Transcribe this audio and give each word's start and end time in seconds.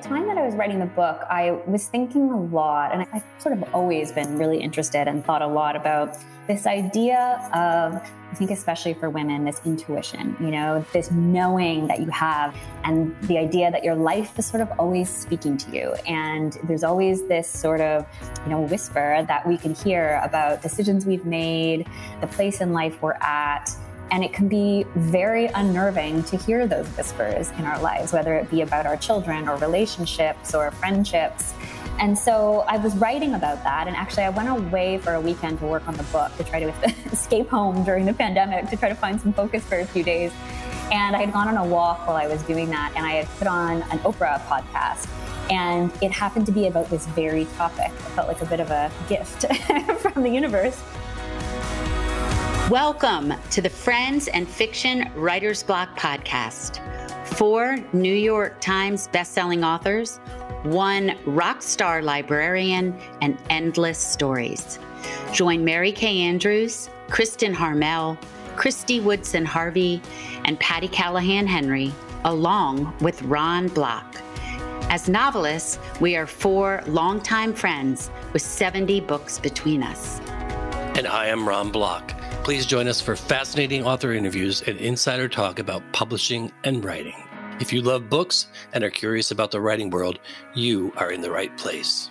the 0.00 0.08
time 0.08 0.26
that 0.26 0.38
I 0.38 0.46
was 0.46 0.54
writing 0.54 0.78
the 0.78 0.86
book, 0.86 1.22
I 1.28 1.52
was 1.66 1.86
thinking 1.86 2.30
a 2.30 2.40
lot, 2.40 2.92
and 2.92 3.06
I've 3.12 3.24
sort 3.38 3.56
of 3.56 3.74
always 3.74 4.12
been 4.12 4.38
really 4.38 4.58
interested 4.58 5.08
and 5.08 5.24
thought 5.24 5.42
a 5.42 5.46
lot 5.46 5.76
about 5.76 6.16
this 6.46 6.66
idea 6.66 7.38
of, 7.54 7.94
I 7.94 8.34
think, 8.34 8.50
especially 8.50 8.94
for 8.94 9.10
women, 9.10 9.44
this 9.44 9.60
intuition, 9.64 10.36
you 10.40 10.50
know, 10.50 10.84
this 10.92 11.10
knowing 11.10 11.86
that 11.88 12.00
you 12.00 12.10
have, 12.10 12.56
and 12.84 13.14
the 13.22 13.38
idea 13.38 13.70
that 13.70 13.84
your 13.84 13.94
life 13.94 14.38
is 14.38 14.46
sort 14.46 14.62
of 14.62 14.72
always 14.78 15.08
speaking 15.08 15.56
to 15.58 15.70
you. 15.70 15.94
And 16.06 16.58
there's 16.64 16.82
always 16.82 17.26
this 17.28 17.48
sort 17.48 17.80
of, 17.80 18.06
you 18.44 18.50
know, 18.50 18.62
whisper 18.62 19.24
that 19.28 19.46
we 19.46 19.58
can 19.58 19.74
hear 19.74 20.20
about 20.24 20.62
decisions 20.62 21.04
we've 21.04 21.26
made, 21.26 21.86
the 22.20 22.26
place 22.26 22.60
in 22.60 22.72
life 22.72 23.00
we're 23.02 23.12
at 23.20 23.70
and 24.10 24.24
it 24.24 24.32
can 24.32 24.48
be 24.48 24.84
very 24.96 25.46
unnerving 25.46 26.22
to 26.24 26.36
hear 26.36 26.66
those 26.66 26.86
whispers 26.88 27.50
in 27.58 27.64
our 27.64 27.80
lives, 27.80 28.12
whether 28.12 28.34
it 28.34 28.50
be 28.50 28.62
about 28.62 28.86
our 28.86 28.96
children 28.96 29.48
or 29.48 29.56
relationships 29.56 30.54
or 30.54 30.70
friendships. 30.72 31.54
And 32.00 32.18
so 32.18 32.60
I 32.60 32.78
was 32.78 32.96
writing 32.96 33.34
about 33.34 33.62
that. 33.62 33.86
And 33.86 33.94
actually, 33.94 34.24
I 34.24 34.30
went 34.30 34.48
away 34.48 34.98
for 34.98 35.14
a 35.14 35.20
weekend 35.20 35.58
to 35.60 35.66
work 35.66 35.86
on 35.86 35.94
the 35.96 36.02
book 36.04 36.34
to 36.38 36.44
try 36.44 36.60
to 36.60 36.68
escape 37.12 37.48
home 37.48 37.84
during 37.84 38.06
the 38.06 38.14
pandemic 38.14 38.68
to 38.70 38.76
try 38.76 38.88
to 38.88 38.94
find 38.94 39.20
some 39.20 39.32
focus 39.32 39.64
for 39.64 39.78
a 39.78 39.84
few 39.84 40.02
days. 40.02 40.32
And 40.90 41.14
I 41.14 41.20
had 41.20 41.32
gone 41.32 41.46
on 41.46 41.56
a 41.56 41.64
walk 41.64 42.06
while 42.06 42.16
I 42.16 42.26
was 42.26 42.42
doing 42.42 42.68
that, 42.70 42.92
and 42.96 43.06
I 43.06 43.12
had 43.12 43.28
put 43.38 43.46
on 43.46 43.82
an 43.82 43.98
Oprah 44.00 44.40
podcast. 44.46 45.08
And 45.50 45.92
it 46.02 46.10
happened 46.10 46.46
to 46.46 46.52
be 46.52 46.66
about 46.66 46.88
this 46.90 47.06
very 47.08 47.44
topic. 47.56 47.88
It 47.88 48.12
felt 48.14 48.28
like 48.28 48.40
a 48.40 48.46
bit 48.46 48.60
of 48.60 48.70
a 48.70 48.90
gift 49.08 49.44
from 50.00 50.22
the 50.22 50.30
universe. 50.30 50.80
Welcome 52.70 53.34
to 53.50 53.60
the 53.60 53.68
Friends 53.68 54.28
and 54.28 54.48
Fiction 54.48 55.10
Writers 55.16 55.60
Block 55.64 55.98
podcast. 55.98 56.78
Four 57.26 57.78
New 57.92 58.14
York 58.14 58.60
Times 58.60 59.08
bestselling 59.08 59.66
authors, 59.66 60.18
one 60.62 61.18
rock 61.26 61.62
star 61.62 62.00
librarian, 62.00 62.96
and 63.22 63.36
endless 63.50 63.98
stories. 63.98 64.78
Join 65.32 65.64
Mary 65.64 65.90
Kay 65.90 66.20
Andrews, 66.20 66.88
Kristen 67.08 67.52
Harmel, 67.52 68.16
Kristy 68.54 69.02
Woodson 69.02 69.44
Harvey, 69.44 70.00
and 70.44 70.56
Patti 70.60 70.86
Callahan 70.86 71.48
Henry, 71.48 71.92
along 72.24 72.96
with 73.00 73.20
Ron 73.22 73.66
Block. 73.66 74.22
As 74.90 75.08
novelists, 75.08 75.80
we 76.00 76.14
are 76.14 76.24
four 76.24 76.84
longtime 76.86 77.52
friends 77.52 78.12
with 78.32 78.42
70 78.42 79.00
books 79.00 79.40
between 79.40 79.82
us. 79.82 80.20
And 80.94 81.08
I 81.08 81.26
am 81.26 81.48
Ron 81.48 81.72
Block. 81.72 82.14
Please 82.42 82.64
join 82.64 82.88
us 82.88 83.00
for 83.02 83.16
fascinating 83.16 83.84
author 83.84 84.12
interviews 84.12 84.62
and 84.66 84.78
insider 84.78 85.28
talk 85.28 85.58
about 85.58 85.82
publishing 85.92 86.50
and 86.64 86.82
writing. 86.82 87.14
If 87.60 87.70
you 87.70 87.82
love 87.82 88.08
books 88.08 88.46
and 88.72 88.82
are 88.82 88.90
curious 88.90 89.30
about 89.30 89.50
the 89.50 89.60
writing 89.60 89.90
world, 89.90 90.18
you 90.54 90.92
are 90.96 91.12
in 91.12 91.20
the 91.20 91.30
right 91.30 91.54
place. 91.58 92.10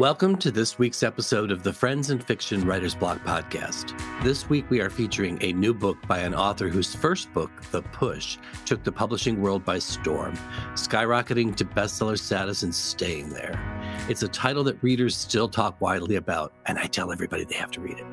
Welcome 0.00 0.36
to 0.38 0.50
this 0.50 0.78
week's 0.78 1.02
episode 1.02 1.52
of 1.52 1.62
the 1.62 1.74
Friends 1.74 2.08
and 2.08 2.24
Fiction 2.24 2.66
Writers 2.66 2.94
Block 2.94 3.22
podcast. 3.22 3.92
This 4.22 4.48
week 4.48 4.70
we 4.70 4.80
are 4.80 4.88
featuring 4.88 5.36
a 5.42 5.52
new 5.52 5.74
book 5.74 5.98
by 6.08 6.20
an 6.20 6.34
author 6.34 6.70
whose 6.70 6.94
first 6.94 7.30
book, 7.34 7.50
The 7.70 7.82
Push, 7.82 8.38
took 8.64 8.82
the 8.82 8.90
publishing 8.90 9.42
world 9.42 9.62
by 9.62 9.78
storm, 9.78 10.38
skyrocketing 10.72 11.54
to 11.54 11.66
bestseller 11.66 12.18
status 12.18 12.62
and 12.62 12.74
staying 12.74 13.28
there. 13.28 13.60
It's 14.08 14.22
a 14.22 14.28
title 14.28 14.64
that 14.64 14.82
readers 14.82 15.14
still 15.14 15.50
talk 15.50 15.78
widely 15.82 16.16
about, 16.16 16.54
and 16.64 16.78
I 16.78 16.86
tell 16.86 17.12
everybody 17.12 17.44
they 17.44 17.56
have 17.56 17.70
to 17.72 17.82
read 17.82 17.98
it. 17.98 18.06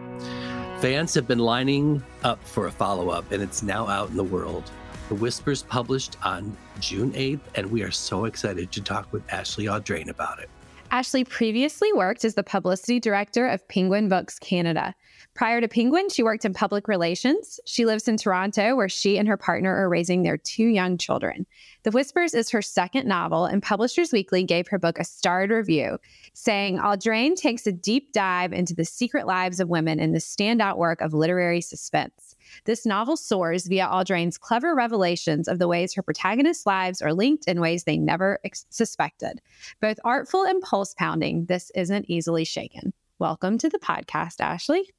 Fans 0.82 1.14
have 1.14 1.26
been 1.26 1.40
lining 1.40 2.04
up 2.26 2.46
for 2.46 2.68
a 2.68 2.72
follow 2.72 3.12
up, 3.12 3.32
and 3.32 3.42
it's 3.42 3.64
now 3.64 3.88
out 3.88 4.10
in 4.10 4.18
the 4.18 4.26
world. 4.26 4.70
The 5.08 5.16
Whispers 5.16 5.64
published 5.64 6.18
on 6.26 6.58
June 6.82 7.14
8th, 7.14 7.40
and 7.56 7.72
we 7.72 7.82
are 7.82 7.92
so 7.92 8.26
excited 8.26 8.74
to 8.74 8.82
talk 8.82 9.14
with 9.14 9.24
Ashley 9.32 9.68
Audrain 9.68 10.10
about 10.10 10.40
it. 10.40 10.50
Ashley 10.90 11.26
previously 11.26 11.92
worked 11.94 12.24
as 12.24 12.36
the 12.36 12.44
publicity 12.44 13.00
director 13.00 13.46
of 13.46 13.68
Penguin 13.68 14.08
Books 14.08 14.40
Canada. 14.40 14.96
Prior 15.34 15.60
to 15.60 15.68
Penguin, 15.68 16.10
she 16.10 16.24
worked 16.24 16.46
in 16.46 16.54
public 16.54 16.88
relations. 16.88 17.60
She 17.66 17.86
lives 17.86 18.08
in 18.08 18.18
Toronto, 18.18 18.76
where 18.76 18.90
she 18.90 19.18
and 19.18 19.28
her 19.28 19.38
partner 19.38 19.76
are 19.76 19.90
raising 19.90 20.24
their 20.24 20.38
two 20.38 20.66
young 20.66 20.98
children. 20.98 21.46
The 21.84 21.92
Whispers 21.92 22.34
is 22.34 22.50
her 22.50 22.62
second 22.62 23.06
novel, 23.06 23.46
and 23.46 23.62
Publishers 23.62 24.12
Weekly 24.12 24.44
gave 24.44 24.68
her 24.70 24.80
book 24.80 24.98
a 24.98 25.04
starred 25.04 25.52
review, 25.52 26.00
saying 26.34 26.78
Audrain 26.78 27.36
takes 27.36 27.68
a 27.68 27.72
deep 27.72 28.14
dive 28.14 28.54
into 28.54 28.74
the 28.74 28.86
secret 28.86 29.28
lives 29.28 29.60
of 29.60 29.70
women 29.70 30.00
in 30.00 30.14
the 30.14 30.20
standout 30.20 30.78
work 30.78 31.02
of 31.02 31.14
literary 31.14 31.62
suspense. 31.62 32.27
This 32.66 32.86
novel 32.86 33.18
soars 33.18 33.68
via 33.68 33.86
Audrain's 33.86 34.38
clever 34.38 34.76
revelations 34.76 35.48
of 35.48 35.60
the 35.60 35.68
ways 35.68 35.94
her 35.94 36.02
protagonists' 36.02 36.66
lives 36.66 37.02
are 37.02 37.14
linked 37.14 37.48
in 37.48 37.62
ways 37.62 37.84
they 37.84 37.98
never 37.98 38.40
ex- 38.44 38.66
suspected. 38.70 39.42
Both 39.82 40.00
artful 40.04 40.44
and 40.44 40.62
pulse 40.62 40.94
pounding, 40.94 41.46
this 41.46 41.72
isn't 41.76 42.06
easily 42.10 42.46
shaken. 42.46 42.94
Welcome 43.20 43.58
to 43.60 43.70
the 43.70 43.80
podcast, 43.80 44.42
Ashley. 44.42 44.90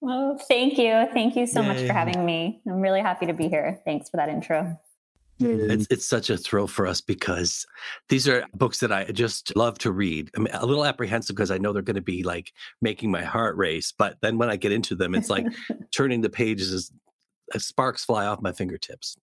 Well, 0.00 0.38
thank 0.48 0.78
you. 0.78 1.06
Thank 1.12 1.36
you 1.36 1.46
so 1.46 1.60
Yay. 1.60 1.68
much 1.68 1.86
for 1.86 1.92
having 1.92 2.24
me. 2.24 2.60
I'm 2.66 2.80
really 2.80 3.00
happy 3.00 3.26
to 3.26 3.32
be 3.32 3.48
here. 3.48 3.80
Thanks 3.84 4.08
for 4.08 4.16
that 4.16 4.28
intro. 4.28 4.78
It's, 5.40 5.84
mm. 5.84 5.86
it's 5.90 6.06
such 6.06 6.30
a 6.30 6.36
thrill 6.36 6.66
for 6.66 6.86
us 6.86 7.00
because 7.00 7.66
these 8.08 8.26
are 8.26 8.44
books 8.54 8.80
that 8.80 8.92
I 8.92 9.04
just 9.04 9.54
love 9.56 9.78
to 9.78 9.92
read. 9.92 10.30
I'm 10.36 10.48
a 10.52 10.66
little 10.66 10.84
apprehensive 10.84 11.36
because 11.36 11.50
I 11.50 11.58
know 11.58 11.72
they're 11.72 11.82
going 11.82 11.96
to 11.96 12.02
be 12.02 12.22
like 12.22 12.52
making 12.80 13.10
my 13.10 13.22
heart 13.22 13.56
race. 13.56 13.92
But 13.96 14.16
then 14.20 14.38
when 14.38 14.50
I 14.50 14.56
get 14.56 14.72
into 14.72 14.94
them, 14.94 15.14
it's 15.14 15.30
like 15.30 15.46
turning 15.94 16.22
the 16.22 16.30
pages 16.30 16.92
as 17.54 17.64
sparks 17.64 18.04
fly 18.04 18.26
off 18.26 18.42
my 18.42 18.52
fingertips. 18.52 19.16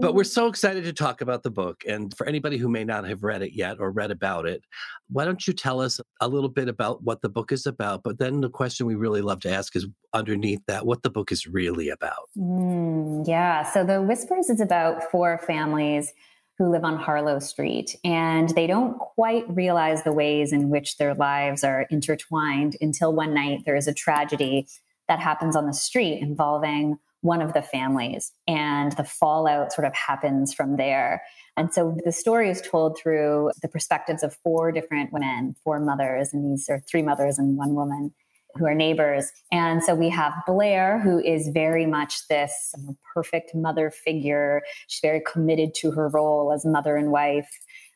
But 0.00 0.14
we're 0.14 0.24
so 0.24 0.46
excited 0.46 0.84
to 0.84 0.92
talk 0.92 1.20
about 1.20 1.42
the 1.42 1.50
book. 1.50 1.82
And 1.86 2.16
for 2.16 2.26
anybody 2.26 2.56
who 2.56 2.68
may 2.68 2.84
not 2.84 3.06
have 3.06 3.22
read 3.22 3.42
it 3.42 3.52
yet 3.52 3.78
or 3.78 3.90
read 3.90 4.10
about 4.10 4.46
it, 4.46 4.64
why 5.10 5.26
don't 5.26 5.46
you 5.46 5.52
tell 5.52 5.80
us 5.80 6.00
a 6.20 6.28
little 6.28 6.48
bit 6.48 6.68
about 6.68 7.02
what 7.02 7.20
the 7.20 7.28
book 7.28 7.52
is 7.52 7.66
about? 7.66 8.02
But 8.02 8.18
then 8.18 8.40
the 8.40 8.48
question 8.48 8.86
we 8.86 8.94
really 8.94 9.20
love 9.20 9.40
to 9.40 9.50
ask 9.50 9.76
is 9.76 9.86
underneath 10.14 10.60
that, 10.66 10.86
what 10.86 11.02
the 11.02 11.10
book 11.10 11.30
is 11.30 11.46
really 11.46 11.90
about. 11.90 12.30
Mm, 12.36 13.28
yeah. 13.28 13.62
So 13.62 13.84
The 13.84 14.00
Whispers 14.00 14.48
is 14.48 14.60
about 14.60 15.10
four 15.10 15.38
families 15.46 16.12
who 16.58 16.70
live 16.70 16.84
on 16.84 16.96
Harlow 16.96 17.38
Street, 17.38 17.96
and 18.04 18.50
they 18.50 18.66
don't 18.66 18.98
quite 18.98 19.44
realize 19.48 20.02
the 20.02 20.12
ways 20.12 20.52
in 20.52 20.68
which 20.68 20.98
their 20.98 21.14
lives 21.14 21.64
are 21.64 21.86
intertwined 21.90 22.76
until 22.80 23.14
one 23.14 23.32
night 23.32 23.60
there 23.64 23.76
is 23.76 23.88
a 23.88 23.94
tragedy 23.94 24.66
that 25.08 25.20
happens 25.20 25.56
on 25.56 25.66
the 25.66 25.72
street 25.72 26.20
involving 26.20 26.98
one 27.22 27.42
of 27.42 27.52
the 27.52 27.62
families 27.62 28.32
and 28.46 28.92
the 28.92 29.04
fallout 29.04 29.72
sort 29.72 29.86
of 29.86 29.94
happens 29.94 30.54
from 30.54 30.76
there. 30.76 31.22
And 31.56 31.72
so 31.72 31.96
the 32.04 32.12
story 32.12 32.50
is 32.50 32.62
told 32.62 32.98
through 32.98 33.50
the 33.60 33.68
perspectives 33.68 34.22
of 34.22 34.36
four 34.42 34.72
different 34.72 35.12
women 35.12 35.54
four 35.62 35.80
mothers 35.80 36.30
and 36.32 36.50
these 36.50 36.68
are 36.68 36.80
three 36.90 37.02
mothers 37.02 37.38
and 37.38 37.56
one 37.56 37.74
woman 37.74 38.12
who 38.56 38.66
are 38.66 38.74
neighbors. 38.74 39.30
And 39.52 39.82
so 39.82 39.94
we 39.94 40.08
have 40.08 40.32
blair 40.46 40.98
who 40.98 41.20
is 41.20 41.48
very 41.52 41.86
much 41.86 42.26
this 42.28 42.74
perfect 43.14 43.54
mother 43.54 43.90
figure. 43.90 44.62
She's 44.88 45.00
very 45.00 45.22
committed 45.30 45.74
to 45.76 45.92
her 45.92 46.08
role 46.08 46.52
as 46.52 46.64
mother 46.64 46.96
and 46.96 47.10
wife 47.10 47.48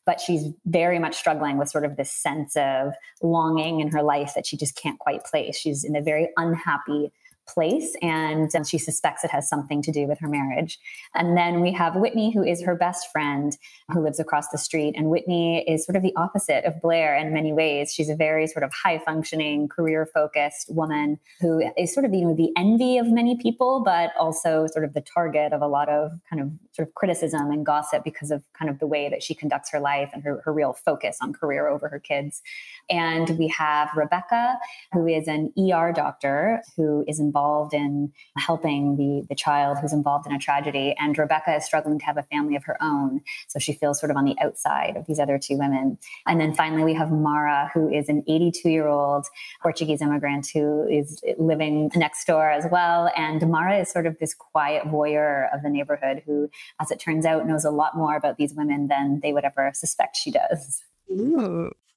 but 0.06 0.20
she's 0.20 0.48
very 0.66 0.98
much 0.98 1.16
struggling 1.16 1.56
with 1.56 1.68
sort 1.68 1.84
of 1.84 1.96
this 1.96 2.12
sense 2.12 2.56
of 2.56 2.92
longing 3.22 3.80
in 3.80 3.90
her 3.90 4.02
life 4.02 4.32
that 4.34 4.46
she 4.46 4.56
just 4.56 4.76
can't 4.76 4.98
quite 4.98 5.24
place. 5.24 5.56
She's 5.56 5.84
in 5.84 5.96
a 5.96 6.02
very 6.02 6.28
unhappy 6.36 7.10
place 7.46 7.94
and 8.02 8.50
she 8.66 8.78
suspects 8.78 9.24
it 9.24 9.30
has 9.30 9.48
something 9.48 9.82
to 9.82 9.92
do 9.92 10.06
with 10.06 10.18
her 10.20 10.28
marriage. 10.28 10.78
And 11.14 11.36
then 11.36 11.60
we 11.60 11.72
have 11.72 11.96
Whitney, 11.96 12.32
who 12.32 12.42
is 12.42 12.62
her 12.62 12.74
best 12.74 13.10
friend 13.12 13.56
who 13.92 14.02
lives 14.02 14.18
across 14.18 14.48
the 14.48 14.58
street. 14.58 14.94
And 14.96 15.10
Whitney 15.10 15.64
is 15.68 15.84
sort 15.84 15.96
of 15.96 16.02
the 16.02 16.14
opposite 16.16 16.64
of 16.64 16.80
Blair 16.80 17.16
in 17.16 17.32
many 17.32 17.52
ways. 17.52 17.92
She's 17.92 18.08
a 18.08 18.16
very 18.16 18.46
sort 18.46 18.62
of 18.62 18.72
high 18.72 18.98
functioning, 18.98 19.68
career 19.68 20.06
focused 20.06 20.72
woman 20.72 21.18
who 21.40 21.62
is 21.76 21.92
sort 21.92 22.06
of, 22.06 22.14
you 22.14 22.24
know, 22.24 22.34
the 22.34 22.50
envy 22.56 22.98
of 22.98 23.08
many 23.08 23.36
people, 23.36 23.82
but 23.84 24.12
also 24.18 24.66
sort 24.66 24.84
of 24.84 24.94
the 24.94 25.02
target 25.02 25.52
of 25.52 25.60
a 25.60 25.68
lot 25.68 25.88
of 25.88 26.12
kind 26.28 26.40
of 26.40 26.50
sort 26.72 26.88
of 26.88 26.94
criticism 26.94 27.50
and 27.50 27.66
gossip 27.66 28.02
because 28.04 28.30
of 28.30 28.42
kind 28.52 28.70
of 28.70 28.78
the 28.78 28.86
way 28.86 29.08
that 29.08 29.22
she 29.22 29.34
conducts 29.34 29.70
her 29.70 29.80
life 29.80 30.10
and 30.12 30.22
her, 30.22 30.40
her 30.44 30.52
real 30.52 30.72
focus 30.72 31.18
on 31.20 31.32
career 31.32 31.68
over 31.68 31.88
her 31.88 32.00
kids. 32.00 32.42
And 32.90 33.38
we 33.38 33.48
have 33.48 33.90
Rebecca, 33.96 34.58
who 34.92 35.06
is 35.06 35.28
an 35.28 35.52
ER 35.58 35.92
doctor 35.92 36.62
who 36.76 37.04
is 37.08 37.20
involved 37.20 37.74
in 37.74 38.12
helping 38.36 38.96
the, 38.96 39.26
the 39.28 39.34
child 39.34 39.78
who's 39.78 39.92
involved 39.92 40.26
in 40.26 40.32
a 40.32 40.38
tragedy. 40.38 40.94
And 40.98 41.16
Rebecca 41.16 41.54
is 41.56 41.64
struggling 41.64 41.98
to 41.98 42.04
have 42.04 42.16
a 42.16 42.22
family 42.24 42.56
of 42.56 42.64
her 42.64 42.76
own. 42.82 43.20
So 43.48 43.58
she 43.58 43.72
feels 43.72 43.98
sort 43.98 44.10
of 44.10 44.16
on 44.16 44.24
the 44.24 44.36
outside 44.40 44.96
of 44.96 45.06
these 45.06 45.18
other 45.18 45.38
two 45.38 45.56
women. 45.58 45.98
And 46.26 46.40
then 46.40 46.54
finally, 46.54 46.84
we 46.84 46.94
have 46.94 47.10
Mara, 47.10 47.70
who 47.72 47.88
is 47.88 48.08
an 48.08 48.22
82 48.26 48.68
year 48.68 48.88
old 48.88 49.26
Portuguese 49.62 50.02
immigrant 50.02 50.48
who 50.52 50.86
is 50.88 51.22
living 51.38 51.90
next 51.94 52.26
door 52.26 52.50
as 52.50 52.66
well. 52.70 53.10
And 53.16 53.48
Mara 53.48 53.78
is 53.78 53.90
sort 53.90 54.06
of 54.06 54.18
this 54.18 54.34
quiet 54.34 54.84
voyeur 54.84 55.48
of 55.54 55.62
the 55.62 55.70
neighborhood 55.70 56.22
who, 56.26 56.50
as 56.80 56.90
it 56.90 56.98
turns 56.98 57.24
out, 57.24 57.46
knows 57.46 57.64
a 57.64 57.70
lot 57.70 57.96
more 57.96 58.16
about 58.16 58.36
these 58.36 58.54
women 58.54 58.88
than 58.88 59.20
they 59.22 59.32
would 59.32 59.44
ever 59.44 59.72
suspect 59.74 60.16
she 60.16 60.30
does. 60.30 60.82
Ooh. 61.14 61.70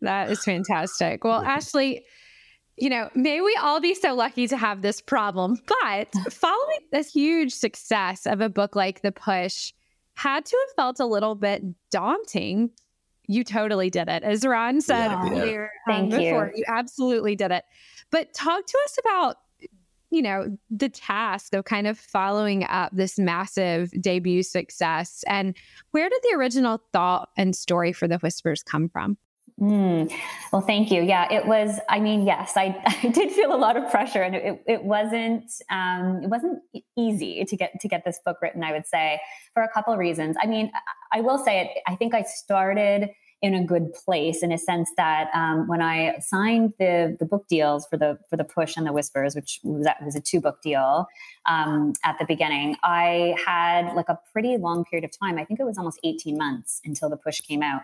that 0.00 0.30
is 0.30 0.42
fantastic. 0.42 1.22
Well, 1.22 1.42
Ashley, 1.42 2.04
you 2.76 2.88
know, 2.88 3.10
may 3.14 3.40
we 3.40 3.56
all 3.60 3.80
be 3.80 3.94
so 3.94 4.14
lucky 4.14 4.48
to 4.48 4.56
have 4.56 4.82
this 4.82 5.00
problem. 5.00 5.58
But 5.82 6.08
following 6.30 6.80
this 6.92 7.12
huge 7.12 7.52
success 7.52 8.26
of 8.26 8.40
a 8.40 8.48
book 8.48 8.74
like 8.74 9.02
The 9.02 9.12
Push 9.12 9.72
had 10.14 10.46
to 10.46 10.56
have 10.66 10.74
felt 10.76 11.00
a 11.00 11.06
little 11.06 11.34
bit 11.34 11.62
daunting. 11.90 12.70
You 13.26 13.44
totally 13.44 13.90
did 13.90 14.08
it. 14.08 14.22
As 14.22 14.46
Ron 14.46 14.80
said 14.80 15.08
yeah. 15.08 15.30
earlier 15.30 15.70
um, 15.90 16.08
before, 16.08 16.52
you. 16.54 16.58
you 16.58 16.64
absolutely 16.68 17.36
did 17.36 17.50
it. 17.52 17.64
But 18.10 18.34
talk 18.34 18.66
to 18.66 18.78
us 18.84 18.98
about 18.98 19.36
you 20.10 20.22
know, 20.22 20.56
the 20.70 20.88
task 20.88 21.54
of 21.54 21.64
kind 21.64 21.86
of 21.86 21.98
following 21.98 22.64
up 22.64 22.90
this 22.92 23.18
massive 23.18 23.90
debut 24.00 24.42
success. 24.42 25.24
And 25.26 25.56
where 25.92 26.08
did 26.08 26.20
the 26.22 26.36
original 26.36 26.82
thought 26.92 27.30
and 27.36 27.54
story 27.54 27.92
for 27.92 28.08
the 28.08 28.18
Whispers 28.18 28.62
come 28.62 28.88
from? 28.88 29.16
Mm. 29.60 30.10
Well, 30.52 30.62
thank 30.62 30.90
you. 30.90 31.02
Yeah, 31.02 31.30
it 31.30 31.46
was. 31.46 31.78
I 31.88 32.00
mean, 32.00 32.24
yes, 32.24 32.56
I, 32.56 32.82
I 33.02 33.08
did 33.08 33.30
feel 33.30 33.54
a 33.54 33.58
lot 33.58 33.76
of 33.76 33.90
pressure, 33.90 34.22
and 34.22 34.34
it, 34.34 34.62
it 34.66 34.84
wasn't 34.84 35.44
um, 35.70 36.20
it 36.22 36.30
wasn't 36.30 36.60
easy 36.96 37.44
to 37.44 37.56
get 37.56 37.78
to 37.80 37.88
get 37.88 38.04
this 38.04 38.18
book 38.24 38.38
written. 38.40 38.64
I 38.64 38.72
would 38.72 38.86
say 38.86 39.20
for 39.52 39.62
a 39.62 39.68
couple 39.68 39.94
reasons. 39.98 40.36
I 40.42 40.46
mean, 40.46 40.72
I 41.12 41.20
will 41.20 41.38
say 41.38 41.60
it. 41.60 41.68
I 41.86 41.94
think 41.94 42.14
I 42.14 42.22
started 42.22 43.10
in 43.42 43.54
a 43.54 43.64
good 43.64 43.94
place 43.94 44.42
in 44.42 44.52
a 44.52 44.58
sense 44.58 44.90
that 44.96 45.30
um, 45.34 45.66
when 45.66 45.80
I 45.80 46.18
signed 46.20 46.74
the 46.78 47.16
the 47.18 47.24
book 47.24 47.46
deals 47.48 47.86
for 47.86 47.96
the 47.96 48.18
for 48.28 48.36
the 48.36 48.44
push 48.44 48.76
and 48.76 48.86
the 48.86 48.92
whispers, 48.92 49.34
which 49.34 49.60
was 49.62 49.84
that 49.84 49.96
was 50.04 50.14
a 50.14 50.20
two 50.20 50.40
book 50.40 50.60
deal 50.62 51.06
um, 51.46 51.94
at 52.04 52.18
the 52.18 52.26
beginning, 52.26 52.76
I 52.82 53.34
had 53.46 53.94
like 53.94 54.08
a 54.08 54.18
pretty 54.32 54.56
long 54.58 54.84
period 54.84 55.04
of 55.04 55.18
time. 55.18 55.38
I 55.38 55.44
think 55.44 55.58
it 55.58 55.64
was 55.64 55.78
almost 55.78 56.00
eighteen 56.04 56.36
months 56.36 56.80
until 56.84 57.08
the 57.08 57.16
push 57.16 57.40
came 57.40 57.62
out. 57.62 57.82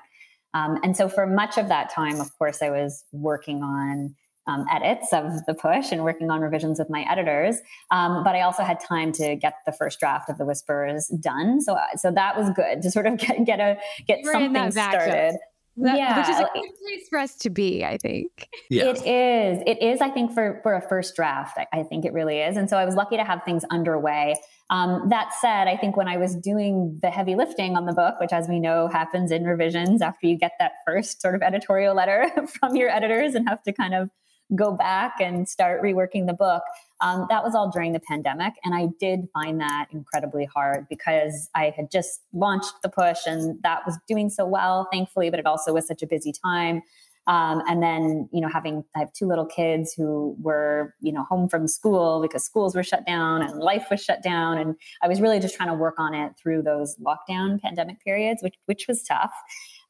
Um, 0.52 0.78
and 0.82 0.96
so 0.96 1.08
for 1.08 1.26
much 1.26 1.58
of 1.58 1.68
that 1.68 1.90
time, 1.90 2.20
of 2.20 2.36
course, 2.38 2.62
I 2.62 2.70
was 2.70 3.04
working 3.12 3.62
on 3.62 4.14
um, 4.46 4.64
edits 4.72 5.12
of 5.12 5.44
the 5.46 5.54
push 5.54 5.92
and 5.92 6.04
working 6.04 6.30
on 6.30 6.40
revisions 6.40 6.78
with 6.78 6.88
my 6.88 7.04
editors. 7.10 7.56
Um, 7.90 8.22
but 8.22 8.34
I 8.34 8.42
also 8.42 8.62
had 8.62 8.80
time 8.80 9.12
to 9.12 9.36
get 9.36 9.54
the 9.66 9.72
first 9.72 9.98
draft 9.98 10.30
of 10.30 10.38
the 10.38 10.44
Whispers 10.44 11.08
done. 11.20 11.60
So, 11.60 11.74
uh, 11.74 11.96
so 11.96 12.10
that 12.12 12.36
was 12.36 12.50
good 12.50 12.82
to 12.82 12.90
sort 12.90 13.06
of 13.06 13.18
get, 13.18 13.44
get 13.44 13.60
a 13.60 13.78
get 14.06 14.20
We're 14.22 14.32
something 14.32 14.70
started. 14.70 15.36
That, 15.78 15.98
yeah, 15.98 16.18
which 16.18 16.30
is 16.30 16.40
a 16.40 16.48
good 16.54 16.74
place 16.82 17.06
for 17.10 17.18
us 17.18 17.34
to 17.36 17.50
be, 17.50 17.84
I 17.84 17.98
think. 17.98 18.48
Yeah. 18.70 18.84
It 18.84 18.96
is. 18.96 19.62
It 19.66 19.82
is, 19.82 20.00
I 20.00 20.08
think, 20.08 20.32
for 20.32 20.60
for 20.62 20.74
a 20.74 20.80
first 20.80 21.14
draft. 21.14 21.58
I, 21.58 21.66
I 21.80 21.82
think 21.82 22.06
it 22.06 22.14
really 22.14 22.38
is. 22.38 22.56
And 22.56 22.70
so 22.70 22.78
I 22.78 22.86
was 22.86 22.94
lucky 22.94 23.18
to 23.18 23.24
have 23.24 23.42
things 23.44 23.62
underway. 23.70 24.36
Um, 24.70 25.10
that 25.10 25.32
said, 25.38 25.68
I 25.68 25.76
think 25.76 25.94
when 25.94 26.08
I 26.08 26.16
was 26.16 26.34
doing 26.34 26.98
the 27.02 27.10
heavy 27.10 27.34
lifting 27.34 27.76
on 27.76 27.84
the 27.84 27.92
book, 27.92 28.18
which 28.20 28.32
as 28.32 28.48
we 28.48 28.58
know 28.58 28.88
happens 28.88 29.30
in 29.30 29.44
revisions 29.44 30.00
after 30.00 30.26
you 30.26 30.38
get 30.38 30.52
that 30.60 30.72
first 30.86 31.20
sort 31.20 31.34
of 31.34 31.42
editorial 31.42 31.94
letter 31.94 32.30
from 32.58 32.74
your 32.74 32.88
editors 32.88 33.34
and 33.34 33.46
have 33.46 33.62
to 33.64 33.72
kind 33.72 33.94
of 33.94 34.08
go 34.54 34.72
back 34.72 35.14
and 35.20 35.48
start 35.48 35.82
reworking 35.82 36.26
the 36.26 36.32
book. 36.32 36.62
Um, 37.00 37.26
that 37.28 37.42
was 37.42 37.54
all 37.54 37.70
during 37.70 37.92
the 37.92 38.00
pandemic. 38.00 38.54
And 38.64 38.74
I 38.74 38.88
did 39.00 39.28
find 39.34 39.60
that 39.60 39.86
incredibly 39.90 40.44
hard 40.44 40.86
because 40.88 41.50
I 41.54 41.72
had 41.76 41.90
just 41.90 42.22
launched 42.32 42.74
the 42.82 42.88
push 42.88 43.18
and 43.26 43.60
that 43.62 43.84
was 43.84 43.98
doing 44.06 44.30
so 44.30 44.46
well, 44.46 44.88
thankfully, 44.92 45.30
but 45.30 45.40
it 45.40 45.46
also 45.46 45.72
was 45.74 45.86
such 45.86 46.02
a 46.02 46.06
busy 46.06 46.32
time. 46.32 46.82
Um, 47.28 47.62
and 47.66 47.82
then, 47.82 48.28
you 48.32 48.40
know, 48.40 48.48
having, 48.48 48.84
I 48.94 49.00
have 49.00 49.12
two 49.12 49.26
little 49.26 49.46
kids 49.46 49.92
who 49.92 50.36
were, 50.40 50.94
you 51.00 51.12
know, 51.12 51.24
home 51.24 51.48
from 51.48 51.66
school 51.66 52.22
because 52.22 52.44
schools 52.44 52.76
were 52.76 52.84
shut 52.84 53.04
down 53.04 53.42
and 53.42 53.58
life 53.58 53.88
was 53.90 54.00
shut 54.00 54.22
down. 54.22 54.58
And 54.58 54.76
I 55.02 55.08
was 55.08 55.20
really 55.20 55.40
just 55.40 55.56
trying 55.56 55.70
to 55.70 55.74
work 55.74 55.96
on 55.98 56.14
it 56.14 56.34
through 56.40 56.62
those 56.62 56.96
lockdown 56.98 57.60
pandemic 57.60 58.00
periods, 58.04 58.44
which, 58.44 58.54
which 58.66 58.86
was 58.86 59.02
tough. 59.02 59.32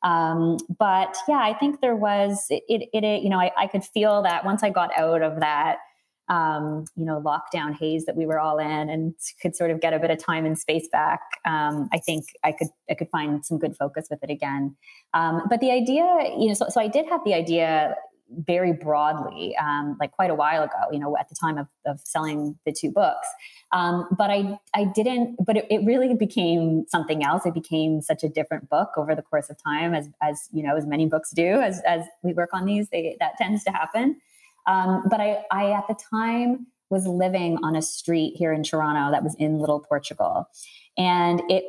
Um, 0.06 0.58
but 0.78 1.16
yeah, 1.26 1.40
I 1.40 1.52
think 1.52 1.80
there 1.80 1.96
was 1.96 2.46
it, 2.48 2.62
it, 2.68 2.88
it 2.92 3.22
you 3.22 3.28
know, 3.28 3.40
I, 3.40 3.50
I, 3.58 3.66
could 3.66 3.82
feel 3.82 4.22
that 4.22 4.44
once 4.44 4.62
I 4.62 4.70
got 4.70 4.96
out 4.96 5.20
of 5.20 5.40
that, 5.40 5.78
um, 6.28 6.84
you 6.94 7.04
know, 7.04 7.20
lockdown 7.20 7.76
haze 7.76 8.04
that 8.04 8.14
we 8.14 8.24
were 8.24 8.38
all 8.38 8.58
in 8.58 8.88
and 8.88 9.14
could 9.42 9.56
sort 9.56 9.72
of 9.72 9.80
get 9.80 9.92
a 9.94 9.98
bit 9.98 10.12
of 10.12 10.18
time 10.18 10.46
and 10.46 10.56
space 10.56 10.86
back. 10.92 11.22
Um, 11.44 11.88
I 11.92 11.98
think 11.98 12.26
I 12.44 12.52
could, 12.52 12.68
I 12.88 12.94
could 12.94 13.08
find 13.10 13.44
some 13.44 13.58
good 13.58 13.76
focus 13.76 14.06
with 14.08 14.22
it 14.22 14.30
again. 14.30 14.76
Um, 15.12 15.42
but 15.50 15.58
the 15.58 15.72
idea, 15.72 16.04
you 16.38 16.46
know, 16.46 16.54
so, 16.54 16.66
so 16.68 16.80
I 16.80 16.86
did 16.86 17.06
have 17.08 17.22
the 17.24 17.34
idea 17.34 17.96
very 18.30 18.72
broadly, 18.72 19.56
um, 19.56 19.96
like 20.00 20.12
quite 20.12 20.30
a 20.30 20.34
while 20.34 20.62
ago, 20.62 20.78
you 20.90 20.98
know, 20.98 21.16
at 21.16 21.28
the 21.28 21.34
time 21.34 21.58
of, 21.58 21.66
of 21.86 22.00
selling 22.04 22.58
the 22.66 22.72
two 22.72 22.90
books. 22.90 23.26
Um, 23.72 24.06
but 24.16 24.30
I, 24.30 24.58
I 24.74 24.84
didn't, 24.84 25.36
but 25.44 25.56
it, 25.56 25.66
it, 25.70 25.84
really 25.84 26.14
became 26.14 26.86
something 26.88 27.24
else. 27.24 27.46
It 27.46 27.54
became 27.54 28.00
such 28.00 28.24
a 28.24 28.28
different 28.28 28.68
book 28.68 28.90
over 28.96 29.14
the 29.14 29.22
course 29.22 29.50
of 29.50 29.56
time, 29.62 29.94
as, 29.94 30.08
as 30.22 30.48
you 30.52 30.62
know, 30.62 30.76
as 30.76 30.86
many 30.86 31.06
books 31.06 31.30
do, 31.30 31.60
as, 31.60 31.80
as 31.86 32.04
we 32.22 32.32
work 32.32 32.50
on 32.52 32.64
these, 32.64 32.88
they, 32.90 33.16
that 33.20 33.36
tends 33.38 33.64
to 33.64 33.70
happen. 33.70 34.20
Um, 34.66 35.04
but 35.08 35.20
I, 35.20 35.44
I, 35.50 35.72
at 35.72 35.86
the 35.88 35.96
time, 36.10 36.66
was 36.90 37.06
living 37.06 37.58
on 37.64 37.74
a 37.74 37.82
street 37.82 38.34
here 38.36 38.52
in 38.52 38.62
Toronto 38.62 39.10
that 39.10 39.24
was 39.24 39.34
in 39.36 39.58
Little 39.58 39.80
Portugal 39.80 40.48
and 40.98 41.42
it 41.48 41.64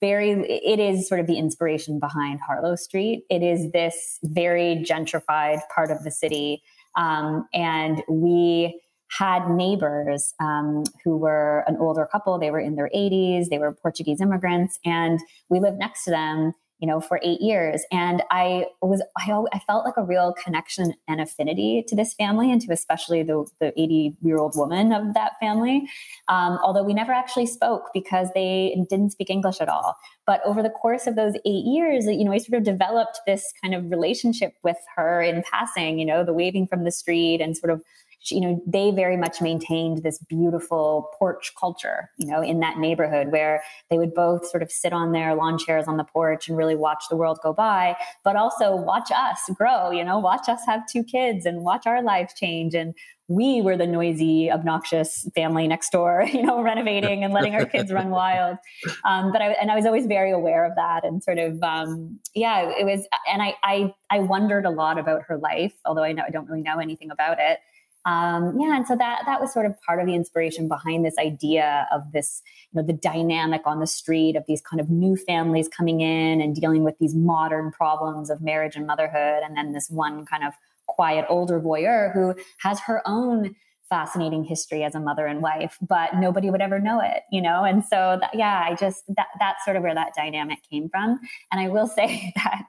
very 0.00 0.30
it 0.30 0.78
is 0.78 1.08
sort 1.08 1.20
of 1.20 1.26
the 1.26 1.36
inspiration 1.36 1.98
behind 1.98 2.40
harlow 2.40 2.76
street. 2.76 3.24
It 3.28 3.42
is 3.42 3.72
this 3.72 4.18
very 4.22 4.76
gentrified 4.76 5.60
part 5.74 5.90
of 5.90 6.04
the 6.04 6.10
city. 6.10 6.62
Um, 6.96 7.46
and 7.52 8.02
we 8.08 8.80
had 9.10 9.48
neighbors 9.50 10.34
um, 10.40 10.84
who 11.02 11.16
were 11.16 11.64
an 11.66 11.76
older 11.78 12.06
couple. 12.10 12.38
They 12.38 12.50
were 12.50 12.60
in 12.60 12.76
their 12.76 12.90
80s 12.94 13.48
they 13.48 13.58
were 13.58 13.72
portuguese 13.72 14.20
immigrants. 14.20 14.78
And 14.84 15.18
we 15.48 15.60
lived 15.60 15.78
next 15.78 16.04
to 16.04 16.10
them 16.10 16.52
you 16.78 16.86
know, 16.86 17.00
for 17.00 17.20
eight 17.22 17.40
years. 17.40 17.84
And 17.90 18.22
I 18.30 18.66
was, 18.80 19.02
I, 19.16 19.32
I 19.52 19.58
felt 19.60 19.84
like 19.84 19.96
a 19.96 20.04
real 20.04 20.34
connection 20.42 20.94
and 21.08 21.20
affinity 21.20 21.84
to 21.88 21.96
this 21.96 22.14
family 22.14 22.52
and 22.52 22.60
to 22.62 22.72
especially 22.72 23.22
the, 23.22 23.46
the 23.60 23.72
80 23.80 24.16
year 24.22 24.38
old 24.38 24.56
woman 24.56 24.92
of 24.92 25.14
that 25.14 25.32
family. 25.40 25.88
Um, 26.28 26.58
although 26.62 26.84
we 26.84 26.94
never 26.94 27.12
actually 27.12 27.46
spoke 27.46 27.90
because 27.92 28.28
they 28.34 28.76
didn't 28.88 29.10
speak 29.10 29.30
English 29.30 29.60
at 29.60 29.68
all. 29.68 29.96
But 30.26 30.40
over 30.44 30.62
the 30.62 30.70
course 30.70 31.06
of 31.06 31.16
those 31.16 31.34
eight 31.44 31.64
years, 31.64 32.06
you 32.06 32.24
know, 32.24 32.32
I 32.32 32.38
sort 32.38 32.58
of 32.58 32.64
developed 32.64 33.20
this 33.26 33.52
kind 33.62 33.74
of 33.74 33.90
relationship 33.90 34.54
with 34.62 34.76
her 34.94 35.22
in 35.22 35.42
passing, 35.50 35.98
you 35.98 36.04
know, 36.04 36.24
the 36.24 36.34
waving 36.34 36.66
from 36.66 36.84
the 36.84 36.92
street 36.92 37.40
and 37.40 37.56
sort 37.56 37.72
of 37.72 37.82
you 38.30 38.40
know, 38.40 38.62
they 38.66 38.90
very 38.90 39.16
much 39.16 39.40
maintained 39.40 40.02
this 40.02 40.18
beautiful 40.18 41.10
porch 41.18 41.52
culture, 41.58 42.10
you 42.18 42.26
know, 42.26 42.42
in 42.42 42.60
that 42.60 42.78
neighborhood 42.78 43.30
where 43.30 43.62
they 43.90 43.98
would 43.98 44.12
both 44.12 44.46
sort 44.48 44.62
of 44.62 44.70
sit 44.70 44.92
on 44.92 45.12
their 45.12 45.34
lawn 45.34 45.56
chairs 45.56 45.86
on 45.86 45.96
the 45.96 46.04
porch 46.04 46.48
and 46.48 46.56
really 46.56 46.74
watch 46.74 47.04
the 47.08 47.16
world 47.16 47.38
go 47.42 47.52
by, 47.52 47.96
but 48.24 48.36
also 48.36 48.74
watch 48.74 49.10
us 49.14 49.40
grow, 49.54 49.90
you 49.90 50.04
know, 50.04 50.18
watch 50.18 50.48
us 50.48 50.60
have 50.66 50.82
two 50.86 51.04
kids 51.04 51.46
and 51.46 51.62
watch 51.62 51.86
our 51.86 52.02
lives 52.02 52.34
change. 52.34 52.74
And 52.74 52.94
we 53.28 53.60
were 53.60 53.76
the 53.76 53.86
noisy, 53.86 54.50
obnoxious 54.50 55.28
family 55.34 55.68
next 55.68 55.90
door, 55.90 56.24
you 56.32 56.42
know, 56.42 56.62
renovating 56.62 57.22
and 57.22 57.32
letting 57.32 57.54
our 57.54 57.66
kids 57.66 57.92
run 57.92 58.10
wild. 58.10 58.56
Um, 59.04 59.30
but 59.32 59.42
I, 59.42 59.50
and 59.52 59.70
I 59.70 59.76
was 59.76 59.86
always 59.86 60.06
very 60.06 60.32
aware 60.32 60.64
of 60.64 60.74
that 60.76 61.04
and 61.04 61.22
sort 61.22 61.38
of, 61.38 61.62
um, 61.62 62.18
yeah, 62.34 62.70
it 62.70 62.84
was, 62.84 63.06
and 63.30 63.42
I, 63.42 63.54
I, 63.62 63.94
I 64.10 64.18
wondered 64.20 64.64
a 64.64 64.70
lot 64.70 64.98
about 64.98 65.22
her 65.28 65.38
life, 65.38 65.74
although 65.84 66.02
I 66.02 66.12
know 66.12 66.24
I 66.26 66.30
don't 66.30 66.48
really 66.48 66.62
know 66.62 66.78
anything 66.78 67.10
about 67.10 67.38
it. 67.38 67.60
Um, 68.08 68.58
yeah, 68.58 68.74
and 68.74 68.86
so 68.86 68.96
that 68.96 69.22
that 69.26 69.38
was 69.38 69.52
sort 69.52 69.66
of 69.66 69.78
part 69.82 70.00
of 70.00 70.06
the 70.06 70.14
inspiration 70.14 70.66
behind 70.66 71.04
this 71.04 71.18
idea 71.18 71.86
of 71.92 72.10
this, 72.12 72.40
you 72.72 72.80
know, 72.80 72.86
the 72.86 72.94
dynamic 72.94 73.62
on 73.66 73.80
the 73.80 73.86
street 73.86 74.34
of 74.34 74.44
these 74.48 74.62
kind 74.62 74.80
of 74.80 74.88
new 74.88 75.14
families 75.14 75.68
coming 75.68 76.00
in 76.00 76.40
and 76.40 76.54
dealing 76.54 76.84
with 76.84 76.98
these 76.98 77.14
modern 77.14 77.70
problems 77.70 78.30
of 78.30 78.40
marriage 78.40 78.76
and 78.76 78.86
motherhood, 78.86 79.42
and 79.44 79.58
then 79.58 79.72
this 79.72 79.90
one 79.90 80.24
kind 80.24 80.42
of 80.42 80.54
quiet 80.86 81.26
older 81.28 81.60
voyeur 81.60 82.10
who 82.14 82.34
has 82.60 82.80
her 82.80 83.02
own 83.04 83.54
fascinating 83.90 84.44
history 84.44 84.84
as 84.84 84.94
a 84.94 85.00
mother 85.00 85.26
and 85.26 85.42
wife, 85.42 85.76
but 85.86 86.16
nobody 86.16 86.50
would 86.50 86.62
ever 86.62 86.80
know 86.80 87.00
it, 87.00 87.22
you 87.30 87.42
know? 87.42 87.64
And 87.64 87.84
so, 87.84 88.18
that, 88.20 88.34
yeah, 88.34 88.62
I 88.66 88.74
just, 88.74 89.04
that, 89.16 89.28
that's 89.38 89.64
sort 89.64 89.76
of 89.76 89.82
where 89.82 89.94
that 89.94 90.12
dynamic 90.16 90.58
came 90.70 90.88
from. 90.88 91.18
And 91.50 91.60
I 91.60 91.68
will 91.68 91.86
say 91.98 92.32
that 92.36 92.68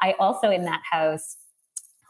I 0.00 0.14
also 0.18 0.50
in 0.50 0.64
that 0.64 0.82
house 0.90 1.36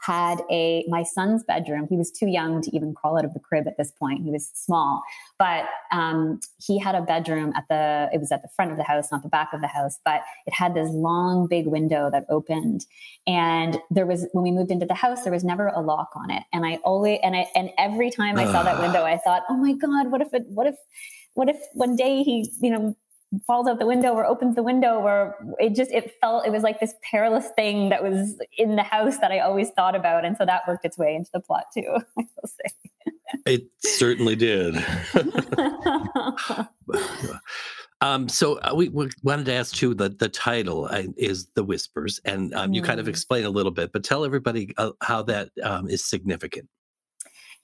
had 0.01 0.43
a 0.51 0.85
my 0.89 1.03
son's 1.03 1.43
bedroom. 1.43 1.87
He 1.89 1.97
was 1.97 2.11
too 2.11 2.29
young 2.29 2.63
to 2.63 2.75
even 2.75 2.95
crawl 2.95 3.19
out 3.19 3.25
of 3.25 3.35
the 3.35 3.41
crib 3.41 3.67
at 3.67 3.77
this 3.77 3.91
point. 3.91 4.23
He 4.23 4.31
was 4.31 4.51
small, 4.55 5.03
but 5.39 5.65
um, 5.93 6.41
he 6.59 6.79
had 6.79 6.95
a 6.95 7.03
bedroom 7.03 7.53
at 7.57 7.65
the. 7.69 8.09
It 8.13 8.19
was 8.19 8.31
at 8.31 8.43
the 8.43 8.49
front 8.55 8.71
of 8.71 8.77
the 8.77 8.85
house, 8.85 9.11
not 9.11 9.23
the 9.23 9.29
back 9.29 9.53
of 9.53 9.61
the 9.61 9.67
house, 9.67 9.99
but 10.05 10.23
it 10.47 10.55
had 10.55 10.75
this 10.75 10.89
long, 10.91 11.47
big 11.49 11.67
window 11.67 12.11
that 12.11 12.25
opened. 12.29 12.87
And 13.27 13.79
there 13.91 14.07
was 14.07 14.27
when 14.33 14.45
we 14.45 14.51
moved 14.51 14.71
into 14.71 14.87
the 14.87 14.95
house, 14.95 15.25
there 15.25 15.33
was 15.33 15.45
never 15.45 15.69
a 15.69 15.81
lock 15.81 16.11
on 16.15 16.31
it. 16.31 16.45
And 16.53 16.65
I 16.65 16.77
always 16.85 17.19
and 17.23 17.37
I 17.37 17.47
and 17.55 17.71
every 17.79 18.11
time 18.11 18.39
I 18.39 18.45
saw 18.45 18.63
that 18.63 18.81
window, 18.81 19.05
I 19.05 19.19
thought, 19.19 19.43
oh 19.49 19.57
my 19.57 19.73
god, 19.73 20.11
what 20.11 20.21
if 20.21 20.33
it? 20.33 20.45
What 20.49 20.67
if? 20.67 20.77
What 21.35 21.49
if 21.49 21.57
one 21.75 21.95
day 21.95 22.25
he, 22.25 22.51
you 22.61 22.71
know, 22.71 22.97
falls 23.47 23.69
out 23.69 23.79
the 23.79 23.87
window 23.87 24.13
or 24.13 24.25
opens 24.25 24.55
the 24.57 24.63
window 24.63 25.01
or 25.01 25.35
it 25.59 25.75
just 25.75 25.91
it 25.93 26.15
felt 26.21 26.47
it 26.47 26.51
was 26.51 26.63
like 26.63 26.81
this 26.81 26.95
perilous 27.03 27.49
thing 27.57 27.91
that 27.91 28.03
was 28.03 28.41
in 28.57 28.77
the 28.77 28.83
house 28.83 29.19
that 29.19 29.31
i 29.31 29.39
always 29.39 29.71
thought 29.71 29.95
about 29.95 30.25
and 30.25 30.37
so 30.37 30.47
that 30.47 30.63
worked 30.67 30.85
its 30.85 30.97
way 30.97 31.15
into 31.15 31.31
the 31.35 31.41
plot 31.41 31.65
too 31.73 31.85
i 31.95 32.03
will 32.17 32.49
say 32.49 33.13
it 33.45 33.67
certainly 33.81 34.35
did 34.35 34.75
um, 38.01 38.29
so 38.29 38.59
uh, 38.61 38.73
we, 38.75 38.89
we, 38.89 39.11
wanted 39.23 39.45
to 39.47 39.53
ask 39.53 39.75
too 39.75 39.93
the, 39.93 40.09
the 40.09 40.31
title 40.31 40.87
uh, 40.91 41.03
is 41.19 41.49
the 41.55 41.63
whispers 41.63 42.21
and 42.25 42.55
um, 42.55 42.71
mm. 42.71 42.77
you 42.77 42.83
kind 42.83 42.99
of 42.99 43.05
mm. 43.07 43.11
explain 43.11 43.45
a 43.45 43.51
little 43.51 43.73
bit 43.73 43.93
but 43.93 44.03
tell 44.03 44.25
everybody 44.25 44.73
uh, 44.79 44.93
how 45.03 45.23
that 45.23 45.51
um, 45.63 45.87
is 45.89 46.03
significant 46.03 46.67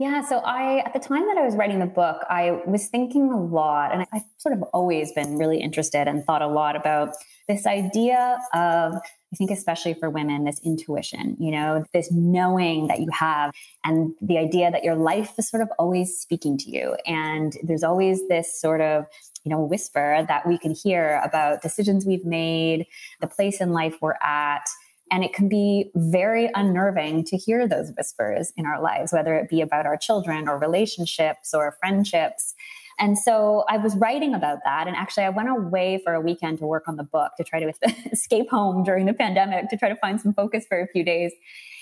Yeah, 0.00 0.22
so 0.22 0.38
I, 0.38 0.78
at 0.78 0.92
the 0.92 0.98
time 0.98 1.24
that 1.28 1.38
I 1.38 1.44
was 1.44 1.54
writing 1.54 1.78
the 1.78 1.86
book, 1.86 2.24
I 2.28 2.60
was 2.66 2.88
thinking 2.88 3.30
a 3.30 3.40
lot, 3.40 3.92
and 3.92 4.04
I've 4.12 4.24
sort 4.38 4.52
of 4.52 4.62
always 4.72 5.12
been 5.12 5.38
really 5.38 5.60
interested 5.60 6.08
and 6.08 6.24
thought 6.24 6.42
a 6.42 6.48
lot 6.48 6.74
about 6.74 7.14
this 7.46 7.64
idea 7.64 8.40
of, 8.52 8.94
I 8.94 9.36
think, 9.38 9.52
especially 9.52 9.94
for 9.94 10.10
women, 10.10 10.44
this 10.44 10.60
intuition, 10.64 11.36
you 11.38 11.52
know, 11.52 11.84
this 11.92 12.10
knowing 12.10 12.88
that 12.88 13.00
you 13.00 13.08
have, 13.12 13.52
and 13.84 14.12
the 14.20 14.36
idea 14.36 14.68
that 14.72 14.82
your 14.82 14.96
life 14.96 15.34
is 15.38 15.48
sort 15.48 15.62
of 15.62 15.68
always 15.78 16.18
speaking 16.18 16.58
to 16.58 16.70
you. 16.70 16.96
And 17.06 17.56
there's 17.62 17.84
always 17.84 18.26
this 18.26 18.60
sort 18.60 18.80
of, 18.80 19.06
you 19.44 19.50
know, 19.50 19.60
whisper 19.60 20.24
that 20.26 20.44
we 20.44 20.58
can 20.58 20.74
hear 20.74 21.20
about 21.22 21.62
decisions 21.62 22.04
we've 22.04 22.24
made, 22.24 22.86
the 23.20 23.28
place 23.28 23.60
in 23.60 23.70
life 23.70 23.94
we're 24.00 24.14
at 24.22 24.66
and 25.10 25.22
it 25.22 25.32
can 25.32 25.48
be 25.48 25.90
very 25.94 26.50
unnerving 26.54 27.24
to 27.24 27.36
hear 27.36 27.68
those 27.68 27.92
whispers 27.96 28.52
in 28.56 28.66
our 28.66 28.80
lives, 28.80 29.12
whether 29.12 29.34
it 29.36 29.48
be 29.48 29.60
about 29.60 29.86
our 29.86 29.96
children 29.96 30.48
or 30.48 30.58
relationships 30.58 31.52
or 31.52 31.76
friendships. 31.80 32.54
And 32.98 33.18
so 33.18 33.64
I 33.68 33.76
was 33.76 33.96
writing 33.96 34.34
about 34.34 34.58
that. 34.64 34.86
And 34.86 34.96
actually, 34.96 35.24
I 35.24 35.30
went 35.30 35.48
away 35.50 36.00
for 36.04 36.14
a 36.14 36.20
weekend 36.20 36.58
to 36.58 36.66
work 36.66 36.84
on 36.86 36.96
the 36.96 37.02
book 37.02 37.32
to 37.36 37.44
try 37.44 37.60
to 37.60 37.72
escape 38.12 38.48
home 38.48 38.84
during 38.84 39.06
the 39.06 39.12
pandemic, 39.12 39.68
to 39.70 39.76
try 39.76 39.88
to 39.88 39.96
find 39.96 40.20
some 40.20 40.32
focus 40.32 40.64
for 40.68 40.80
a 40.80 40.86
few 40.88 41.04
days. 41.04 41.32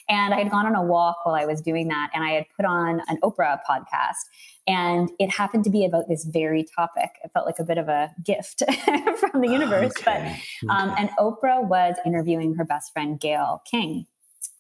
And 0.09 0.35
I 0.35 0.38
had 0.38 0.50
gone 0.50 0.66
on 0.66 0.75
a 0.75 0.82
walk 0.82 1.25
while 1.25 1.35
I 1.35 1.44
was 1.44 1.61
doing 1.61 1.88
that, 1.88 2.11
and 2.14 2.25
I 2.25 2.30
had 2.32 2.47
put 2.56 2.64
on 2.66 3.00
an 3.09 3.18
Oprah 3.23 3.59
podcast. 3.68 4.14
And 4.66 5.11
it 5.18 5.30
happened 5.30 5.64
to 5.64 5.71
be 5.71 5.85
about 5.85 6.09
this 6.09 6.25
very 6.25 6.64
topic. 6.76 7.11
It 7.25 7.30
felt 7.35 7.47
like 7.47 7.59
a 7.59 7.64
bit 7.64 7.78
of 7.78 7.88
a 7.88 8.11
gift 8.25 8.62
from 9.18 9.40
the 9.40 9.49
universe. 9.49 9.92
Okay. 9.99 10.40
But, 10.62 10.73
um, 10.73 10.94
and 10.97 11.11
Oprah 11.18 11.66
was 11.66 11.97
interviewing 12.06 12.54
her 12.54 12.64
best 12.64 12.92
friend, 12.92 13.18
Gayle 13.18 13.62
King 13.68 14.06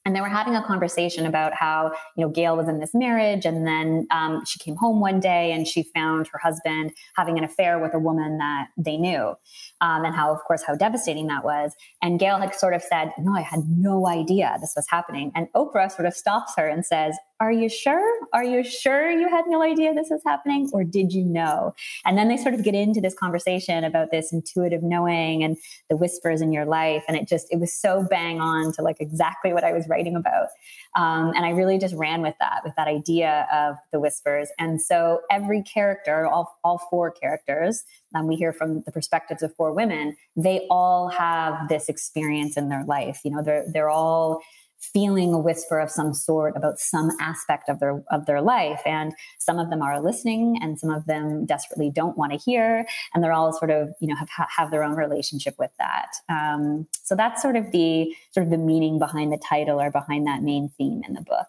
and 0.04 0.16
they 0.16 0.20
were 0.20 0.28
having 0.28 0.56
a 0.56 0.62
conversation 0.62 1.26
about 1.26 1.54
how 1.54 1.92
you 2.16 2.24
know 2.24 2.30
gayle 2.30 2.56
was 2.56 2.68
in 2.68 2.80
this 2.80 2.94
marriage 2.94 3.44
and 3.44 3.66
then 3.66 4.06
um, 4.10 4.44
she 4.44 4.58
came 4.58 4.76
home 4.76 5.00
one 5.00 5.20
day 5.20 5.52
and 5.52 5.66
she 5.66 5.84
found 5.94 6.28
her 6.32 6.38
husband 6.38 6.92
having 7.16 7.38
an 7.38 7.44
affair 7.44 7.78
with 7.78 7.94
a 7.94 7.98
woman 7.98 8.38
that 8.38 8.66
they 8.76 8.96
knew 8.96 9.34
um, 9.80 10.04
and 10.04 10.14
how 10.14 10.32
of 10.32 10.38
course 10.46 10.62
how 10.66 10.74
devastating 10.74 11.26
that 11.26 11.44
was. 11.44 11.74
And 12.02 12.18
gayle 12.18 12.38
had 12.38 12.54
sort 12.54 12.74
of 12.74 12.82
said 12.82 13.12
no 13.18 13.34
i 13.34 13.40
had 13.42 13.60
no 13.68 14.06
idea 14.06 14.56
this 14.60 14.72
was 14.76 14.86
happening. 14.88 15.32
And 15.34 15.48
oprah 15.54 15.90
sort 15.90 16.06
of 16.06 16.14
stops 16.14 16.54
her 16.56 16.68
and 16.68 16.84
says 16.84 17.16
are 17.42 17.50
you 17.50 17.68
sure? 17.68 18.20
Are 18.32 18.44
you 18.44 18.62
sure 18.62 19.10
you 19.10 19.28
had 19.28 19.46
no 19.48 19.62
idea 19.62 19.92
this 19.92 20.10
was 20.10 20.22
happening? 20.24 20.70
Or 20.72 20.84
did 20.84 21.12
you 21.12 21.24
know? 21.24 21.74
And 22.04 22.16
then 22.16 22.28
they 22.28 22.36
sort 22.36 22.54
of 22.54 22.62
get 22.62 22.76
into 22.76 23.00
this 23.00 23.14
conversation 23.14 23.82
about 23.82 24.12
this 24.12 24.32
intuitive 24.32 24.84
knowing 24.84 25.42
and 25.42 25.56
the 25.90 25.96
whispers 25.96 26.40
in 26.40 26.52
your 26.52 26.66
life. 26.66 27.02
And 27.08 27.16
it 27.16 27.26
just, 27.26 27.48
it 27.50 27.58
was 27.58 27.74
so 27.74 28.06
bang 28.08 28.40
on 28.40 28.72
to 28.74 28.82
like 28.82 28.98
exactly 29.00 29.52
what 29.52 29.64
I 29.64 29.72
was 29.72 29.88
writing 29.88 30.14
about. 30.14 30.50
Um, 30.94 31.32
and 31.34 31.44
I 31.44 31.50
really 31.50 31.78
just 31.78 31.96
ran 31.96 32.22
with 32.22 32.36
that, 32.38 32.60
with 32.64 32.74
that 32.76 32.86
idea 32.86 33.48
of 33.52 33.74
the 33.90 33.98
whispers. 33.98 34.48
And 34.60 34.80
so 34.80 35.22
every 35.28 35.62
character, 35.62 36.26
all, 36.26 36.56
all 36.62 36.78
four 36.90 37.10
characters, 37.10 37.82
um, 38.14 38.28
we 38.28 38.36
hear 38.36 38.52
from 38.52 38.82
the 38.82 38.92
perspectives 38.92 39.42
of 39.42 39.52
four 39.56 39.72
women, 39.72 40.16
they 40.36 40.66
all 40.70 41.08
have 41.08 41.68
this 41.68 41.88
experience 41.88 42.56
in 42.56 42.68
their 42.68 42.84
life. 42.84 43.20
You 43.24 43.32
know, 43.32 43.42
they're, 43.42 43.64
they're 43.72 43.90
all, 43.90 44.40
feeling 44.82 45.32
a 45.32 45.38
whisper 45.38 45.78
of 45.78 45.90
some 45.90 46.12
sort 46.12 46.56
about 46.56 46.78
some 46.78 47.10
aspect 47.20 47.68
of 47.68 47.78
their 47.80 48.02
of 48.10 48.26
their 48.26 48.42
life. 48.42 48.80
And 48.84 49.12
some 49.38 49.58
of 49.58 49.70
them 49.70 49.82
are 49.82 50.02
listening 50.02 50.58
and 50.60 50.78
some 50.78 50.90
of 50.90 51.06
them 51.06 51.46
desperately 51.46 51.90
don't 51.90 52.16
want 52.16 52.32
to 52.32 52.38
hear. 52.38 52.84
And 53.14 53.22
they're 53.22 53.32
all 53.32 53.52
sort 53.52 53.70
of 53.70 53.90
you 54.00 54.08
know 54.08 54.16
have 54.16 54.28
have 54.56 54.70
their 54.70 54.84
own 54.84 54.96
relationship 54.96 55.54
with 55.58 55.70
that. 55.78 56.08
Um, 56.28 56.86
so 57.02 57.14
that's 57.14 57.42
sort 57.42 57.56
of 57.56 57.70
the 57.72 58.14
sort 58.32 58.44
of 58.44 58.50
the 58.50 58.58
meaning 58.58 58.98
behind 58.98 59.32
the 59.32 59.38
title 59.38 59.80
or 59.80 59.90
behind 59.90 60.26
that 60.26 60.42
main 60.42 60.70
theme 60.76 61.02
in 61.06 61.14
the 61.14 61.22
book 61.22 61.48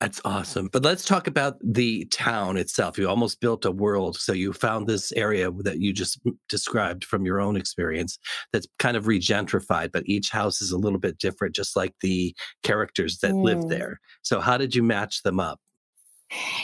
that's 0.00 0.20
awesome. 0.24 0.68
But 0.72 0.84
let's 0.84 1.04
talk 1.04 1.26
about 1.26 1.56
the 1.62 2.04
town 2.06 2.56
itself. 2.56 2.98
You 2.98 3.08
almost 3.08 3.40
built 3.40 3.64
a 3.64 3.72
world. 3.72 4.16
So 4.16 4.32
you 4.32 4.52
found 4.52 4.86
this 4.86 5.10
area 5.12 5.50
that 5.50 5.80
you 5.80 5.92
just 5.92 6.20
described 6.48 7.04
from 7.04 7.26
your 7.26 7.40
own 7.40 7.56
experience 7.56 8.18
that's 8.52 8.68
kind 8.78 8.96
of 8.96 9.06
regentrified, 9.06 9.90
but 9.92 10.04
each 10.06 10.30
house 10.30 10.62
is 10.62 10.70
a 10.70 10.78
little 10.78 11.00
bit 11.00 11.18
different, 11.18 11.54
just 11.54 11.74
like 11.74 11.94
the 12.00 12.34
characters 12.62 13.18
that 13.18 13.32
mm. 13.32 13.42
live 13.42 13.68
there. 13.68 14.00
So, 14.22 14.40
how 14.40 14.56
did 14.56 14.74
you 14.74 14.84
match 14.84 15.22
them 15.22 15.40
up? 15.40 15.58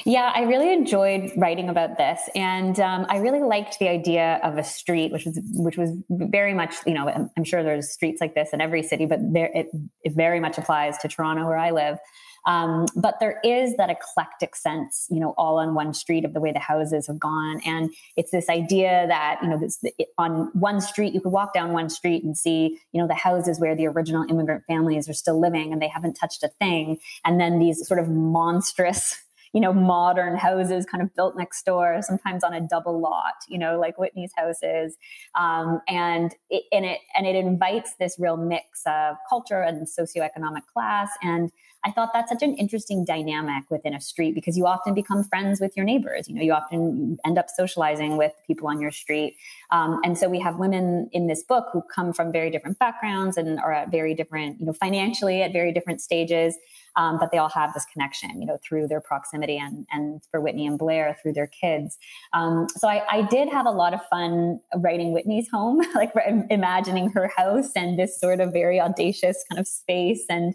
Yeah, 0.04 0.30
I 0.34 0.42
really 0.42 0.72
enjoyed 0.72 1.32
writing 1.36 1.70
about 1.70 1.96
this, 1.96 2.20
and 2.34 2.78
um, 2.80 3.06
I 3.08 3.16
really 3.16 3.40
liked 3.40 3.78
the 3.78 3.88
idea 3.88 4.38
of 4.42 4.58
a 4.58 4.64
street, 4.64 5.10
which 5.10 5.24
was 5.24 5.40
which 5.54 5.78
was 5.78 5.90
very 6.10 6.52
much, 6.52 6.74
you 6.86 6.92
know, 6.92 7.08
I'm 7.34 7.44
sure 7.44 7.62
there's 7.62 7.90
streets 7.90 8.20
like 8.20 8.34
this 8.34 8.50
in 8.52 8.60
every 8.60 8.82
city, 8.82 9.06
but 9.06 9.20
there 9.32 9.50
it, 9.54 9.68
it 10.02 10.12
very 10.14 10.38
much 10.38 10.58
applies 10.58 10.98
to 10.98 11.08
Toronto, 11.08 11.46
where 11.46 11.56
I 11.56 11.70
live. 11.70 11.98
Um, 12.46 12.86
but 12.94 13.20
there 13.20 13.40
is 13.42 13.76
that 13.76 13.90
eclectic 13.90 14.54
sense, 14.54 15.06
you 15.10 15.18
know, 15.18 15.34
all 15.38 15.58
on 15.58 15.74
one 15.74 15.94
street 15.94 16.24
of 16.24 16.34
the 16.34 16.40
way 16.40 16.52
the 16.52 16.58
houses 16.58 17.06
have 17.06 17.18
gone. 17.18 17.60
And 17.64 17.92
it's 18.16 18.30
this 18.30 18.48
idea 18.48 19.06
that, 19.08 19.38
you 19.42 19.48
know, 19.48 19.58
this, 19.58 19.78
it, 19.82 20.08
on 20.18 20.50
one 20.52 20.80
street, 20.80 21.14
you 21.14 21.20
could 21.20 21.32
walk 21.32 21.54
down 21.54 21.72
one 21.72 21.88
street 21.88 22.22
and 22.22 22.36
see, 22.36 22.78
you 22.92 23.00
know, 23.00 23.08
the 23.08 23.14
houses 23.14 23.58
where 23.58 23.74
the 23.74 23.86
original 23.86 24.24
immigrant 24.28 24.64
families 24.66 25.08
are 25.08 25.14
still 25.14 25.40
living 25.40 25.72
and 25.72 25.80
they 25.80 25.88
haven't 25.88 26.14
touched 26.14 26.42
a 26.42 26.48
thing. 26.48 26.98
And 27.24 27.40
then 27.40 27.58
these 27.58 27.86
sort 27.86 28.00
of 28.00 28.08
monstrous, 28.08 29.16
you 29.54 29.60
know, 29.60 29.72
modern 29.72 30.36
houses 30.36 30.84
kind 30.84 31.00
of 31.00 31.14
built 31.14 31.36
next 31.36 31.64
door, 31.64 32.00
sometimes 32.02 32.42
on 32.42 32.52
a 32.52 32.60
double 32.60 33.00
lot, 33.00 33.34
you 33.48 33.56
know, 33.56 33.78
like 33.78 33.96
Whitney's 33.96 34.32
houses. 34.36 34.96
Um, 35.36 35.80
and 35.86 36.34
it, 36.50 36.64
and 36.72 36.84
it, 36.84 36.98
and 37.14 37.24
it 37.24 37.36
invites 37.36 37.94
this 38.00 38.16
real 38.18 38.36
mix 38.36 38.82
of 38.84 39.14
culture 39.28 39.62
and 39.62 39.86
socioeconomic 39.86 40.62
class. 40.72 41.10
And 41.22 41.52
I 41.84 41.90
thought 41.90 42.10
that's 42.12 42.30
such 42.30 42.42
an 42.42 42.54
interesting 42.56 43.04
dynamic 43.04 43.64
within 43.70 43.94
a 43.94 44.00
street 44.00 44.34
because 44.34 44.56
you 44.56 44.66
often 44.66 44.94
become 44.94 45.22
friends 45.22 45.60
with 45.60 45.76
your 45.76 45.84
neighbors. 45.84 46.28
You 46.28 46.34
know, 46.34 46.42
you 46.42 46.52
often 46.52 47.18
end 47.26 47.38
up 47.38 47.46
socializing 47.48 48.16
with 48.16 48.32
people 48.46 48.68
on 48.68 48.80
your 48.80 48.90
street. 48.90 49.36
Um, 49.70 50.00
and 50.04 50.16
so 50.16 50.28
we 50.28 50.40
have 50.40 50.58
women 50.58 51.08
in 51.12 51.26
this 51.26 51.42
book 51.42 51.66
who 51.72 51.82
come 51.94 52.12
from 52.12 52.32
very 52.32 52.50
different 52.50 52.78
backgrounds 52.78 53.36
and 53.36 53.58
are 53.60 53.72
at 53.72 53.90
very 53.90 54.14
different, 54.14 54.60
you 54.60 54.66
know, 54.66 54.72
financially 54.72 55.42
at 55.42 55.52
very 55.52 55.72
different 55.72 56.00
stages 56.00 56.56
um, 56.96 57.18
but 57.18 57.30
they 57.32 57.38
all 57.38 57.48
have 57.48 57.74
this 57.74 57.84
connection, 57.92 58.40
you 58.40 58.46
know, 58.46 58.58
through 58.66 58.88
their 58.88 59.00
proximity 59.00 59.58
and, 59.58 59.86
and 59.90 60.22
for 60.30 60.40
Whitney 60.40 60.66
and 60.66 60.78
Blair 60.78 61.16
through 61.20 61.32
their 61.32 61.46
kids. 61.46 61.98
Um, 62.32 62.68
so 62.76 62.88
I, 62.88 63.04
I, 63.10 63.22
did 63.22 63.48
have 63.48 63.66
a 63.66 63.70
lot 63.70 63.94
of 63.94 64.00
fun 64.08 64.60
writing 64.76 65.12
Whitney's 65.12 65.48
home, 65.50 65.82
like 65.94 66.12
imagining 66.50 67.10
her 67.10 67.30
house 67.36 67.72
and 67.74 67.98
this 67.98 68.20
sort 68.20 68.40
of 68.40 68.52
very 68.52 68.80
audacious 68.80 69.44
kind 69.50 69.58
of 69.58 69.66
space 69.66 70.24
and 70.28 70.54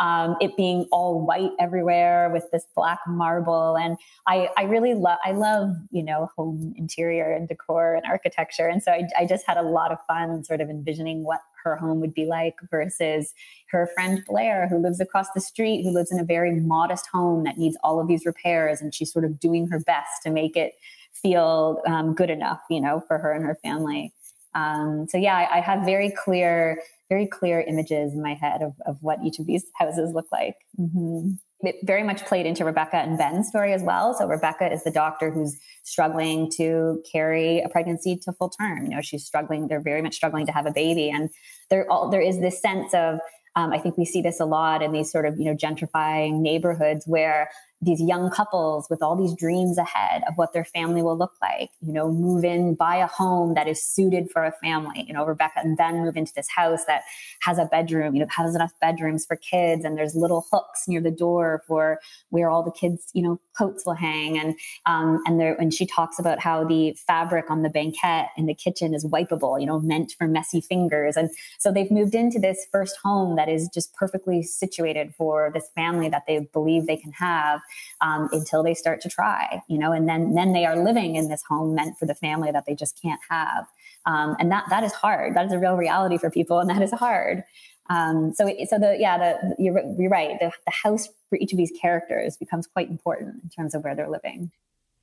um, 0.00 0.36
it 0.40 0.56
being 0.56 0.86
all 0.90 1.24
white 1.24 1.50
everywhere 1.60 2.30
with 2.32 2.44
this 2.50 2.66
black 2.74 2.98
marble. 3.06 3.76
And 3.76 3.98
I, 4.26 4.48
I 4.56 4.62
really 4.64 4.94
love, 4.94 5.18
I 5.24 5.32
love, 5.32 5.68
you 5.90 6.02
know, 6.02 6.30
home 6.36 6.72
interior 6.76 7.30
and 7.30 7.46
decor 7.46 7.94
and 7.94 8.04
architecture. 8.06 8.66
And 8.66 8.82
so 8.82 8.92
I, 8.92 9.02
I 9.18 9.26
just 9.26 9.46
had 9.46 9.58
a 9.58 9.62
lot 9.62 9.92
of 9.92 9.98
fun 10.08 10.42
sort 10.42 10.62
of 10.62 10.70
envisioning 10.70 11.22
what 11.22 11.40
her 11.64 11.76
home 11.76 12.00
would 12.00 12.14
be 12.14 12.24
like 12.24 12.54
versus 12.70 13.34
her 13.68 13.90
friend 13.94 14.22
Blair, 14.26 14.66
who 14.68 14.78
lives 14.78 15.00
across 15.00 15.26
the 15.34 15.40
street, 15.40 15.82
who 15.82 15.90
lives 15.90 16.10
in 16.10 16.18
a 16.18 16.24
very 16.24 16.58
modest 16.58 17.06
home 17.12 17.44
that 17.44 17.58
needs 17.58 17.76
all 17.84 18.00
of 18.00 18.08
these 18.08 18.24
repairs. 18.24 18.80
And 18.80 18.94
she's 18.94 19.12
sort 19.12 19.26
of 19.26 19.38
doing 19.38 19.68
her 19.68 19.80
best 19.80 20.22
to 20.24 20.30
make 20.30 20.56
it 20.56 20.72
feel 21.12 21.82
um, 21.86 22.14
good 22.14 22.30
enough, 22.30 22.60
you 22.70 22.80
know, 22.80 23.02
for 23.06 23.18
her 23.18 23.32
and 23.32 23.44
her 23.44 23.58
family. 23.62 24.14
Um, 24.54 25.06
so 25.08 25.18
yeah, 25.18 25.36
I, 25.36 25.58
I, 25.58 25.60
have 25.60 25.84
very 25.84 26.10
clear, 26.10 26.82
very 27.10 27.26
clear 27.26 27.60
images 27.60 28.14
in 28.14 28.22
my 28.22 28.32
head 28.32 28.62
of, 28.62 28.72
of 28.86 28.96
what 29.02 29.18
each 29.22 29.38
of 29.38 29.46
these 29.46 29.66
houses 29.78 30.12
look 30.14 30.26
like. 30.32 30.54
Mm-hmm 30.80 31.32
it 31.62 31.76
very 31.84 32.02
much 32.02 32.24
played 32.24 32.46
into 32.46 32.64
Rebecca 32.64 32.96
and 32.96 33.18
Ben's 33.18 33.48
story 33.48 33.72
as 33.72 33.82
well. 33.82 34.14
So 34.14 34.26
Rebecca 34.26 34.72
is 34.72 34.82
the 34.84 34.90
doctor 34.90 35.30
who's 35.30 35.58
struggling 35.84 36.50
to 36.56 37.02
carry 37.10 37.60
a 37.60 37.68
pregnancy 37.68 38.16
to 38.24 38.32
full 38.32 38.50
term. 38.50 38.84
You 38.84 38.90
know, 38.90 39.00
she's 39.02 39.24
struggling. 39.24 39.68
They're 39.68 39.82
very 39.82 40.02
much 40.02 40.14
struggling 40.14 40.46
to 40.46 40.52
have 40.52 40.66
a 40.66 40.72
baby, 40.72 41.10
and 41.10 41.28
there 41.68 41.90
all 41.90 42.08
there 42.10 42.22
is 42.22 42.40
this 42.40 42.60
sense 42.60 42.94
of. 42.94 43.18
Um, 43.56 43.72
I 43.72 43.78
think 43.78 43.98
we 43.98 44.04
see 44.04 44.22
this 44.22 44.38
a 44.38 44.44
lot 44.44 44.80
in 44.80 44.92
these 44.92 45.10
sort 45.10 45.26
of 45.26 45.38
you 45.38 45.44
know 45.46 45.56
gentrifying 45.56 46.40
neighborhoods 46.40 47.04
where 47.06 47.50
these 47.82 48.00
young 48.00 48.30
couples 48.30 48.86
with 48.90 49.02
all 49.02 49.16
these 49.16 49.34
dreams 49.34 49.78
ahead 49.78 50.22
of 50.28 50.34
what 50.36 50.52
their 50.52 50.64
family 50.64 51.02
will 51.02 51.16
look 51.16 51.32
like, 51.40 51.70
you 51.80 51.92
know, 51.92 52.12
move 52.12 52.44
in, 52.44 52.74
buy 52.74 52.96
a 52.96 53.06
home 53.06 53.54
that 53.54 53.66
is 53.66 53.82
suited 53.82 54.30
for 54.30 54.44
a 54.44 54.52
family, 54.62 55.04
you 55.06 55.14
know, 55.14 55.24
Rebecca, 55.24 55.60
and 55.60 55.78
then 55.78 56.00
move 56.00 56.16
into 56.16 56.32
this 56.34 56.48
house 56.54 56.84
that 56.84 57.02
has 57.40 57.58
a 57.58 57.64
bedroom, 57.64 58.14
you 58.14 58.20
know, 58.20 58.26
has 58.36 58.54
enough 58.54 58.72
bedrooms 58.80 59.24
for 59.24 59.36
kids 59.36 59.84
and 59.84 59.96
there's 59.96 60.14
little 60.14 60.46
hooks 60.52 60.86
near 60.88 61.00
the 61.00 61.10
door 61.10 61.62
for 61.66 62.00
where 62.28 62.50
all 62.50 62.62
the 62.62 62.70
kids, 62.70 63.08
you 63.14 63.22
know, 63.22 63.40
coats 63.56 63.86
will 63.86 63.94
hang. 63.94 64.38
And, 64.38 64.54
um, 64.84 65.22
and 65.26 65.40
there, 65.40 65.54
and 65.54 65.72
she 65.72 65.86
talks 65.86 66.18
about 66.18 66.38
how 66.38 66.64
the 66.64 66.92
fabric 67.06 67.50
on 67.50 67.62
the 67.62 67.70
banquette 67.70 68.28
in 68.36 68.44
the 68.44 68.54
kitchen 68.54 68.92
is 68.92 69.06
wipeable, 69.06 69.58
you 69.58 69.66
know, 69.66 69.80
meant 69.80 70.14
for 70.18 70.28
messy 70.28 70.60
fingers. 70.60 71.16
And 71.16 71.30
so 71.58 71.72
they've 71.72 71.90
moved 71.90 72.14
into 72.14 72.38
this 72.38 72.66
first 72.70 72.98
home 73.02 73.36
that 73.36 73.48
is 73.48 73.68
just 73.72 73.94
perfectly 73.94 74.42
situated 74.42 75.14
for 75.16 75.50
this 75.54 75.68
family 75.74 76.10
that 76.10 76.24
they 76.26 76.40
believe 76.52 76.86
they 76.86 76.96
can 76.98 77.12
have 77.12 77.60
um, 78.00 78.28
until 78.32 78.62
they 78.62 78.74
start 78.74 79.00
to 79.02 79.08
try, 79.08 79.62
you 79.68 79.78
know, 79.78 79.92
and 79.92 80.08
then 80.08 80.34
then 80.34 80.52
they 80.52 80.64
are 80.64 80.82
living 80.82 81.16
in 81.16 81.28
this 81.28 81.42
home 81.48 81.74
meant 81.74 81.98
for 81.98 82.06
the 82.06 82.14
family 82.14 82.50
that 82.50 82.66
they 82.66 82.74
just 82.74 83.00
can't 83.00 83.20
have, 83.28 83.66
um, 84.06 84.36
and 84.38 84.50
that 84.50 84.64
that 84.70 84.84
is 84.84 84.92
hard. 84.92 85.34
That 85.34 85.46
is 85.46 85.52
a 85.52 85.58
real 85.58 85.76
reality 85.76 86.18
for 86.18 86.30
people, 86.30 86.58
and 86.60 86.70
that 86.70 86.82
is 86.82 86.92
hard. 86.92 87.44
Um, 87.90 88.32
so 88.34 88.48
so 88.68 88.78
the 88.78 88.96
yeah 88.98 89.18
the 89.18 89.54
you're, 89.58 89.82
you're 89.98 90.10
right. 90.10 90.38
The, 90.38 90.52
the 90.64 90.72
house 90.72 91.08
for 91.28 91.36
each 91.36 91.52
of 91.52 91.58
these 91.58 91.72
characters 91.80 92.36
becomes 92.36 92.66
quite 92.66 92.88
important 92.88 93.42
in 93.42 93.50
terms 93.50 93.74
of 93.74 93.84
where 93.84 93.94
they're 93.94 94.10
living. 94.10 94.50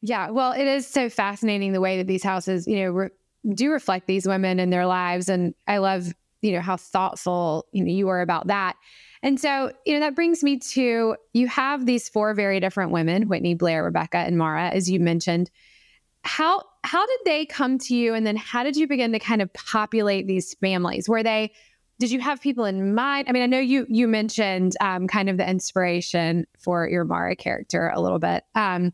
Yeah, 0.02 0.30
well, 0.30 0.54
it 0.54 0.68
is 0.68 0.88
so 0.88 1.10
fascinating 1.10 1.74
the 1.74 1.82
way 1.82 1.98
that 1.98 2.08
these 2.08 2.24
houses, 2.24 2.68
you 2.68 2.78
know, 2.78 2.92
re- 2.92 3.10
do 3.54 3.72
reflect 3.72 4.08
these 4.08 4.28
women 4.28 4.60
and 4.60 4.72
their 4.72 4.86
lives, 4.86 5.28
and 5.28 5.54
I 5.68 5.80
love, 5.80 6.14
you 6.42 6.54
know, 6.54 6.62
how 6.62 6.78
thoughtful 6.78 7.66
you 7.72 7.84
know 7.84 7.92
you 7.92 8.08
are 8.10 8.22
about 8.22 8.48
that. 8.48 8.76
And 9.24 9.40
so, 9.40 9.72
you 9.86 9.94
know, 9.94 10.00
that 10.02 10.16
brings 10.16 10.44
me 10.44 10.60
to 10.60 11.16
you 11.34 11.48
have 11.48 11.86
these 11.86 12.10
four 12.10 12.34
very 12.34 12.60
different 12.60 12.92
women: 12.92 13.28
Whitney, 13.28 13.56
Blair, 13.56 13.84
Rebecca, 13.84 14.18
and 14.18 14.38
Mara, 14.38 14.70
as 14.70 14.90
you 14.90 15.00
mentioned. 15.00 15.50
How 16.24 16.64
how 16.84 17.06
did 17.06 17.20
they 17.26 17.46
come 17.46 17.78
to 17.80 17.96
you, 17.96 18.14
and 18.14 18.26
then 18.26 18.36
how 18.36 18.64
did 18.64 18.76
you 18.76 18.88
begin 18.88 19.12
to 19.14 19.20
kind 19.20 19.42
of 19.42 19.52
populate 19.54 20.28
these 20.28 20.54
families? 20.56 21.08
Were 21.08 21.24
they 21.24 21.52
did 22.00 22.12
you 22.12 22.20
have 22.20 22.42
people 22.42 22.66
in 22.66 22.94
mind? 22.94 23.28
I 23.28 23.32
mean, 23.32 23.44
I 23.44 23.48
know 23.48 23.60
you 23.60 23.86
you 23.90 24.08
mentioned 24.08 24.76
um, 24.82 25.08
kind 25.08 25.30
of 25.30 25.38
the 25.38 25.50
inspiration 25.50 26.46
for 26.60 26.88
your 26.88 27.06
Mara 27.06 27.36
character 27.36 27.90
a 27.94 28.00
little 28.00 28.20
bit, 28.20 28.44
um, 28.56 28.94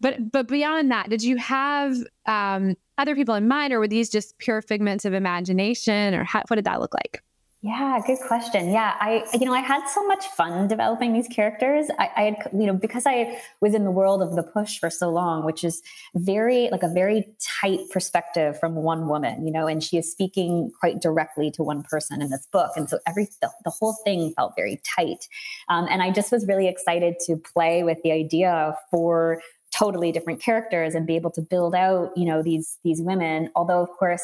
but 0.00 0.30
but 0.30 0.48
beyond 0.48 0.90
that, 0.90 1.10
did 1.10 1.22
you 1.22 1.36
have 1.36 1.96
um, 2.26 2.74
other 2.96 3.14
people 3.14 3.34
in 3.34 3.48
mind, 3.48 3.72
or 3.72 3.80
were 3.80 3.88
these 3.88 4.08
just 4.08 4.38
pure 4.38 4.62
figments 4.62 5.04
of 5.04 5.12
imagination, 5.14 6.14
or 6.14 6.24
how, 6.24 6.42
what 6.48 6.56
did 6.56 6.64
that 6.64 6.80
look 6.80 6.94
like? 6.94 7.22
Yeah, 7.60 7.98
good 8.06 8.20
question. 8.20 8.70
Yeah, 8.70 8.94
I 9.00 9.24
you 9.34 9.44
know 9.44 9.52
I 9.52 9.58
had 9.58 9.84
so 9.88 10.06
much 10.06 10.24
fun 10.26 10.68
developing 10.68 11.12
these 11.12 11.26
characters. 11.26 11.86
I, 11.98 12.10
I, 12.16 12.22
had 12.22 12.36
you 12.52 12.66
know 12.66 12.72
because 12.72 13.02
I 13.04 13.40
was 13.60 13.74
in 13.74 13.82
the 13.82 13.90
world 13.90 14.22
of 14.22 14.36
the 14.36 14.44
push 14.44 14.78
for 14.78 14.90
so 14.90 15.10
long, 15.10 15.44
which 15.44 15.64
is 15.64 15.82
very 16.14 16.68
like 16.70 16.84
a 16.84 16.88
very 16.88 17.26
tight 17.60 17.80
perspective 17.90 18.60
from 18.60 18.76
one 18.76 19.08
woman, 19.08 19.44
you 19.44 19.52
know, 19.52 19.66
and 19.66 19.82
she 19.82 19.96
is 19.96 20.08
speaking 20.08 20.70
quite 20.78 21.00
directly 21.00 21.50
to 21.52 21.64
one 21.64 21.82
person 21.82 22.22
in 22.22 22.30
this 22.30 22.46
book, 22.52 22.70
and 22.76 22.88
so 22.88 23.00
every 23.08 23.28
the, 23.42 23.50
the 23.64 23.70
whole 23.70 23.96
thing 24.04 24.32
felt 24.36 24.52
very 24.54 24.80
tight. 24.96 25.26
Um, 25.68 25.88
and 25.90 26.00
I 26.00 26.12
just 26.12 26.30
was 26.30 26.46
really 26.46 26.68
excited 26.68 27.16
to 27.26 27.34
play 27.36 27.82
with 27.82 28.00
the 28.04 28.12
idea 28.12 28.76
for 28.88 29.42
totally 29.76 30.12
different 30.12 30.40
characters 30.40 30.94
and 30.94 31.08
be 31.08 31.16
able 31.16 31.30
to 31.32 31.42
build 31.42 31.74
out 31.74 32.12
you 32.16 32.24
know 32.24 32.40
these 32.40 32.78
these 32.84 33.02
women. 33.02 33.50
Although 33.56 33.82
of 33.82 33.90
course 33.98 34.22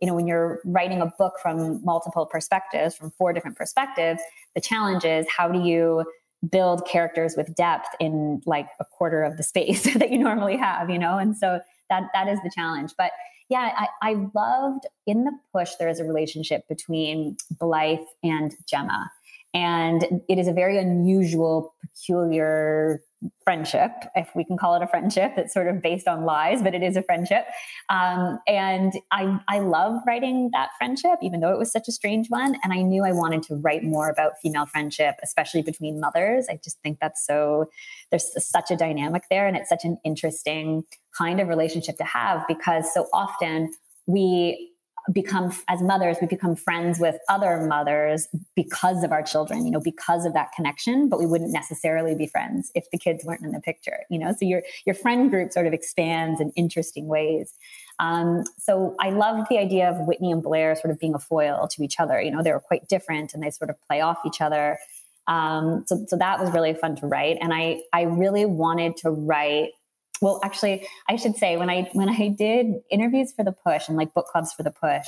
you 0.00 0.06
know, 0.06 0.14
when 0.14 0.26
you're 0.26 0.60
writing 0.64 1.00
a 1.00 1.06
book 1.06 1.34
from 1.42 1.82
multiple 1.84 2.26
perspectives, 2.26 2.94
from 2.94 3.10
four 3.12 3.32
different 3.32 3.56
perspectives, 3.56 4.20
the 4.54 4.60
challenge 4.60 5.04
is 5.04 5.26
how 5.34 5.48
do 5.48 5.60
you 5.60 6.04
build 6.50 6.86
characters 6.86 7.34
with 7.36 7.54
depth 7.54 7.88
in 7.98 8.42
like 8.46 8.68
a 8.78 8.84
quarter 8.84 9.22
of 9.22 9.36
the 9.36 9.42
space 9.42 9.84
that 9.94 10.10
you 10.10 10.18
normally 10.18 10.56
have, 10.56 10.90
you 10.90 10.98
know? 10.98 11.18
And 11.18 11.36
so 11.36 11.60
that 11.88 12.04
that 12.14 12.28
is 12.28 12.38
the 12.42 12.50
challenge. 12.54 12.92
But 12.98 13.12
yeah, 13.48 13.86
I, 14.02 14.10
I 14.10 14.14
loved 14.34 14.86
in 15.06 15.24
the 15.24 15.32
push 15.52 15.74
there 15.78 15.88
is 15.88 16.00
a 16.00 16.04
relationship 16.04 16.66
between 16.68 17.36
Blythe 17.50 17.98
and 18.22 18.52
Gemma. 18.68 19.10
And 19.54 20.22
it 20.28 20.38
is 20.38 20.48
a 20.48 20.52
very 20.52 20.78
unusual, 20.78 21.74
peculiar 21.80 23.00
friendship, 23.44 23.90
if 24.14 24.28
we 24.34 24.44
can 24.44 24.56
call 24.56 24.74
it 24.74 24.82
a 24.82 24.86
friendship. 24.86 25.32
It's 25.36 25.54
sort 25.54 25.68
of 25.68 25.80
based 25.80 26.06
on 26.06 26.24
lies, 26.24 26.62
but 26.62 26.74
it 26.74 26.82
is 26.82 26.96
a 26.96 27.02
friendship. 27.02 27.46
Um, 27.88 28.38
and 28.46 28.92
I, 29.10 29.38
I 29.48 29.60
love 29.60 30.00
writing 30.06 30.50
that 30.52 30.70
friendship, 30.78 31.18
even 31.22 31.40
though 31.40 31.52
it 31.52 31.58
was 31.58 31.72
such 31.72 31.88
a 31.88 31.92
strange 31.92 32.28
one. 32.28 32.56
And 32.62 32.72
I 32.72 32.82
knew 32.82 33.04
I 33.04 33.12
wanted 33.12 33.42
to 33.44 33.56
write 33.56 33.84
more 33.84 34.08
about 34.08 34.32
female 34.42 34.66
friendship, 34.66 35.16
especially 35.22 35.62
between 35.62 36.00
mothers. 36.00 36.46
I 36.50 36.58
just 36.62 36.78
think 36.82 36.98
that's 37.00 37.24
so, 37.26 37.70
there's 38.10 38.30
such 38.44 38.70
a 38.70 38.76
dynamic 38.76 39.24
there. 39.30 39.46
And 39.46 39.56
it's 39.56 39.68
such 39.68 39.84
an 39.84 39.96
interesting 40.04 40.82
kind 41.16 41.40
of 41.40 41.48
relationship 41.48 41.96
to 41.96 42.04
have 42.04 42.44
because 42.48 42.92
so 42.92 43.06
often 43.12 43.72
we 44.06 44.72
become 45.12 45.52
as 45.68 45.82
mothers 45.82 46.16
we 46.20 46.26
become 46.26 46.56
friends 46.56 46.98
with 46.98 47.16
other 47.28 47.64
mothers 47.66 48.28
because 48.54 49.04
of 49.04 49.12
our 49.12 49.22
children 49.22 49.64
you 49.64 49.70
know 49.70 49.80
because 49.80 50.24
of 50.24 50.32
that 50.32 50.50
connection 50.54 51.08
but 51.08 51.18
we 51.18 51.26
wouldn't 51.26 51.52
necessarily 51.52 52.14
be 52.14 52.26
friends 52.26 52.70
if 52.74 52.90
the 52.90 52.98
kids 52.98 53.24
weren't 53.24 53.44
in 53.44 53.52
the 53.52 53.60
picture 53.60 54.00
you 54.10 54.18
know 54.18 54.32
so 54.32 54.44
your 54.44 54.62
your 54.84 54.94
friend 54.94 55.30
group 55.30 55.52
sort 55.52 55.66
of 55.66 55.72
expands 55.72 56.40
in 56.40 56.50
interesting 56.56 57.06
ways 57.06 57.54
um, 57.98 58.44
so 58.58 58.94
I 59.00 59.10
love 59.10 59.46
the 59.48 59.58
idea 59.58 59.88
of 59.88 60.06
Whitney 60.06 60.30
and 60.30 60.42
Blair 60.42 60.76
sort 60.76 60.90
of 60.90 60.98
being 60.98 61.14
a 61.14 61.18
foil 61.18 61.66
to 61.68 61.82
each 61.82 61.98
other. 61.98 62.20
You 62.20 62.30
know, 62.30 62.42
they 62.42 62.52
were 62.52 62.60
quite 62.60 62.88
different 62.88 63.32
and 63.32 63.42
they 63.42 63.50
sort 63.50 63.70
of 63.70 63.76
play 63.88 64.00
off 64.00 64.18
each 64.26 64.40
other. 64.40 64.78
Um, 65.26 65.84
so, 65.86 66.04
so 66.06 66.16
that 66.16 66.38
was 66.38 66.50
really 66.50 66.74
fun 66.74 66.96
to 66.96 67.06
write. 67.06 67.38
And 67.40 67.52
I, 67.52 67.80
I 67.92 68.02
really 68.02 68.44
wanted 68.44 68.96
to 68.98 69.10
write 69.10 69.70
well 70.20 70.40
actually 70.44 70.86
i 71.08 71.16
should 71.16 71.36
say 71.36 71.56
when 71.56 71.70
i 71.70 71.88
when 71.92 72.08
i 72.08 72.28
did 72.28 72.74
interviews 72.90 73.32
for 73.32 73.44
the 73.44 73.52
push 73.52 73.88
and 73.88 73.96
like 73.96 74.12
book 74.14 74.26
clubs 74.26 74.52
for 74.52 74.62
the 74.62 74.70
push 74.70 75.06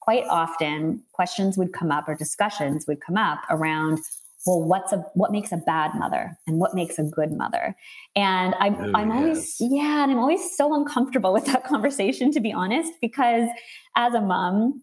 quite 0.00 0.24
often 0.28 1.02
questions 1.12 1.56
would 1.56 1.72
come 1.72 1.90
up 1.90 2.08
or 2.08 2.14
discussions 2.14 2.86
would 2.86 3.00
come 3.00 3.16
up 3.16 3.40
around 3.50 3.98
well 4.46 4.62
what's 4.62 4.92
a 4.92 4.98
what 5.14 5.32
makes 5.32 5.52
a 5.52 5.56
bad 5.58 5.94
mother 5.94 6.36
and 6.46 6.58
what 6.58 6.74
makes 6.74 6.98
a 6.98 7.02
good 7.02 7.32
mother 7.32 7.76
and 8.16 8.54
i'm 8.58 8.74
oh, 8.76 8.92
i'm 8.94 9.10
yes. 9.10 9.18
always 9.18 9.56
yeah 9.60 10.02
and 10.02 10.12
i'm 10.12 10.18
always 10.18 10.56
so 10.56 10.74
uncomfortable 10.74 11.32
with 11.36 11.46
that 11.46 11.64
conversation 11.64 12.32
to 12.32 12.40
be 12.40 12.52
honest 12.52 12.92
because 13.00 13.48
as 13.96 14.14
a 14.14 14.20
mom 14.20 14.82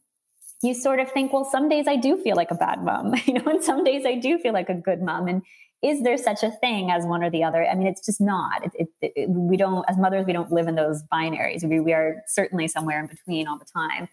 you 0.63 0.73
sort 0.73 0.99
of 0.99 1.11
think 1.11 1.33
well 1.33 1.45
some 1.45 1.69
days 1.69 1.87
i 1.87 1.95
do 1.95 2.17
feel 2.17 2.35
like 2.35 2.51
a 2.51 2.55
bad 2.55 2.83
mom 2.83 3.13
you 3.25 3.33
know 3.33 3.45
and 3.45 3.63
some 3.63 3.83
days 3.83 4.05
i 4.05 4.15
do 4.15 4.37
feel 4.39 4.53
like 4.53 4.69
a 4.69 4.75
good 4.75 5.01
mom 5.01 5.27
and 5.27 5.41
is 5.83 6.01
there 6.01 6.17
such 6.17 6.43
a 6.43 6.51
thing 6.51 6.89
as 6.89 7.05
one 7.05 7.23
or 7.23 7.29
the 7.29 7.43
other? 7.43 7.65
I 7.65 7.75
mean, 7.75 7.87
it's 7.87 8.05
just 8.05 8.19
not. 8.19 8.65
It, 8.65 8.71
it, 8.75 8.86
it, 9.01 9.29
we 9.29 9.57
don't, 9.57 9.85
as 9.87 9.97
mothers, 9.97 10.25
we 10.25 10.33
don't 10.33 10.51
live 10.51 10.67
in 10.67 10.75
those 10.75 11.03
binaries. 11.11 11.67
We, 11.67 11.79
we 11.79 11.93
are 11.93 12.23
certainly 12.27 12.67
somewhere 12.67 12.99
in 12.99 13.07
between 13.07 13.47
all 13.47 13.57
the 13.57 13.65
time. 13.65 14.07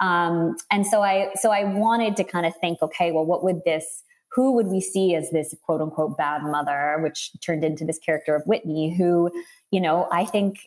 Um, 0.00 0.56
and 0.70 0.86
so 0.86 1.02
I, 1.02 1.30
so 1.36 1.50
I 1.50 1.64
wanted 1.64 2.16
to 2.16 2.24
kind 2.24 2.46
of 2.46 2.54
think, 2.56 2.82
okay, 2.82 3.12
well, 3.12 3.24
what 3.24 3.44
would 3.44 3.62
this, 3.64 4.02
who 4.32 4.52
would 4.52 4.66
we 4.66 4.80
see 4.80 5.14
as 5.14 5.30
this 5.30 5.54
quote 5.64 5.80
unquote 5.80 6.16
bad 6.16 6.42
mother, 6.42 6.98
which 7.02 7.30
turned 7.40 7.64
into 7.64 7.84
this 7.84 7.98
character 7.98 8.34
of 8.34 8.42
Whitney, 8.46 8.96
who, 8.96 9.30
you 9.70 9.80
know, 9.80 10.08
I 10.10 10.24
think 10.24 10.58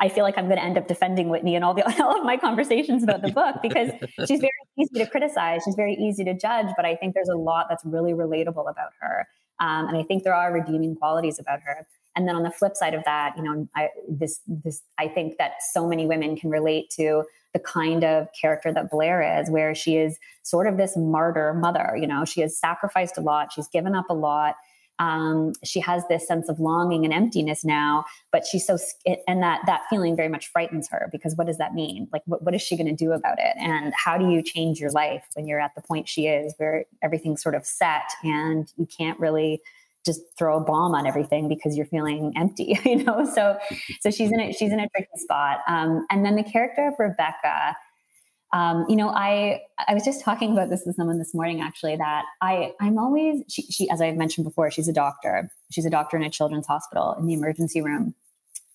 I 0.00 0.08
feel 0.08 0.22
like 0.22 0.38
I'm 0.38 0.46
going 0.46 0.58
to 0.58 0.64
end 0.64 0.78
up 0.78 0.86
defending 0.86 1.28
Whitney 1.28 1.56
in 1.56 1.64
all 1.64 1.74
the 1.74 1.84
all 2.02 2.18
of 2.18 2.24
my 2.24 2.36
conversations 2.36 3.02
about 3.02 3.22
the 3.22 3.32
book 3.32 3.56
because 3.60 3.90
she's 4.26 4.40
very 4.40 4.52
easy 4.78 5.04
to 5.04 5.06
criticize, 5.06 5.62
she's 5.64 5.74
very 5.74 5.94
easy 5.94 6.24
to 6.24 6.34
judge, 6.34 6.68
but 6.76 6.84
I 6.84 6.94
think 6.96 7.14
there's 7.14 7.28
a 7.28 7.36
lot 7.36 7.66
that's 7.68 7.84
really 7.84 8.12
relatable 8.12 8.70
about 8.70 8.92
her. 9.00 9.26
Um, 9.60 9.88
and 9.88 9.96
I 9.96 10.02
think 10.02 10.24
there 10.24 10.34
are 10.34 10.52
redeeming 10.52 10.96
qualities 10.96 11.38
about 11.38 11.60
her. 11.60 11.86
And 12.16 12.28
then 12.28 12.36
on 12.36 12.42
the 12.42 12.50
flip 12.50 12.76
side 12.76 12.94
of 12.94 13.02
that, 13.04 13.34
you 13.36 13.42
know, 13.42 13.68
I, 13.74 13.88
this 14.08 14.40
this 14.46 14.82
I 14.98 15.08
think 15.08 15.38
that 15.38 15.54
so 15.72 15.86
many 15.88 16.06
women 16.06 16.36
can 16.36 16.50
relate 16.50 16.90
to 16.96 17.24
the 17.52 17.58
kind 17.60 18.04
of 18.04 18.28
character 18.40 18.72
that 18.72 18.90
Blair 18.90 19.40
is, 19.40 19.50
where 19.50 19.74
she 19.74 19.96
is 19.96 20.18
sort 20.42 20.66
of 20.66 20.76
this 20.76 20.96
martyr 20.96 21.54
mother. 21.54 21.96
You 21.98 22.06
know, 22.06 22.24
she 22.24 22.40
has 22.40 22.58
sacrificed 22.58 23.18
a 23.18 23.20
lot, 23.20 23.52
she's 23.52 23.68
given 23.68 23.94
up 23.94 24.06
a 24.10 24.14
lot, 24.14 24.56
um, 24.98 25.52
she 25.64 25.80
has 25.80 26.04
this 26.08 26.26
sense 26.26 26.48
of 26.48 26.60
longing 26.60 27.04
and 27.04 27.12
emptiness 27.12 27.64
now 27.64 28.04
but 28.30 28.46
she's 28.46 28.66
so 28.66 28.78
and 29.26 29.42
that 29.42 29.60
that 29.66 29.82
feeling 29.90 30.14
very 30.14 30.28
much 30.28 30.48
frightens 30.48 30.88
her 30.88 31.08
because 31.10 31.34
what 31.36 31.46
does 31.46 31.58
that 31.58 31.74
mean 31.74 32.08
like 32.12 32.22
what, 32.26 32.42
what 32.42 32.54
is 32.54 32.62
she 32.62 32.76
going 32.76 32.86
to 32.86 32.94
do 32.94 33.12
about 33.12 33.38
it 33.38 33.56
and 33.58 33.92
how 33.96 34.16
do 34.16 34.30
you 34.30 34.42
change 34.42 34.78
your 34.78 34.90
life 34.90 35.24
when 35.34 35.46
you're 35.46 35.60
at 35.60 35.74
the 35.74 35.82
point 35.82 36.08
she 36.08 36.26
is 36.26 36.54
where 36.58 36.84
everything's 37.02 37.42
sort 37.42 37.54
of 37.54 37.66
set 37.66 38.10
and 38.22 38.72
you 38.76 38.86
can't 38.86 39.18
really 39.18 39.60
just 40.04 40.20
throw 40.38 40.58
a 40.58 40.60
bomb 40.60 40.94
on 40.94 41.06
everything 41.06 41.48
because 41.48 41.76
you're 41.76 41.86
feeling 41.86 42.32
empty 42.36 42.78
you 42.84 43.04
know? 43.04 43.24
So 43.34 43.58
so 44.00 44.10
she's 44.10 44.32
in 44.32 44.40
a 44.40 44.52
she's 44.52 44.72
in 44.72 44.80
a 44.80 44.88
tricky 44.88 45.08
spot. 45.16 45.58
Um, 45.68 46.06
and 46.10 46.24
then 46.24 46.36
the 46.36 46.44
character 46.44 46.88
of 46.88 46.94
rebecca 46.98 47.74
um, 48.54 48.86
you 48.88 48.94
know, 48.94 49.08
I 49.08 49.62
I 49.88 49.94
was 49.94 50.04
just 50.04 50.22
talking 50.22 50.52
about 50.52 50.70
this 50.70 50.84
with 50.86 50.94
someone 50.94 51.18
this 51.18 51.34
morning 51.34 51.60
actually 51.60 51.96
that 51.96 52.22
I 52.40 52.70
I'm 52.80 52.98
always 52.98 53.42
she, 53.48 53.62
she 53.62 53.90
as 53.90 54.00
I 54.00 54.12
mentioned 54.12 54.44
before 54.44 54.70
she's 54.70 54.86
a 54.86 54.92
doctor. 54.92 55.50
She's 55.72 55.84
a 55.84 55.90
doctor 55.90 56.16
in 56.16 56.22
a 56.22 56.30
children's 56.30 56.68
hospital 56.68 57.16
in 57.18 57.26
the 57.26 57.34
emergency 57.34 57.82
room. 57.82 58.14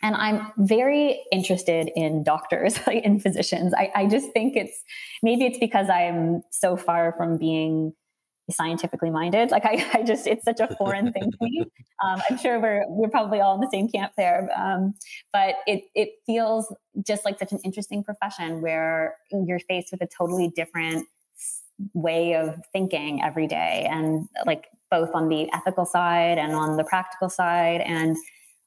And 0.01 0.15
I'm 0.15 0.51
very 0.57 1.21
interested 1.31 1.91
in 1.95 2.23
doctors 2.23 2.79
like 2.87 3.03
in 3.05 3.21
physicians. 3.21 3.73
I, 3.73 3.89
I 3.95 4.05
just 4.07 4.31
think 4.33 4.57
it's 4.57 4.83
maybe 5.23 5.45
it's 5.45 5.59
because 5.59 5.89
I'm 5.89 6.41
so 6.51 6.75
far 6.75 7.13
from 7.17 7.37
being 7.37 7.93
scientifically 8.51 9.09
minded. 9.09 9.51
Like 9.51 9.65
I, 9.65 9.85
I 9.93 10.03
just, 10.03 10.27
it's 10.27 10.45
such 10.45 10.59
a 10.59 10.73
foreign 10.75 11.11
thing 11.13 11.31
to 11.31 11.37
me. 11.41 11.65
Um, 12.01 12.21
I'm 12.29 12.37
sure 12.37 12.61
we're, 12.61 12.85
we're 12.87 13.09
probably 13.09 13.41
all 13.41 13.55
in 13.55 13.59
the 13.59 13.69
same 13.69 13.89
camp 13.89 14.13
there. 14.15 14.49
Um, 14.57 14.93
but 15.33 15.55
it, 15.67 15.83
it 15.95 16.11
feels 16.25 16.73
just 17.05 17.25
like 17.25 17.37
such 17.37 17.51
an 17.51 17.59
interesting 17.65 18.05
profession 18.05 18.61
where 18.61 19.17
you're 19.33 19.59
faced 19.59 19.91
with 19.91 20.01
a 20.01 20.07
totally 20.07 20.47
different 20.55 21.05
way 21.93 22.35
of 22.35 22.55
thinking 22.71 23.21
every 23.21 23.47
day. 23.47 23.85
And 23.91 24.29
like 24.45 24.67
both 24.89 25.09
on 25.13 25.27
the 25.27 25.51
ethical 25.53 25.85
side 25.85 26.37
and 26.37 26.53
on 26.53 26.77
the 26.77 26.85
practical 26.85 27.29
side. 27.29 27.81
And 27.81 28.15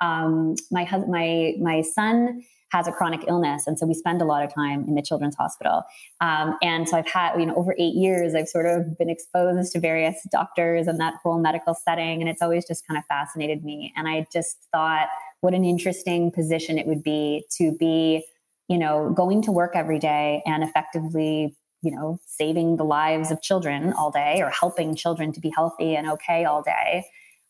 um, 0.02 0.56
my 0.70 0.84
husband, 0.84 1.10
my, 1.10 1.54
my 1.58 1.80
son, 1.80 2.42
has 2.72 2.88
a 2.88 2.92
chronic 2.92 3.20
illness. 3.28 3.66
And 3.66 3.78
so 3.78 3.86
we 3.86 3.94
spend 3.94 4.22
a 4.22 4.24
lot 4.24 4.42
of 4.42 4.52
time 4.52 4.84
in 4.88 4.94
the 4.94 5.02
children's 5.02 5.36
hospital. 5.36 5.82
Um, 6.20 6.56
and 6.62 6.88
so 6.88 6.96
I've 6.96 7.06
had, 7.06 7.38
you 7.38 7.46
know, 7.46 7.54
over 7.54 7.74
eight 7.78 7.94
years, 7.94 8.34
I've 8.34 8.48
sort 8.48 8.66
of 8.66 8.96
been 8.98 9.10
exposed 9.10 9.72
to 9.72 9.80
various 9.80 10.16
doctors 10.32 10.86
and 10.86 10.98
that 10.98 11.14
whole 11.22 11.38
medical 11.38 11.74
setting. 11.74 12.20
And 12.20 12.30
it's 12.30 12.40
always 12.40 12.66
just 12.66 12.86
kind 12.86 12.96
of 12.96 13.04
fascinated 13.06 13.62
me. 13.62 13.92
And 13.94 14.08
I 14.08 14.26
just 14.32 14.56
thought, 14.72 15.08
what 15.42 15.54
an 15.54 15.64
interesting 15.64 16.30
position 16.30 16.78
it 16.78 16.86
would 16.86 17.02
be 17.02 17.44
to 17.58 17.76
be, 17.78 18.24
you 18.68 18.78
know, 18.78 19.10
going 19.10 19.42
to 19.42 19.52
work 19.52 19.72
every 19.74 19.98
day 19.98 20.42
and 20.46 20.64
effectively 20.64 21.54
you 21.84 21.90
know, 21.90 22.16
saving 22.28 22.76
the 22.76 22.84
lives 22.84 23.32
of 23.32 23.42
children 23.42 23.92
all 23.94 24.12
day 24.12 24.40
or 24.40 24.48
helping 24.50 24.94
children 24.94 25.32
to 25.32 25.40
be 25.40 25.52
healthy 25.52 25.96
and 25.96 26.08
okay 26.08 26.44
all 26.44 26.62
day 26.62 27.04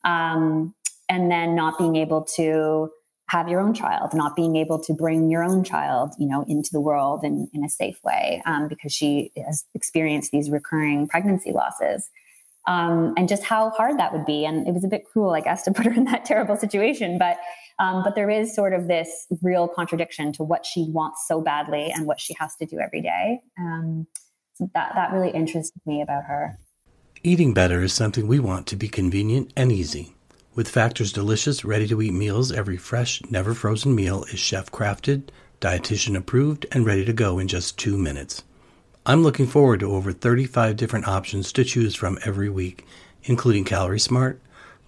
um, 0.04 0.74
and 1.08 1.30
then 1.30 1.54
not 1.54 1.78
being 1.78 1.96
able 1.96 2.22
to 2.22 2.90
have 3.32 3.48
your 3.48 3.60
own 3.60 3.72
child, 3.72 4.10
not 4.12 4.36
being 4.36 4.56
able 4.56 4.78
to 4.78 4.92
bring 4.92 5.30
your 5.30 5.42
own 5.42 5.64
child, 5.64 6.12
you 6.18 6.28
know, 6.28 6.44
into 6.46 6.68
the 6.70 6.80
world 6.80 7.24
in, 7.24 7.48
in 7.54 7.64
a 7.64 7.68
safe 7.68 7.98
way 8.04 8.42
um, 8.44 8.68
because 8.68 8.92
she 8.92 9.32
has 9.46 9.64
experienced 9.74 10.30
these 10.32 10.50
recurring 10.50 11.08
pregnancy 11.08 11.50
losses. 11.50 12.10
Um, 12.68 13.14
and 13.16 13.30
just 13.30 13.42
how 13.42 13.70
hard 13.70 13.98
that 13.98 14.12
would 14.12 14.26
be. 14.26 14.44
And 14.44 14.68
it 14.68 14.74
was 14.74 14.84
a 14.84 14.88
bit 14.88 15.04
cruel, 15.10 15.32
I 15.32 15.40
guess, 15.40 15.62
to 15.62 15.72
put 15.72 15.86
her 15.86 15.92
in 15.92 16.04
that 16.04 16.24
terrible 16.26 16.56
situation. 16.56 17.16
But 17.18 17.38
um, 17.78 18.04
but 18.04 18.14
there 18.14 18.28
is 18.28 18.54
sort 18.54 18.74
of 18.74 18.86
this 18.86 19.26
real 19.40 19.66
contradiction 19.66 20.32
to 20.34 20.44
what 20.44 20.66
she 20.66 20.86
wants 20.90 21.24
so 21.26 21.40
badly 21.40 21.90
and 21.90 22.06
what 22.06 22.20
she 22.20 22.36
has 22.38 22.54
to 22.56 22.66
do 22.66 22.78
every 22.78 23.00
day. 23.00 23.40
Um, 23.58 24.06
so 24.54 24.70
that 24.74 24.92
that 24.94 25.10
really 25.10 25.30
interested 25.30 25.80
me 25.86 26.02
about 26.02 26.24
her. 26.24 26.58
Eating 27.24 27.54
better 27.54 27.82
is 27.82 27.94
something 27.94 28.28
we 28.28 28.38
want 28.38 28.66
to 28.66 28.76
be 28.76 28.88
convenient 28.88 29.52
and 29.56 29.72
easy. 29.72 30.14
With 30.54 30.68
Factor's 30.68 31.14
delicious, 31.14 31.64
ready 31.64 31.88
to 31.88 32.02
eat 32.02 32.12
meals, 32.12 32.52
every 32.52 32.76
fresh, 32.76 33.22
never 33.30 33.54
frozen 33.54 33.94
meal 33.94 34.24
is 34.24 34.38
chef 34.38 34.70
crafted, 34.70 35.30
dietitian 35.62 36.14
approved, 36.14 36.66
and 36.70 36.84
ready 36.84 37.06
to 37.06 37.12
go 37.14 37.38
in 37.38 37.48
just 37.48 37.78
two 37.78 37.96
minutes. 37.96 38.42
I'm 39.06 39.22
looking 39.22 39.46
forward 39.46 39.80
to 39.80 39.94
over 39.94 40.12
35 40.12 40.76
different 40.76 41.08
options 41.08 41.54
to 41.54 41.64
choose 41.64 41.94
from 41.94 42.18
every 42.22 42.50
week, 42.50 42.86
including 43.24 43.64
Calorie 43.64 43.98
Smart, 43.98 44.42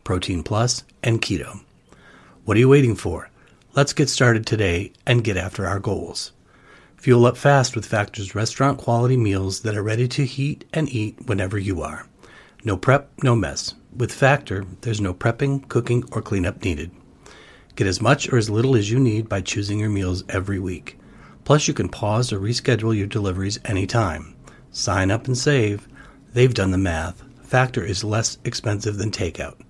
Protein 0.05 0.43
Plus, 0.43 0.85
and 1.03 1.23
Keto. 1.23 1.63
What 2.45 2.59
are 2.59 2.61
you 2.61 2.69
waiting 2.69 2.95
for? 2.95 3.31
Let's 3.75 3.95
get 3.95 4.11
started 4.11 4.45
today 4.45 4.93
and 5.07 5.25
get 5.25 5.39
after 5.39 5.67
our 5.67 5.81
goals. 5.81 6.33
Fuel 6.99 7.25
up 7.25 7.39
fast 7.39 7.75
with 7.75 7.87
Factor's 7.87 8.35
restaurant 8.35 8.77
quality 8.77 9.17
meals 9.17 9.61
that 9.61 9.75
are 9.75 9.83
ready 9.83 10.09
to 10.09 10.27
heat 10.27 10.67
and 10.75 10.91
eat 10.91 11.27
whenever 11.27 11.57
you 11.59 11.81
are. 11.81 12.07
No 12.65 12.77
prep, 12.77 13.11
no 13.23 13.35
mess. 13.35 13.73
With 13.97 14.13
Factor, 14.13 14.67
there's 14.81 15.01
no 15.01 15.15
prepping, 15.15 15.69
cooking, 15.69 16.03
or 16.11 16.21
cleanup 16.21 16.65
needed. 16.65 16.91
Get 17.77 17.87
as 17.87 18.01
much 18.01 18.33
or 18.33 18.37
as 18.37 18.51
little 18.51 18.75
as 18.75 18.91
you 18.91 18.99
need 18.99 19.29
by 19.29 19.41
choosing 19.41 19.79
your 19.79 19.89
meals 19.89 20.25
every 20.29 20.59
week. 20.59 20.99
Plus, 21.45 21.69
you 21.69 21.75
can 21.75 21.89
pause 21.89 22.33
or 22.33 22.41
reschedule 22.41 22.97
your 22.97 23.07
deliveries 23.07 23.61
anytime. 23.65 24.35
Sign 24.73 25.13
up 25.13 25.27
and 25.27 25.39
save. 25.39 25.87
They've 26.33 26.53
done 26.53 26.73
the 26.73 26.79
math. 26.79 27.23
Factor 27.45 27.85
is 27.85 28.03
less 28.03 28.39
expensive 28.45 28.97
than 28.97 29.13
takeout. 29.13 29.61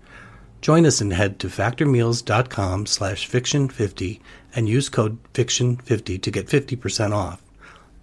Join 0.62 0.86
us 0.86 1.02
and 1.02 1.12
head 1.12 1.38
to 1.40 1.48
factormeals.com 1.48 2.86
slash 2.86 3.28
fiction50 3.28 4.20
and 4.56 4.70
use 4.70 4.88
code 4.88 5.18
fiction50 5.34 6.22
to 6.22 6.30
get 6.30 6.46
50% 6.46 7.12
off. 7.12 7.42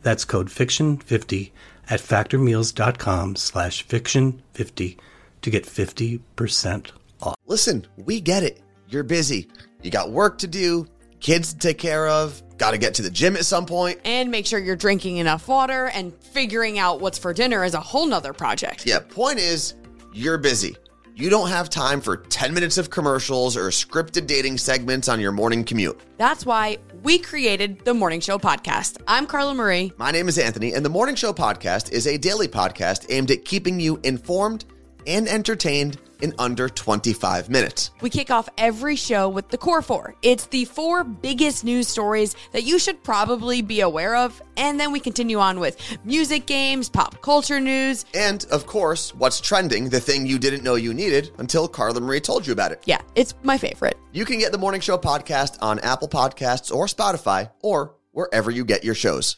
That's 0.04 0.26
code 0.26 0.50
fiction50 0.50 1.50
at 1.90 2.00
factormeals.com 2.00 3.38
slash 3.38 3.88
fiction50 3.88 4.98
to 5.42 5.50
get 5.50 5.66
50% 5.66 6.92
off. 7.22 7.36
Listen, 7.48 7.86
we 7.98 8.22
get 8.22 8.44
it. 8.44 8.62
You're 8.88 9.04
busy. 9.04 9.48
You 9.82 9.92
got 9.92 10.12
work 10.12 10.38
to 10.40 10.48
do, 10.48 10.88
kids 11.20 11.54
to 11.54 11.60
take 11.60 11.78
care 11.78 12.08
of, 12.08 12.42
got 12.58 12.72
to 12.72 12.78
get 12.78 12.94
to 12.96 13.02
the 13.02 13.10
gym 13.10 13.36
at 13.36 13.46
some 13.46 13.66
point. 13.66 14.00
And 14.06 14.30
make 14.30 14.46
sure 14.46 14.60
you're 14.60 14.76
drinking 14.76 15.18
enough 15.18 15.48
water 15.48 15.88
and 15.88 16.14
figuring 16.24 16.78
out 16.78 17.02
what's 17.02 17.18
for 17.18 17.34
dinner 17.34 17.64
is 17.64 17.74
a 17.74 17.80
whole 17.80 18.06
nother 18.06 18.34
project. 18.34 18.86
Yeah, 18.86 19.00
point 19.00 19.40
is, 19.40 19.76
you're 20.14 20.38
busy. 20.38 20.76
You 21.14 21.30
don't 21.30 21.50
have 21.50 21.70
time 21.70 22.02
for 22.02 22.18
10 22.18 22.54
minutes 22.54 22.78
of 22.78 22.90
commercials 22.90 23.58
or 23.58 23.68
scripted 23.68 24.28
dating 24.28 24.58
segments 24.58 25.10
on 25.10 25.20
your 25.20 25.32
morning 25.32 25.64
commute. 25.64 26.00
That's 26.18 26.46
why 26.46 26.78
we 27.04 27.20
created 27.20 27.84
the 27.84 27.94
Morning 27.94 28.22
Show 28.22 28.38
podcast. 28.38 29.02
I'm 29.08 29.28
Carla 29.28 29.54
Marie. 29.54 29.92
My 29.98 30.12
name 30.12 30.28
is 30.30 30.38
Anthony, 30.40 30.74
and 30.74 30.86
the 30.86 30.90
Morning 30.90 31.16
Show 31.16 31.34
podcast 31.34 31.92
is 31.92 32.08
a 32.08 32.18
daily 32.18 32.48
podcast 32.48 33.08
aimed 33.10 33.30
at 33.30 33.44
keeping 33.44 33.80
you 33.80 34.00
informed 34.04 34.66
and 35.08 35.28
entertained 35.28 35.98
in 36.22 36.34
under 36.40 36.70
25 36.70 37.50
minutes. 37.50 37.92
We 38.02 38.10
kick 38.10 38.30
off 38.30 38.48
every 38.58 38.96
show 38.96 39.28
with 39.28 39.50
the 39.50 39.58
core 39.58 39.82
four. 39.82 40.16
It's 40.22 40.46
the 40.48 40.66
four 40.66 41.04
biggest 41.04 41.64
news 41.64 41.88
stories 41.88 42.36
that 42.54 42.64
you 42.64 42.80
should 42.80 43.04
probably 43.04 43.62
be 43.62 43.82
aware 43.82 44.16
of. 44.16 44.42
And 44.58 44.80
then 44.80 44.92
we 44.92 45.00
continue 45.00 45.40
on 45.40 45.60
with 45.60 45.78
music 46.06 46.46
games, 46.46 46.90
pop 46.90 47.22
culture 47.22 47.60
news. 47.60 48.06
And 48.14 48.46
of 48.52 48.66
course, 48.66 49.14
what's 49.16 49.42
trending, 49.42 49.90
the 49.90 50.00
thing 50.00 50.26
you 50.26 50.40
didn't 50.40 50.64
know 50.64 50.76
you 50.76 50.94
needed 50.94 51.32
until 51.40 51.68
Carla 51.68 52.00
Marie 52.00 52.22
told 52.22 52.46
you 52.46 52.54
about 52.54 52.72
it. 52.72 52.84
Yeah, 52.86 53.02
it's 53.16 53.34
my 53.44 53.58
favorite. 53.58 53.98
You 54.12 54.26
can 54.26 54.40
get 54.40 54.52
the 54.52 54.58
Morning 54.58 54.82
Show 54.82 54.98
podcast 54.98 55.58
on 55.62 55.80
Apple 55.80 56.08
Podcasts 56.08 56.74
or 56.74 56.86
Spotify 56.86 57.50
or 57.62 57.96
wherever 58.12 58.52
you 58.52 58.66
get 58.66 58.84
your 58.84 58.96
shows. 58.96 59.38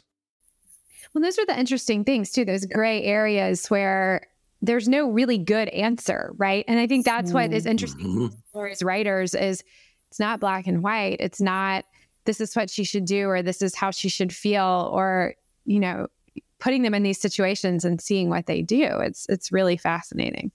Well, 1.14 1.22
those 1.22 1.38
are 1.38 1.46
the 1.46 1.58
interesting 1.58 2.04
things 2.04 2.32
too, 2.32 2.44
those 2.44 2.66
gray 2.66 3.04
areas 3.04 3.68
where 3.68 4.28
there's 4.64 4.88
no 4.88 5.12
really 5.12 5.38
good 5.38 5.68
answer, 5.70 6.34
right? 6.38 6.64
And 6.70 6.80
I 6.80 6.88
think 6.88 7.04
that's 7.04 7.34
what 7.34 7.52
is 7.52 7.66
interesting 7.66 8.32
mm-hmm. 8.54 8.66
as 8.72 8.82
writers 8.82 9.36
is 9.36 9.62
it's 10.10 10.20
not 10.20 10.40
black 10.40 10.68
and 10.68 10.82
white. 10.82 11.18
It's 11.20 11.42
not 11.42 11.84
this 12.24 12.40
is 12.40 12.56
what 12.56 12.70
she 12.70 12.86
should 12.86 13.04
do 13.04 13.28
or 13.28 13.42
this 13.42 13.62
is 13.62 13.76
how 13.76 13.92
she 13.92 14.08
should 14.08 14.34
feel 14.34 14.90
or 14.94 15.36
you 15.66 15.82
know 15.82 16.08
putting 16.60 16.82
them 16.82 16.94
in 16.94 17.04
these 17.04 17.20
situations 17.20 17.84
and 17.84 18.00
seeing 18.00 18.30
what 18.30 18.46
they 18.46 18.62
do. 18.62 18.86
It's 19.02 19.26
it's 19.28 19.52
really 19.52 19.76
fascinating. 19.76 20.52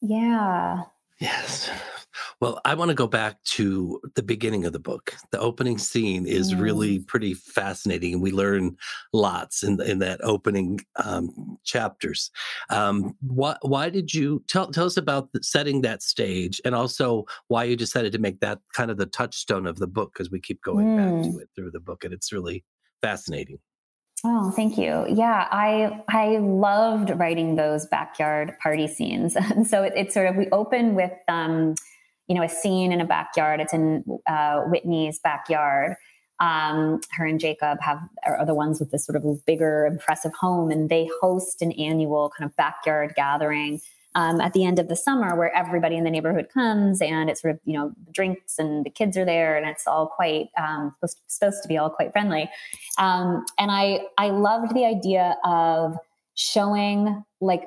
Yeah. 0.00 0.84
Yes. 1.20 1.70
Well, 2.40 2.60
I 2.64 2.74
want 2.74 2.90
to 2.90 2.94
go 2.94 3.06
back 3.06 3.42
to 3.44 4.00
the 4.14 4.22
beginning 4.22 4.64
of 4.64 4.72
the 4.72 4.78
book. 4.78 5.14
The 5.30 5.38
opening 5.38 5.78
scene 5.78 6.26
is 6.26 6.52
mm. 6.52 6.60
really 6.60 6.98
pretty 7.00 7.34
fascinating, 7.34 8.14
and 8.14 8.22
we 8.22 8.30
learn 8.30 8.76
lots 9.12 9.62
in 9.62 9.80
in 9.82 9.98
that 10.00 10.20
opening 10.22 10.80
um, 11.02 11.58
chapters. 11.64 12.30
Um, 12.70 13.16
why, 13.20 13.56
why 13.62 13.90
did 13.90 14.14
you 14.14 14.42
tell 14.48 14.70
tell 14.70 14.86
us 14.86 14.96
about 14.96 15.32
the, 15.32 15.42
setting 15.42 15.82
that 15.82 16.02
stage, 16.02 16.60
and 16.64 16.74
also 16.74 17.24
why 17.48 17.64
you 17.64 17.76
decided 17.76 18.12
to 18.12 18.18
make 18.18 18.40
that 18.40 18.60
kind 18.72 18.90
of 18.90 18.96
the 18.96 19.06
touchstone 19.06 19.66
of 19.66 19.78
the 19.78 19.86
book? 19.86 20.12
Because 20.12 20.30
we 20.30 20.40
keep 20.40 20.62
going 20.62 20.86
mm. 20.86 20.96
back 20.96 21.24
to 21.24 21.36
mm. 21.36 21.42
it 21.42 21.48
through 21.54 21.70
the 21.70 21.80
book, 21.80 22.04
and 22.04 22.12
it's 22.12 22.32
really 22.32 22.64
fascinating. 23.02 23.58
Oh, 24.26 24.50
thank 24.52 24.78
you. 24.78 25.04
Yeah, 25.08 25.46
I 25.50 26.00
I 26.08 26.38
loved 26.38 27.10
writing 27.10 27.56
those 27.56 27.86
backyard 27.86 28.56
party 28.62 28.86
scenes. 28.86 29.36
And 29.36 29.66
so 29.70 29.82
it, 29.82 29.92
it's 29.96 30.14
sort 30.14 30.28
of 30.28 30.36
we 30.36 30.48
open 30.50 30.94
with 30.94 31.12
um, 31.28 31.74
you 32.26 32.34
know, 32.34 32.42
a 32.42 32.48
scene 32.48 32.92
in 32.92 33.00
a 33.00 33.04
backyard. 33.04 33.60
It's 33.60 33.72
in 33.72 34.04
uh, 34.26 34.60
Whitney's 34.62 35.18
backyard. 35.18 35.96
Um, 36.40 37.00
her 37.12 37.26
and 37.26 37.38
Jacob 37.38 37.78
have 37.80 38.00
are 38.26 38.44
the 38.44 38.54
ones 38.54 38.80
with 38.80 38.90
this 38.90 39.06
sort 39.06 39.16
of 39.16 39.46
bigger, 39.46 39.86
impressive 39.86 40.32
home, 40.34 40.70
and 40.70 40.88
they 40.90 41.08
host 41.20 41.62
an 41.62 41.72
annual 41.72 42.32
kind 42.36 42.48
of 42.50 42.56
backyard 42.56 43.14
gathering 43.14 43.80
um, 44.14 44.40
at 44.40 44.52
the 44.52 44.64
end 44.64 44.78
of 44.78 44.88
the 44.88 44.96
summer 44.96 45.36
where 45.36 45.54
everybody 45.54 45.96
in 45.96 46.04
the 46.04 46.10
neighborhood 46.10 46.48
comes 46.52 47.02
and 47.02 47.28
it's 47.28 47.42
sort 47.42 47.54
of 47.54 47.60
you 47.64 47.74
know 47.74 47.92
drinks 48.12 48.58
and 48.58 48.84
the 48.84 48.90
kids 48.90 49.16
are 49.16 49.24
there 49.24 49.56
and 49.56 49.66
it's 49.68 49.86
all 49.86 50.06
quite 50.06 50.48
um, 50.56 50.94
supposed, 50.96 51.20
supposed 51.26 51.62
to 51.62 51.68
be 51.68 51.76
all 51.76 51.90
quite 51.90 52.12
friendly 52.12 52.48
um, 52.98 53.44
and 53.58 53.70
i 53.70 54.00
i 54.18 54.28
loved 54.28 54.74
the 54.74 54.84
idea 54.84 55.36
of 55.44 55.96
showing 56.34 57.24
like 57.40 57.62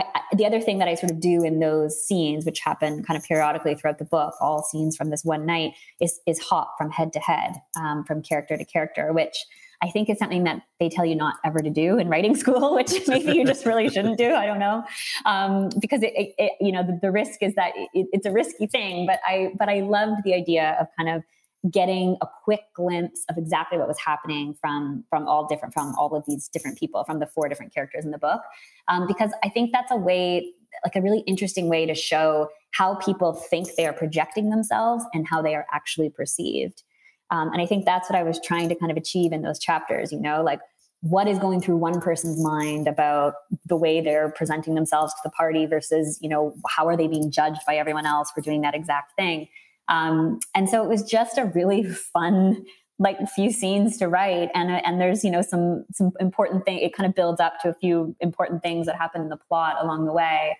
I, 0.00 0.04
I, 0.14 0.36
the 0.36 0.46
other 0.46 0.60
thing 0.60 0.78
that 0.78 0.88
I 0.88 0.94
sort 0.94 1.10
of 1.10 1.20
do 1.20 1.42
in 1.44 1.60
those 1.60 2.02
scenes, 2.02 2.44
which 2.44 2.60
happen 2.60 3.02
kind 3.02 3.16
of 3.16 3.24
periodically 3.24 3.74
throughout 3.74 3.98
the 3.98 4.04
book, 4.04 4.34
all 4.40 4.62
scenes 4.62 4.96
from 4.96 5.10
this 5.10 5.24
one 5.24 5.46
night, 5.46 5.72
is 6.00 6.20
is 6.26 6.38
hop 6.38 6.74
from 6.78 6.90
head 6.90 7.12
to 7.12 7.20
head, 7.20 7.52
um, 7.76 8.04
from 8.04 8.22
character 8.22 8.56
to 8.56 8.64
character, 8.64 9.12
which 9.12 9.36
I 9.82 9.88
think 9.88 10.10
is 10.10 10.18
something 10.18 10.44
that 10.44 10.62
they 10.78 10.88
tell 10.88 11.04
you 11.04 11.14
not 11.14 11.36
ever 11.44 11.60
to 11.60 11.70
do 11.70 11.98
in 11.98 12.08
writing 12.08 12.34
school, 12.42 12.74
which 12.74 13.06
maybe 13.08 13.32
you 13.32 13.44
just 13.44 13.66
really 13.66 13.88
shouldn't 13.88 14.18
do. 14.18 14.34
I 14.34 14.46
don't 14.46 14.58
know, 14.58 14.84
um, 15.26 15.70
because 15.80 16.02
it, 16.02 16.12
it, 16.14 16.34
it, 16.38 16.52
you 16.60 16.72
know 16.72 16.82
the, 16.82 16.98
the, 17.00 17.10
risk 17.10 17.42
is 17.42 17.54
that 17.54 17.72
it's 17.94 18.26
a 18.26 18.32
risky 18.32 18.66
thing. 18.66 19.06
But 19.06 19.20
I 19.26 19.52
but 19.58 19.68
I 19.68 19.80
loved 19.80 20.22
the 20.24 20.34
idea 20.34 20.76
of 20.80 20.86
kind 20.96 21.08
of 21.08 21.22
getting 21.68 22.16
a 22.22 22.26
quick 22.44 22.60
glimpse 22.74 23.24
of 23.28 23.36
exactly 23.36 23.76
what 23.76 23.86
was 23.86 23.98
happening 23.98 24.54
from 24.60 25.04
from 25.10 25.28
all 25.28 25.46
different 25.46 25.74
from 25.74 25.94
all 25.96 26.14
of 26.14 26.24
these 26.26 26.48
different 26.48 26.78
people 26.78 27.04
from 27.04 27.18
the 27.18 27.26
four 27.26 27.48
different 27.48 27.74
characters 27.74 28.04
in 28.04 28.10
the 28.10 28.18
book. 28.18 28.40
Um, 28.88 29.06
because 29.06 29.32
i 29.44 29.48
think 29.48 29.72
that's 29.72 29.90
a 29.90 29.96
way 29.96 30.52
like 30.84 30.96
a 30.96 31.02
really 31.02 31.20
interesting 31.20 31.68
way 31.68 31.84
to 31.84 31.94
show 31.94 32.48
how 32.72 32.94
people 32.94 33.34
think 33.34 33.68
they 33.76 33.86
are 33.86 33.92
projecting 33.92 34.48
themselves 34.50 35.04
and 35.12 35.26
how 35.28 35.42
they 35.42 35.54
are 35.54 35.66
actually 35.72 36.08
perceived. 36.08 36.82
Um, 37.30 37.52
and 37.52 37.60
i 37.60 37.66
think 37.66 37.84
that's 37.84 38.08
what 38.08 38.18
i 38.18 38.22
was 38.22 38.40
trying 38.42 38.68
to 38.70 38.74
kind 38.74 38.90
of 38.90 38.96
achieve 38.96 39.32
in 39.32 39.42
those 39.42 39.58
chapters 39.58 40.12
you 40.12 40.20
know 40.20 40.42
like 40.42 40.60
what 41.02 41.26
is 41.28 41.38
going 41.38 41.60
through 41.60 41.76
one 41.76 42.00
person's 42.00 42.42
mind 42.42 42.86
about 42.86 43.34
the 43.66 43.76
way 43.76 44.00
they're 44.00 44.30
presenting 44.30 44.74
themselves 44.74 45.12
to 45.14 45.20
the 45.24 45.30
party 45.30 45.66
versus 45.66 46.18
you 46.20 46.28
know 46.28 46.54
how 46.68 46.86
are 46.86 46.96
they 46.96 47.06
being 47.06 47.30
judged 47.30 47.60
by 47.66 47.76
everyone 47.76 48.06
else 48.06 48.30
for 48.30 48.40
doing 48.40 48.62
that 48.62 48.74
exact 48.74 49.12
thing 49.16 49.48
um, 49.90 50.38
and 50.54 50.70
so 50.70 50.82
it 50.82 50.88
was 50.88 51.02
just 51.02 51.36
a 51.36 51.44
really 51.44 51.84
fun 51.84 52.64
like 53.00 53.16
few 53.30 53.50
scenes 53.50 53.96
to 53.96 54.08
write. 54.08 54.50
And 54.54 54.70
and 54.70 55.00
there's 55.00 55.24
you 55.24 55.30
know 55.30 55.42
some 55.42 55.84
some 55.92 56.12
important 56.20 56.64
thing 56.64 56.78
it 56.78 56.94
kind 56.94 57.08
of 57.08 57.14
builds 57.14 57.40
up 57.40 57.54
to 57.62 57.68
a 57.68 57.74
few 57.74 58.14
important 58.20 58.62
things 58.62 58.86
that 58.86 58.96
happen 58.96 59.20
in 59.20 59.28
the 59.28 59.36
plot 59.36 59.76
along 59.82 60.06
the 60.06 60.12
way 60.12 60.56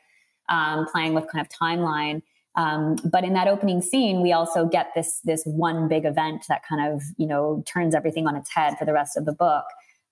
um, 0.49 0.87
playing 0.91 1.15
with 1.15 1.27
kind 1.29 1.47
of 1.47 1.49
timeline. 1.49 2.23
Um, 2.57 2.97
but 3.05 3.23
in 3.23 3.33
that 3.35 3.47
opening 3.47 3.81
scene 3.81 4.23
we 4.23 4.33
also 4.33 4.67
get 4.67 4.89
this 4.97 5.21
this 5.23 5.45
one 5.45 5.87
big 5.87 6.05
event 6.05 6.47
that 6.49 6.63
kind 6.69 6.93
of 6.93 7.01
you 7.17 7.27
know 7.27 7.63
turns 7.65 7.95
everything 7.95 8.27
on 8.27 8.35
its 8.35 8.53
head 8.53 8.77
for 8.77 8.85
the 8.85 8.93
rest 8.93 9.17
of 9.17 9.25
the 9.25 9.33
book 9.33 9.65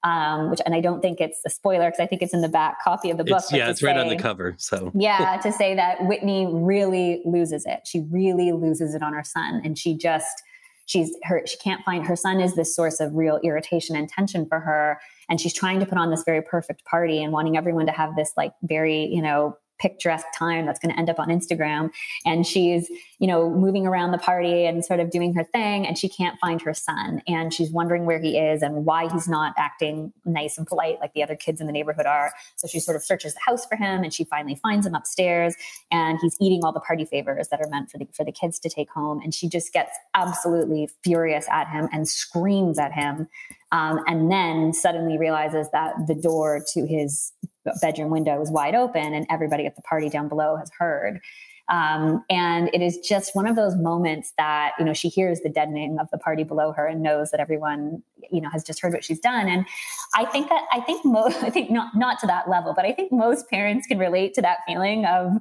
um, 0.04 0.50
which 0.50 0.60
and 0.64 0.74
I 0.74 0.80
don't 0.80 1.00
think 1.00 1.20
it's 1.20 1.40
a 1.46 1.50
spoiler 1.50 1.86
because 1.86 2.00
I 2.00 2.06
think 2.06 2.22
it's 2.22 2.32
in 2.32 2.40
the 2.40 2.48
back 2.48 2.82
copy 2.82 3.10
of 3.10 3.18
the 3.18 3.24
book. 3.24 3.38
It's, 3.38 3.52
yeah, 3.52 3.70
it's 3.70 3.80
say, 3.80 3.86
right 3.86 3.96
on 3.96 4.08
the 4.08 4.16
cover. 4.16 4.54
So 4.58 4.92
yeah, 4.94 5.38
to 5.42 5.52
say 5.52 5.74
that 5.74 6.04
Whitney 6.06 6.46
really 6.50 7.22
loses 7.24 7.66
it. 7.66 7.80
She 7.84 8.04
really 8.10 8.52
loses 8.52 8.94
it 8.94 9.02
on 9.02 9.12
her 9.12 9.24
son, 9.24 9.60
and 9.64 9.76
she 9.76 9.96
just 9.96 10.42
she's 10.86 11.14
her 11.24 11.42
she 11.46 11.56
can't 11.58 11.84
find 11.84 12.06
her 12.06 12.16
son 12.16 12.40
is 12.40 12.54
this 12.54 12.74
source 12.74 13.00
of 13.00 13.14
real 13.14 13.40
irritation 13.42 13.96
and 13.96 14.08
tension 14.08 14.46
for 14.46 14.60
her, 14.60 15.00
and 15.28 15.40
she's 15.40 15.54
trying 15.54 15.80
to 15.80 15.86
put 15.86 15.98
on 15.98 16.10
this 16.10 16.22
very 16.24 16.42
perfect 16.42 16.84
party 16.84 17.22
and 17.22 17.32
wanting 17.32 17.56
everyone 17.56 17.86
to 17.86 17.92
have 17.92 18.14
this 18.14 18.32
like 18.36 18.52
very 18.62 19.06
you 19.06 19.22
know 19.22 19.56
picturesque 19.78 20.26
time 20.36 20.66
that's 20.66 20.78
going 20.78 20.92
to 20.92 20.98
end 20.98 21.10
up 21.10 21.18
on 21.18 21.28
Instagram. 21.28 21.90
And 22.24 22.46
she's, 22.46 22.88
you 23.18 23.26
know, 23.26 23.50
moving 23.50 23.86
around 23.86 24.12
the 24.12 24.18
party 24.18 24.66
and 24.66 24.84
sort 24.84 25.00
of 25.00 25.10
doing 25.10 25.34
her 25.34 25.44
thing. 25.44 25.86
And 25.86 25.96
she 25.96 26.08
can't 26.08 26.38
find 26.40 26.60
her 26.62 26.74
son. 26.74 27.22
And 27.26 27.52
she's 27.52 27.70
wondering 27.70 28.04
where 28.06 28.20
he 28.20 28.38
is 28.38 28.62
and 28.62 28.84
why 28.84 29.08
he's 29.12 29.28
not 29.28 29.54
acting 29.56 30.12
nice 30.24 30.58
and 30.58 30.66
polite 30.66 30.98
like 31.00 31.12
the 31.14 31.22
other 31.22 31.36
kids 31.36 31.60
in 31.60 31.66
the 31.66 31.72
neighborhood 31.72 32.06
are. 32.06 32.32
So 32.56 32.66
she 32.68 32.80
sort 32.80 32.96
of 32.96 33.02
searches 33.02 33.34
the 33.34 33.40
house 33.44 33.66
for 33.66 33.76
him 33.76 34.02
and 34.02 34.12
she 34.12 34.24
finally 34.24 34.56
finds 34.56 34.86
him 34.86 34.94
upstairs 34.94 35.54
and 35.90 36.18
he's 36.20 36.36
eating 36.40 36.64
all 36.64 36.72
the 36.72 36.80
party 36.80 37.04
favors 37.04 37.48
that 37.48 37.60
are 37.60 37.68
meant 37.68 37.90
for 37.90 37.98
the, 37.98 38.06
for 38.12 38.24
the 38.24 38.32
kids 38.32 38.58
to 38.60 38.68
take 38.68 38.90
home. 38.90 39.20
And 39.22 39.34
she 39.34 39.48
just 39.48 39.72
gets 39.72 39.96
absolutely 40.14 40.88
furious 41.04 41.46
at 41.50 41.68
him 41.68 41.88
and 41.92 42.08
screams 42.08 42.78
at 42.78 42.92
him. 42.92 43.28
Um, 43.70 44.00
and 44.06 44.30
then 44.30 44.72
suddenly 44.72 45.18
realizes 45.18 45.68
that 45.72 45.94
the 46.06 46.14
door 46.14 46.62
to 46.72 46.86
his 46.86 47.32
bedroom 47.80 48.10
window 48.10 48.40
is 48.40 48.50
wide 48.50 48.74
open 48.74 49.14
and 49.14 49.26
everybody 49.30 49.66
at 49.66 49.76
the 49.76 49.82
party 49.82 50.08
down 50.08 50.28
below 50.28 50.56
has 50.56 50.70
heard. 50.78 51.20
Um, 51.68 52.24
and 52.30 52.70
it 52.72 52.80
is 52.80 52.98
just 52.98 53.36
one 53.36 53.46
of 53.46 53.54
those 53.54 53.76
moments 53.76 54.32
that, 54.38 54.72
you 54.78 54.84
know, 54.84 54.94
she 54.94 55.08
hears 55.08 55.40
the 55.40 55.50
deadening 55.50 55.98
of 55.98 56.08
the 56.10 56.16
party 56.16 56.42
below 56.42 56.72
her 56.72 56.86
and 56.86 57.02
knows 57.02 57.30
that 57.30 57.40
everyone, 57.40 58.02
you 58.30 58.40
know, 58.40 58.48
has 58.48 58.64
just 58.64 58.80
heard 58.80 58.94
what 58.94 59.04
she's 59.04 59.20
done. 59.20 59.48
And 59.48 59.66
I 60.14 60.24
think 60.24 60.48
that, 60.48 60.64
I 60.72 60.80
think 60.80 61.04
most, 61.04 61.36
I 61.42 61.50
think 61.50 61.70
not, 61.70 61.94
not 61.94 62.18
to 62.20 62.26
that 62.26 62.48
level, 62.48 62.72
but 62.74 62.86
I 62.86 62.92
think 62.92 63.12
most 63.12 63.50
parents 63.50 63.86
can 63.86 63.98
relate 63.98 64.32
to 64.34 64.42
that 64.42 64.58
feeling 64.66 65.04
of, 65.04 65.32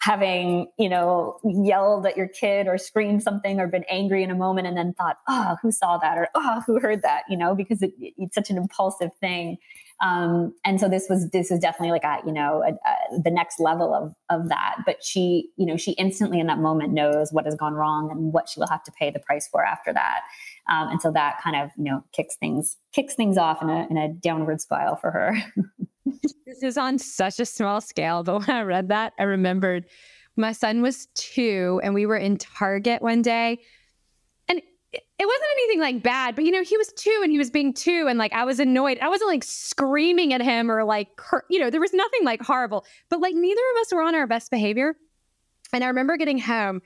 having 0.00 0.66
you 0.78 0.88
know 0.88 1.38
yelled 1.44 2.04
at 2.04 2.14
your 2.14 2.28
kid 2.28 2.66
or 2.66 2.76
screamed 2.76 3.22
something 3.22 3.58
or 3.58 3.66
been 3.66 3.84
angry 3.88 4.22
in 4.22 4.30
a 4.30 4.34
moment 4.34 4.66
and 4.66 4.76
then 4.76 4.92
thought 4.92 5.16
oh 5.28 5.56
who 5.62 5.72
saw 5.72 5.96
that 5.96 6.18
or 6.18 6.28
oh 6.34 6.62
who 6.66 6.78
heard 6.78 7.00
that 7.00 7.22
you 7.28 7.36
know 7.36 7.54
because 7.54 7.80
it, 7.80 7.92
it's 7.98 8.34
such 8.34 8.50
an 8.50 8.58
impulsive 8.58 9.10
thing 9.18 9.56
um, 10.02 10.54
and 10.64 10.80
so 10.80 10.88
this 10.88 11.06
was 11.08 11.30
this 11.30 11.50
was 11.50 11.60
definitely 11.60 11.90
like 11.90 12.04
a 12.04 12.18
you 12.26 12.32
know 12.32 12.62
a, 12.62 12.72
a, 12.72 13.20
the 13.22 13.30
next 13.30 13.60
level 13.60 13.94
of 13.94 14.14
of 14.30 14.48
that. 14.48 14.76
But 14.84 15.04
she 15.04 15.50
you 15.56 15.66
know 15.66 15.76
she 15.76 15.92
instantly 15.92 16.40
in 16.40 16.46
that 16.48 16.58
moment 16.58 16.92
knows 16.92 17.32
what 17.32 17.44
has 17.44 17.54
gone 17.54 17.74
wrong 17.74 18.10
and 18.10 18.32
what 18.32 18.48
she 18.48 18.60
will 18.60 18.68
have 18.68 18.82
to 18.84 18.92
pay 18.92 19.10
the 19.10 19.20
price 19.20 19.48
for 19.48 19.64
after 19.64 19.92
that. 19.92 20.20
Um, 20.70 20.88
and 20.88 21.00
so 21.00 21.12
that 21.12 21.40
kind 21.42 21.56
of 21.56 21.70
you 21.76 21.84
know 21.84 22.04
kicks 22.12 22.36
things 22.36 22.76
kicks 22.92 23.14
things 23.14 23.38
off 23.38 23.62
in 23.62 23.70
a 23.70 23.86
in 23.90 23.96
a 23.96 24.08
downward 24.08 24.60
spiral 24.60 24.96
for 24.96 25.10
her. 25.10 25.36
This 26.46 26.62
is 26.62 26.78
on 26.78 26.98
such 26.98 27.40
a 27.40 27.46
small 27.46 27.80
scale, 27.80 28.22
but 28.22 28.46
when 28.46 28.56
I 28.56 28.60
read 28.62 28.88
that, 28.90 29.14
I 29.18 29.24
remembered 29.24 29.86
my 30.36 30.52
son 30.52 30.82
was 30.82 31.06
two 31.14 31.80
and 31.82 31.94
we 31.94 32.06
were 32.06 32.16
in 32.16 32.36
Target 32.36 33.02
one 33.02 33.22
day. 33.22 33.60
And 35.74 35.82
it 35.82 35.86
wasn't 35.86 35.94
anything 35.94 35.94
like 35.94 36.02
bad, 36.02 36.34
but 36.34 36.44
you 36.44 36.50
know, 36.50 36.62
he 36.62 36.76
was 36.76 36.92
two 36.92 37.20
and 37.22 37.30
he 37.30 37.38
was 37.38 37.50
being 37.50 37.72
two, 37.72 38.06
and 38.08 38.18
like 38.18 38.32
I 38.32 38.44
was 38.44 38.60
annoyed. 38.60 38.98
I 39.00 39.08
wasn't 39.08 39.30
like 39.30 39.44
screaming 39.44 40.32
at 40.32 40.40
him 40.40 40.70
or 40.70 40.84
like, 40.84 41.08
you 41.50 41.58
know, 41.58 41.70
there 41.70 41.80
was 41.80 41.92
nothing 41.92 42.24
like 42.24 42.42
horrible, 42.42 42.84
but 43.08 43.20
like 43.20 43.34
neither 43.34 43.60
of 43.74 43.80
us 43.80 43.92
were 43.92 44.02
on 44.02 44.14
our 44.14 44.26
best 44.26 44.50
behavior. 44.50 44.96
And 45.72 45.82
I 45.82 45.88
remember 45.88 46.16
getting 46.16 46.38
home 46.38 46.82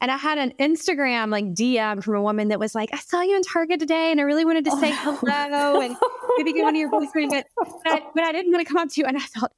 and 0.00 0.10
I 0.10 0.16
had 0.16 0.36
an 0.36 0.52
Instagram 0.58 1.30
like 1.30 1.44
DM 1.54 2.02
from 2.02 2.16
a 2.16 2.22
woman 2.22 2.48
that 2.48 2.58
was 2.58 2.74
like, 2.74 2.90
I 2.92 2.98
saw 2.98 3.22
you 3.22 3.36
in 3.36 3.42
Target 3.42 3.78
today 3.78 4.10
and 4.10 4.20
I 4.20 4.24
really 4.24 4.44
wanted 4.44 4.64
to 4.64 4.72
oh, 4.72 4.80
say 4.80 4.90
oh. 4.92 5.18
hello 5.22 5.80
and 5.80 5.96
maybe 6.38 6.52
get 6.52 6.64
one 6.64 6.74
of 6.74 6.80
your 6.80 6.90
boyfriend, 6.90 7.30
but, 7.30 7.46
but, 7.56 7.92
I, 7.92 8.02
but 8.12 8.24
I 8.24 8.32
didn't 8.32 8.50
want 8.50 8.66
to 8.66 8.72
come 8.72 8.82
up 8.82 8.90
to 8.90 9.00
you. 9.00 9.06
And 9.06 9.16
I 9.16 9.20
thought, 9.20 9.52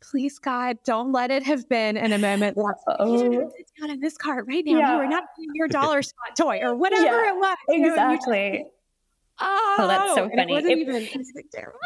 please 0.00 0.38
God, 0.38 0.78
don't 0.84 1.12
let 1.12 1.30
it 1.30 1.42
have 1.42 1.68
been 1.68 1.96
in 1.96 2.12
a 2.12 2.18
moment 2.18 2.56
like, 2.56 2.76
oh. 2.86 3.50
sit 3.56 3.70
down 3.78 3.90
in 3.90 4.00
this 4.00 4.16
cart 4.16 4.46
right 4.48 4.64
now. 4.64 4.78
Yeah. 4.78 4.94
You 4.94 5.02
are 5.02 5.08
not 5.08 5.24
your 5.54 5.68
dollar 5.68 6.02
spot 6.02 6.36
toy 6.36 6.60
or 6.62 6.74
whatever 6.74 7.04
yeah, 7.04 7.32
it 7.32 7.36
was. 7.36 7.56
Exactly. 7.68 8.66
Oh, 9.42 9.76
oh, 9.78 9.88
that's 9.88 10.14
so 10.14 10.24
oh, 10.24 10.36
funny. 10.36 10.54
It, 10.54 10.66
it, 10.66 10.78
even, 10.78 11.08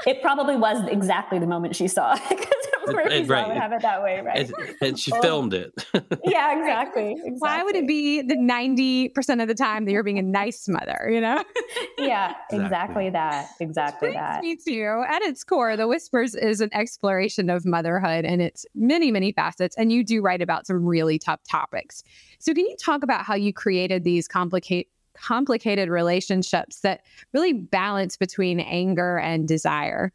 it, 0.06 0.22
probably 0.22 0.56
was 0.56 0.84
exactly 0.88 1.38
the 1.38 1.46
moment 1.46 1.76
she 1.76 1.86
saw 1.86 2.14
because 2.28 2.66
Murphy's 2.92 3.28
right. 3.28 3.48
would 3.48 3.56
have 3.56 3.72
it 3.72 3.82
that 3.82 4.02
way, 4.02 4.20
right? 4.20 4.50
And, 4.50 4.76
and 4.80 4.98
she 4.98 5.12
oh. 5.14 5.20
filmed 5.20 5.54
it. 5.54 5.72
yeah, 6.24 6.58
exactly, 6.58 7.12
exactly, 7.12 7.32
Why 7.38 7.62
would 7.62 7.76
it 7.76 7.86
be 7.86 8.22
the 8.22 8.36
ninety 8.36 9.08
percent 9.10 9.40
of 9.40 9.48
the 9.48 9.54
time 9.54 9.84
that 9.84 9.92
you're 9.92 10.02
being 10.02 10.18
a 10.18 10.22
nice 10.22 10.68
mother? 10.68 11.08
You 11.10 11.20
know? 11.20 11.42
yeah, 11.98 12.34
exactly, 12.50 13.06
exactly 13.06 13.10
that. 13.10 13.48
Exactly 13.60 14.12
that. 14.12 14.42
Me 14.42 14.56
too. 14.56 15.04
At 15.08 15.22
its 15.22 15.44
core, 15.44 15.76
The 15.76 15.88
Whispers 15.88 16.34
is 16.34 16.60
an 16.60 16.70
exploration 16.72 17.50
of 17.50 17.64
motherhood 17.64 18.24
and 18.24 18.42
its 18.42 18.66
many, 18.74 19.10
many 19.10 19.32
facets. 19.32 19.76
And 19.76 19.92
you 19.92 20.04
do 20.04 20.20
write 20.20 20.42
about 20.42 20.66
some 20.66 20.84
really 20.84 21.18
tough 21.18 21.40
topics. 21.48 22.02
So, 22.38 22.52
can 22.52 22.66
you 22.66 22.76
talk 22.80 23.02
about 23.02 23.24
how 23.24 23.34
you 23.34 23.52
created 23.52 24.04
these 24.04 24.28
complicated 24.28 24.88
complicated 25.14 25.88
relationships 25.88 26.80
that 26.80 27.02
really 27.32 27.52
balance 27.52 28.16
between 28.16 28.60
anger 28.60 29.18
and 29.18 29.46
desire? 29.46 30.12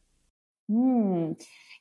Hmm. 0.70 1.34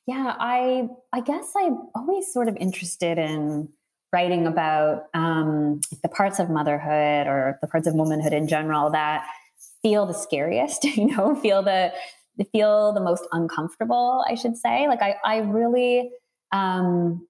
Yeah, 0.09 0.35
I 0.41 0.89
I 1.13 1.21
guess 1.21 1.53
I'm 1.55 1.81
always 1.95 2.33
sort 2.33 2.49
of 2.49 2.57
interested 2.57 3.19
in 3.19 3.69
writing 4.11 4.47
about 4.47 5.05
um, 5.13 5.83
the 6.03 6.09
parts 6.09 6.39
of 6.39 6.49
motherhood 6.49 7.27
or 7.27 7.59
the 7.61 7.69
parts 7.69 7.87
of 7.87 7.93
womanhood 7.93 8.33
in 8.33 8.49
general 8.49 8.89
that 8.93 9.27
feel 9.83 10.07
the 10.07 10.15
scariest. 10.15 10.85
You 10.97 11.15
know, 11.15 11.35
feel 11.37 11.63
the 11.63 11.93
feel 12.53 12.95
the 12.95 13.03
most 13.03 13.25
uncomfortable. 13.33 14.25
I 14.27 14.35
should 14.35 14.57
say. 14.57 14.89
Like 14.89 15.03
I 15.03 15.17
I 15.27 15.37
really 15.41 16.11
um, 16.53 17.29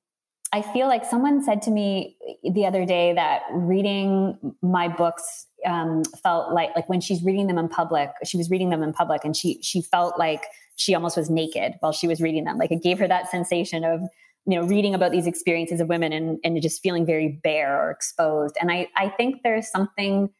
I 0.53 0.63
feel 0.63 0.87
like 0.87 1.05
someone 1.05 1.43
said 1.43 1.63
to 1.63 1.73
me 1.73 2.17
the 2.49 2.65
other 2.65 2.87
day 2.87 3.13
that 3.13 3.43
reading 3.51 4.39
my 4.63 4.87
books 4.87 5.49
um, 5.67 6.05
felt 6.23 6.53
like 6.53 6.71
like 6.77 6.89
when 6.89 7.01
she's 7.01 7.25
reading 7.25 7.49
them 7.49 7.59
in 7.59 7.69
public, 7.69 8.11
she 8.25 8.37
was 8.37 8.51
reading 8.51 8.71
them 8.71 8.85
in 8.85 8.93
public, 8.93 9.25
and 9.25 9.37
she 9.37 9.61
she 9.63 9.83
felt 9.83 10.17
like 10.17 10.45
she 10.79 10.95
almost 10.95 11.17
was 11.17 11.29
naked 11.29 11.75
while 11.81 11.93
she 11.93 12.07
was 12.07 12.21
reading 12.21 12.45
them. 12.45 12.57
Like 12.57 12.71
it 12.71 12.83
gave 12.83 12.99
her 13.01 13.09
that 13.09 13.31
sensation 13.31 13.85
of 13.85 14.01
you 14.47 14.59
know 14.59 14.67
reading 14.67 14.95
about 14.95 15.13
these 15.13 15.27
experiences 15.27 15.81
of 15.81 15.89
women 15.89 16.13
and 16.13 16.39
and 16.43 16.61
just 16.63 16.83
feeling 16.83 17.05
very 17.05 17.41
bare 17.43 17.79
or 17.79 17.91
exposed. 17.91 18.57
And 18.61 18.71
I 18.71 18.89
I 18.97 19.09
think 19.11 19.43
there's 19.43 19.71
something 19.71 20.31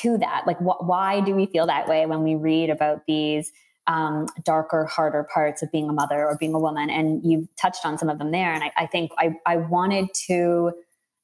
to 0.00 0.18
that. 0.18 0.44
Like 0.46 0.58
wh- 0.58 0.82
why 0.82 1.20
do 1.20 1.34
we 1.34 1.46
feel 1.46 1.66
that 1.66 1.86
way 1.86 2.04
when 2.06 2.22
we 2.22 2.34
read 2.34 2.70
about 2.70 3.02
these? 3.06 3.52
Um, 3.88 4.26
darker, 4.42 4.84
harder 4.84 5.28
parts 5.32 5.62
of 5.62 5.70
being 5.70 5.88
a 5.88 5.92
mother 5.92 6.26
or 6.26 6.36
being 6.40 6.54
a 6.54 6.58
woman. 6.58 6.90
And 6.90 7.22
you've 7.24 7.46
touched 7.54 7.86
on 7.86 7.98
some 7.98 8.08
of 8.08 8.18
them 8.18 8.32
there. 8.32 8.52
And 8.52 8.64
I, 8.64 8.72
I 8.76 8.86
think 8.86 9.12
I, 9.16 9.36
I 9.46 9.58
wanted 9.58 10.08
to 10.26 10.72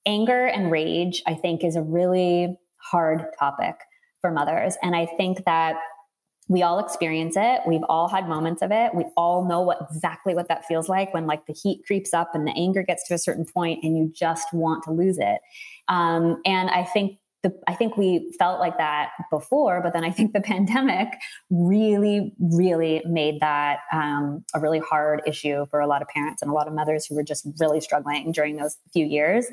anger 0.06 0.46
and 0.46 0.70
rage, 0.70 1.24
I 1.26 1.34
think, 1.34 1.64
is 1.64 1.74
a 1.74 1.82
really 1.82 2.56
hard 2.76 3.24
topic 3.36 3.74
for 4.20 4.30
mothers. 4.30 4.76
And 4.80 4.94
I 4.94 5.06
think 5.06 5.44
that 5.44 5.74
we 6.48 6.62
all 6.62 6.78
experience 6.78 7.34
it. 7.36 7.60
We've 7.66 7.84
all 7.88 8.08
had 8.08 8.28
moments 8.28 8.62
of 8.62 8.72
it. 8.72 8.94
We 8.94 9.04
all 9.16 9.44
know 9.44 9.60
what 9.60 9.78
exactly 9.90 10.34
what 10.34 10.48
that 10.48 10.66
feels 10.66 10.88
like 10.88 11.14
when 11.14 11.26
like 11.26 11.46
the 11.46 11.52
heat 11.52 11.82
creeps 11.86 12.12
up 12.12 12.34
and 12.34 12.46
the 12.46 12.52
anger 12.56 12.82
gets 12.82 13.06
to 13.08 13.14
a 13.14 13.18
certain 13.18 13.44
point 13.44 13.80
and 13.82 13.96
you 13.96 14.10
just 14.14 14.52
want 14.52 14.82
to 14.84 14.90
lose 14.90 15.18
it. 15.18 15.40
Um, 15.88 16.40
and 16.44 16.68
I 16.70 16.84
think 16.84 17.18
the, 17.42 17.52
I 17.66 17.74
think 17.74 17.96
we 17.96 18.32
felt 18.38 18.60
like 18.60 18.78
that 18.78 19.10
before, 19.30 19.80
but 19.82 19.92
then 19.92 20.04
I 20.04 20.10
think 20.10 20.32
the 20.32 20.40
pandemic 20.42 21.08
really, 21.50 22.34
really 22.38 23.02
made 23.04 23.40
that 23.40 23.80
um, 23.92 24.44
a 24.54 24.60
really 24.60 24.78
hard 24.78 25.22
issue 25.26 25.66
for 25.70 25.80
a 25.80 25.86
lot 25.86 26.02
of 26.02 26.08
parents 26.08 26.42
and 26.42 26.50
a 26.50 26.54
lot 26.54 26.68
of 26.68 26.74
mothers 26.74 27.06
who 27.06 27.14
were 27.14 27.24
just 27.24 27.46
really 27.60 27.80
struggling 27.80 28.32
during 28.32 28.56
those 28.56 28.76
few 28.92 29.06
years. 29.06 29.46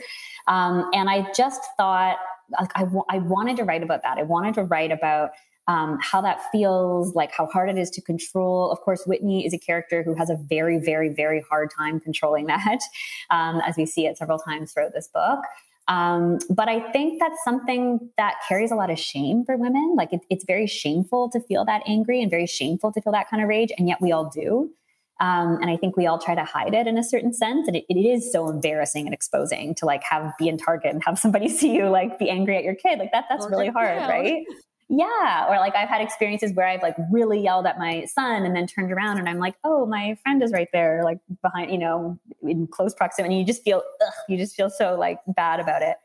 Um, 0.47 0.89
and 0.93 1.10
I 1.10 1.32
just 1.36 1.62
thought 1.78 2.17
like 2.60 2.71
I, 2.75 2.82
w- 2.82 3.04
I 3.10 3.19
wanted 3.19 3.58
to 3.58 3.63
write 3.63 3.84
about 3.84 4.02
that. 4.04 4.17
I 4.17 4.23
wanted 4.23 4.56
to 4.56 4.63
write 4.63 4.91
about 4.91 5.32
um, 5.69 5.99
how 6.01 6.19
that 6.19 6.41
feels, 6.51 7.13
like 7.13 7.32
how 7.32 7.45
hard 7.45 7.69
it 7.69 7.77
is 7.77 7.91
to 7.91 8.01
control. 8.01 8.71
Of 8.71 8.82
course, 8.82 9.03
Whitney 9.05 9.45
is 9.45 9.53
a 9.53 9.60
character 9.60 10.01
who 10.01 10.15
has 10.15 10.32
a 10.32 10.36
very, 10.36 10.79
very, 10.79 11.10
very 11.10 11.45
hard 11.47 11.69
time 11.77 11.99
controlling 11.99 12.47
that, 12.47 12.79
um, 13.29 13.62
as 13.65 13.77
we 13.77 13.86
see 13.86 14.08
it 14.08 14.17
several 14.17 14.39
times 14.39 14.73
throughout 14.73 14.93
this 14.93 15.08
book. 15.08 15.39
Um, 15.88 16.39
but 16.49 16.69
I 16.69 16.91
think 16.91 17.19
that's 17.19 17.43
something 17.43 18.10
that 18.17 18.36
carries 18.47 18.71
a 18.71 18.75
lot 18.75 18.89
of 18.89 18.97
shame 18.97 19.45
for 19.45 19.58
women. 19.58 19.93
Like 19.95 20.12
it, 20.12 20.21
it's 20.32 20.43
very 20.43 20.65
shameful 20.65 21.29
to 21.29 21.39
feel 21.39 21.65
that 21.65 21.84
angry 21.88 22.21
and 22.21 22.32
very 22.32 22.47
shameful 22.47 22.91
to 22.91 23.01
feel 23.01 23.13
that 23.13 23.29
kind 23.29 23.43
of 23.43 23.47
rage, 23.47 23.71
and 23.77 23.88
yet 23.88 24.01
we 24.01 24.12
all 24.12 24.27
do. 24.27 24.71
Um, 25.19 25.58
and 25.62 25.69
I 25.69 25.77
think 25.77 25.97
we 25.97 26.08
all 26.08 26.17
try 26.17 26.34
to 26.34 26.45
hide 26.45 26.73
it 26.73 26.88
in 26.88 26.97
a 26.97 27.03
certain 27.03 27.34
sense. 27.34 27.67
And 27.67 27.75
it, 27.75 27.86
it 27.89 27.99
is 27.99 28.32
so 28.32 28.49
embarrassing 28.49 29.05
and 29.05 29.13
exposing 29.13 29.75
to 29.75 29.86
like 29.86 30.01
have 30.03 30.32
be 30.39 30.47
in 30.47 30.58
Target 30.58 30.93
and 30.93 31.03
have 31.03 31.19
somebody 31.19 31.49
see 31.60 31.75
you 31.75 31.89
like 31.89 32.17
be 32.17 32.29
angry 32.29 32.58
at 32.58 32.63
your 32.63 32.75
kid. 32.75 32.97
Like 32.97 33.12
that, 33.12 33.25
that's 33.29 33.45
really 33.47 33.67
hard, 33.67 33.97
right? 33.97 34.45
Yeah. 34.89 35.45
Or 35.47 35.58
like 35.58 35.75
I've 35.75 35.88
had 35.88 36.02
experiences 36.02 36.52
where 36.54 36.67
I've 36.67 36.82
like 36.82 36.95
really 37.12 37.39
yelled 37.39 37.67
at 37.67 37.78
my 37.78 38.06
son 38.06 38.43
and 38.43 38.56
then 38.56 38.65
turned 38.65 38.91
around 38.91 39.19
and 39.19 39.30
I'm 39.30 39.38
like, 39.38 39.56
oh, 39.63 39.86
my 39.86 40.17
friend 40.23 40.41
is 40.41 40.52
right 40.52 40.67
there, 40.73 41.04
like 41.04 41.19
behind, 41.43 41.71
you 41.71 41.78
know, 41.78 42.19
in 42.41 42.65
close 42.65 42.95
proximity. 42.95 43.36
And 43.36 43.39
you 43.39 43.45
just 43.45 43.63
feel, 43.63 43.84
ugh, 44.02 44.13
you 44.28 44.38
just 44.38 44.56
feel 44.56 44.69
so 44.69 44.95
like 44.95 45.19
bad 45.28 45.60
about 45.60 45.84
it. 45.84 45.97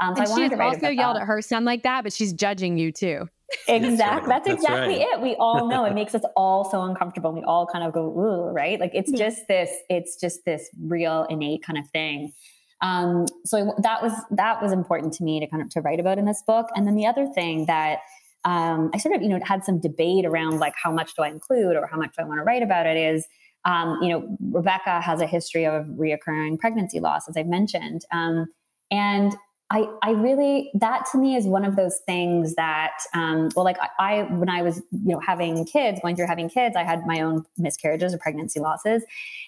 Um, 0.00 0.16
so 0.16 0.22
and 0.22 0.30
she 0.34 0.42
has 0.42 0.60
also 0.60 0.88
yelled 0.88 1.14
that. 1.14 1.22
at 1.22 1.28
her 1.28 1.40
son 1.40 1.64
like 1.64 1.84
that, 1.84 2.02
but 2.02 2.12
she's 2.12 2.32
judging 2.32 2.76
you 2.76 2.90
too. 2.90 3.28
exactly. 3.68 4.28
That's, 4.28 4.48
That's 4.48 4.48
exactly 4.48 4.98
right. 4.98 5.06
it. 5.14 5.20
We 5.20 5.36
all 5.36 5.68
know 5.68 5.84
it 5.84 5.94
makes 5.94 6.16
us 6.16 6.22
all 6.36 6.68
so 6.68 6.82
uncomfortable. 6.82 7.32
We 7.32 7.44
all 7.44 7.68
kind 7.68 7.84
of 7.84 7.92
go, 7.92 8.06
ooh, 8.06 8.50
right? 8.52 8.80
Like 8.80 8.90
it's 8.94 9.12
just 9.12 9.46
this, 9.46 9.70
it's 9.88 10.16
just 10.20 10.44
this 10.44 10.68
real 10.82 11.24
innate 11.30 11.62
kind 11.62 11.78
of 11.78 11.88
thing. 11.90 12.32
Um, 12.80 13.26
so 13.46 13.72
that 13.78 14.02
was 14.02 14.12
that 14.32 14.60
was 14.60 14.72
important 14.72 15.12
to 15.14 15.24
me 15.24 15.40
to 15.40 15.46
kind 15.46 15.62
of 15.62 15.70
to 15.70 15.80
write 15.80 16.00
about 16.00 16.18
in 16.18 16.24
this 16.24 16.42
book. 16.46 16.66
And 16.74 16.86
then 16.86 16.96
the 16.96 17.06
other 17.06 17.26
thing 17.26 17.66
that 17.66 18.00
um, 18.44 18.90
I 18.94 18.98
sort 18.98 19.14
of 19.14 19.22
you 19.22 19.28
know 19.28 19.38
had 19.42 19.64
some 19.64 19.80
debate 19.80 20.24
around 20.24 20.58
like 20.58 20.74
how 20.82 20.92
much 20.92 21.14
do 21.14 21.22
I 21.22 21.28
include 21.28 21.76
or 21.76 21.86
how 21.86 21.96
much 21.96 22.16
do 22.16 22.22
I 22.22 22.26
want 22.26 22.40
to 22.40 22.44
write 22.44 22.62
about 22.62 22.86
it 22.86 22.96
is 22.96 23.26
um, 23.64 23.98
you 24.02 24.08
know 24.08 24.36
Rebecca 24.52 25.00
has 25.00 25.20
a 25.20 25.26
history 25.26 25.66
of 25.66 25.84
reoccurring 25.86 26.58
pregnancy 26.58 27.00
loss 27.00 27.28
as 27.28 27.36
I've 27.36 27.46
mentioned, 27.46 28.02
um, 28.12 28.46
and 28.90 29.34
I, 29.70 29.86
I 30.02 30.10
really 30.10 30.70
that 30.74 31.06
to 31.12 31.18
me 31.18 31.36
is 31.36 31.46
one 31.46 31.64
of 31.64 31.74
those 31.74 31.98
things 32.06 32.54
that 32.54 32.98
um, 33.14 33.48
well 33.56 33.64
like 33.64 33.78
I, 33.80 33.88
I, 33.98 34.22
when 34.24 34.50
I 34.50 34.62
was 34.62 34.82
you 34.92 35.12
know 35.14 35.20
having 35.20 35.64
kids 35.64 36.00
going 36.02 36.16
through 36.16 36.26
having 36.26 36.50
kids 36.50 36.76
I 36.76 36.84
had 36.84 37.06
my 37.06 37.20
own 37.20 37.44
miscarriages 37.56 38.12
or 38.14 38.18
pregnancy 38.18 38.60
losses. 38.60 39.02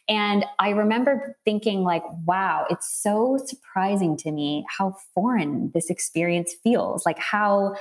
And 0.09 0.45
I 0.59 0.71
remember 0.71 1.37
thinking 1.45 1.83
like 1.83 2.03
wow 2.25 2.67
it's 2.71 2.91
so 2.91 3.39
surprising 3.45 4.17
to 4.19 4.33
me 4.33 4.65
how 4.69 4.97
foreign 5.15 5.71
this 5.75 5.91
experience 5.91 6.55
feels. 6.65 7.05
Like 7.05 7.19
how 7.19 7.75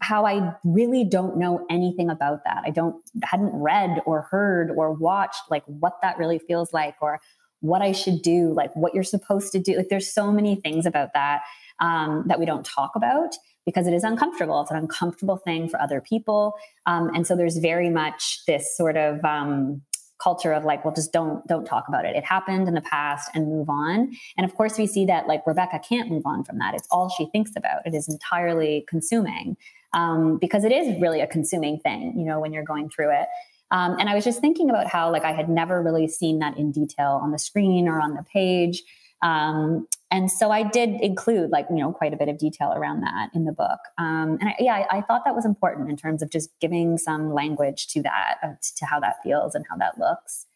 how 0.00 0.24
I 0.24 0.54
really 0.64 1.04
don't 1.04 1.36
know 1.36 1.66
anything 1.68 2.08
about 2.08 2.44
that. 2.44 2.62
I 2.64 2.70
don't 2.70 2.96
hadn't 3.22 3.52
read 3.52 4.00
or 4.06 4.22
heard 4.22 4.70
or 4.74 4.92
watched 4.94 5.42
like 5.50 5.64
what 5.66 5.98
that 6.00 6.16
really 6.16 6.38
feels 6.38 6.72
like 6.72 6.94
or 7.02 7.20
what 7.60 7.82
I 7.82 7.92
should 7.92 8.22
do 8.22 8.52
like 8.54 8.74
what 8.74 8.94
you're 8.94 9.02
supposed 9.04 9.52
to 9.52 9.58
do 9.58 9.76
like 9.76 9.88
there's 9.88 10.12
so 10.12 10.30
many 10.30 10.56
things 10.56 10.86
about 10.86 11.10
that 11.14 11.42
um, 11.80 12.24
that 12.26 12.38
we 12.38 12.46
don't 12.46 12.64
talk 12.64 12.92
about 12.94 13.34
because 13.68 13.86
it 13.86 13.92
is 13.92 14.02
uncomfortable. 14.02 14.62
It's 14.62 14.70
an 14.70 14.78
uncomfortable 14.78 15.36
thing 15.36 15.68
for 15.68 15.78
other 15.78 16.00
people. 16.00 16.54
Um, 16.86 17.10
and 17.14 17.26
so 17.26 17.36
there's 17.36 17.58
very 17.58 17.90
much 17.90 18.40
this 18.46 18.74
sort 18.74 18.96
of 18.96 19.22
um, 19.26 19.82
culture 20.22 20.52
of 20.54 20.64
like, 20.64 20.86
well, 20.86 20.94
just 20.94 21.12
don't 21.12 21.46
don't 21.46 21.66
talk 21.66 21.84
about 21.86 22.06
it. 22.06 22.16
It 22.16 22.24
happened 22.24 22.66
in 22.66 22.72
the 22.72 22.80
past 22.80 23.30
and 23.34 23.46
move 23.46 23.68
on. 23.68 24.10
And 24.38 24.46
of 24.46 24.54
course, 24.54 24.78
we 24.78 24.86
see 24.86 25.04
that 25.06 25.28
like 25.28 25.46
Rebecca 25.46 25.80
can't 25.86 26.08
move 26.08 26.22
on 26.24 26.44
from 26.44 26.58
that. 26.60 26.74
It's 26.74 26.88
all 26.90 27.10
she 27.10 27.26
thinks 27.26 27.52
about. 27.56 27.82
It 27.84 27.94
is 27.94 28.08
entirely 28.08 28.86
consuming 28.88 29.58
um, 29.92 30.38
because 30.38 30.64
it 30.64 30.72
is 30.72 30.98
really 30.98 31.20
a 31.20 31.26
consuming 31.26 31.78
thing. 31.80 32.14
You 32.16 32.24
know, 32.24 32.40
when 32.40 32.54
you're 32.54 32.64
going 32.64 32.88
through 32.88 33.10
it. 33.12 33.28
Um, 33.70 33.96
and 33.98 34.08
I 34.08 34.14
was 34.14 34.24
just 34.24 34.40
thinking 34.40 34.70
about 34.70 34.86
how 34.86 35.12
like 35.12 35.24
I 35.24 35.32
had 35.32 35.48
never 35.48 35.82
really 35.82 36.08
seen 36.08 36.38
that 36.38 36.56
in 36.56 36.72
detail 36.72 37.20
on 37.22 37.32
the 37.32 37.38
screen 37.38 37.88
or 37.88 38.00
on 38.00 38.14
the 38.14 38.22
page. 38.22 38.82
Um, 39.22 39.86
and 40.10 40.30
so 40.30 40.50
I 40.50 40.62
did 40.62 41.00
include 41.00 41.50
like, 41.50 41.66
you 41.70 41.76
know, 41.76 41.92
quite 41.92 42.14
a 42.14 42.16
bit 42.16 42.28
of 42.28 42.38
detail 42.38 42.72
around 42.72 43.00
that 43.02 43.30
in 43.34 43.44
the 43.44 43.52
book. 43.52 43.80
Um, 43.98 44.38
and 44.40 44.50
I, 44.50 44.54
yeah, 44.60 44.74
I, 44.74 44.98
I, 44.98 45.00
thought 45.02 45.24
that 45.24 45.34
was 45.34 45.44
important 45.44 45.90
in 45.90 45.96
terms 45.96 46.22
of 46.22 46.30
just 46.30 46.50
giving 46.60 46.98
some 46.98 47.34
language 47.34 47.88
to 47.88 48.02
that, 48.02 48.36
uh, 48.42 48.52
to 48.76 48.86
how 48.86 49.00
that 49.00 49.16
feels 49.24 49.56
and 49.56 49.64
how 49.68 49.76
that 49.76 49.98
looks. 49.98 50.46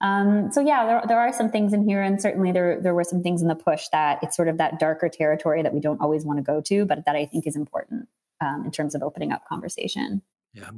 Um, 0.00 0.52
so 0.52 0.60
yeah, 0.60 0.86
there, 0.86 1.02
there 1.08 1.18
are 1.18 1.32
some 1.32 1.50
things 1.50 1.72
in 1.72 1.88
here, 1.88 2.02
and 2.02 2.20
certainly 2.20 2.52
there 2.52 2.80
there 2.80 2.94
were 2.94 3.04
some 3.04 3.22
things 3.22 3.40
in 3.40 3.48
the 3.48 3.54
push 3.54 3.88
that 3.90 4.18
it's 4.22 4.36
sort 4.36 4.48
of 4.48 4.58
that 4.58 4.78
darker 4.78 5.08
territory 5.08 5.62
that 5.62 5.72
we 5.72 5.80
don't 5.80 6.00
always 6.00 6.26
want 6.26 6.38
to 6.38 6.42
go 6.42 6.60
to, 6.62 6.84
but 6.84 7.06
that 7.06 7.16
I 7.16 7.24
think 7.24 7.46
is 7.46 7.56
important 7.56 8.08
um, 8.40 8.64
in 8.66 8.70
terms 8.70 8.94
of 8.94 9.02
opening 9.02 9.32
up 9.32 9.48
conversation. 9.48 10.20
Yeah, 10.54 10.70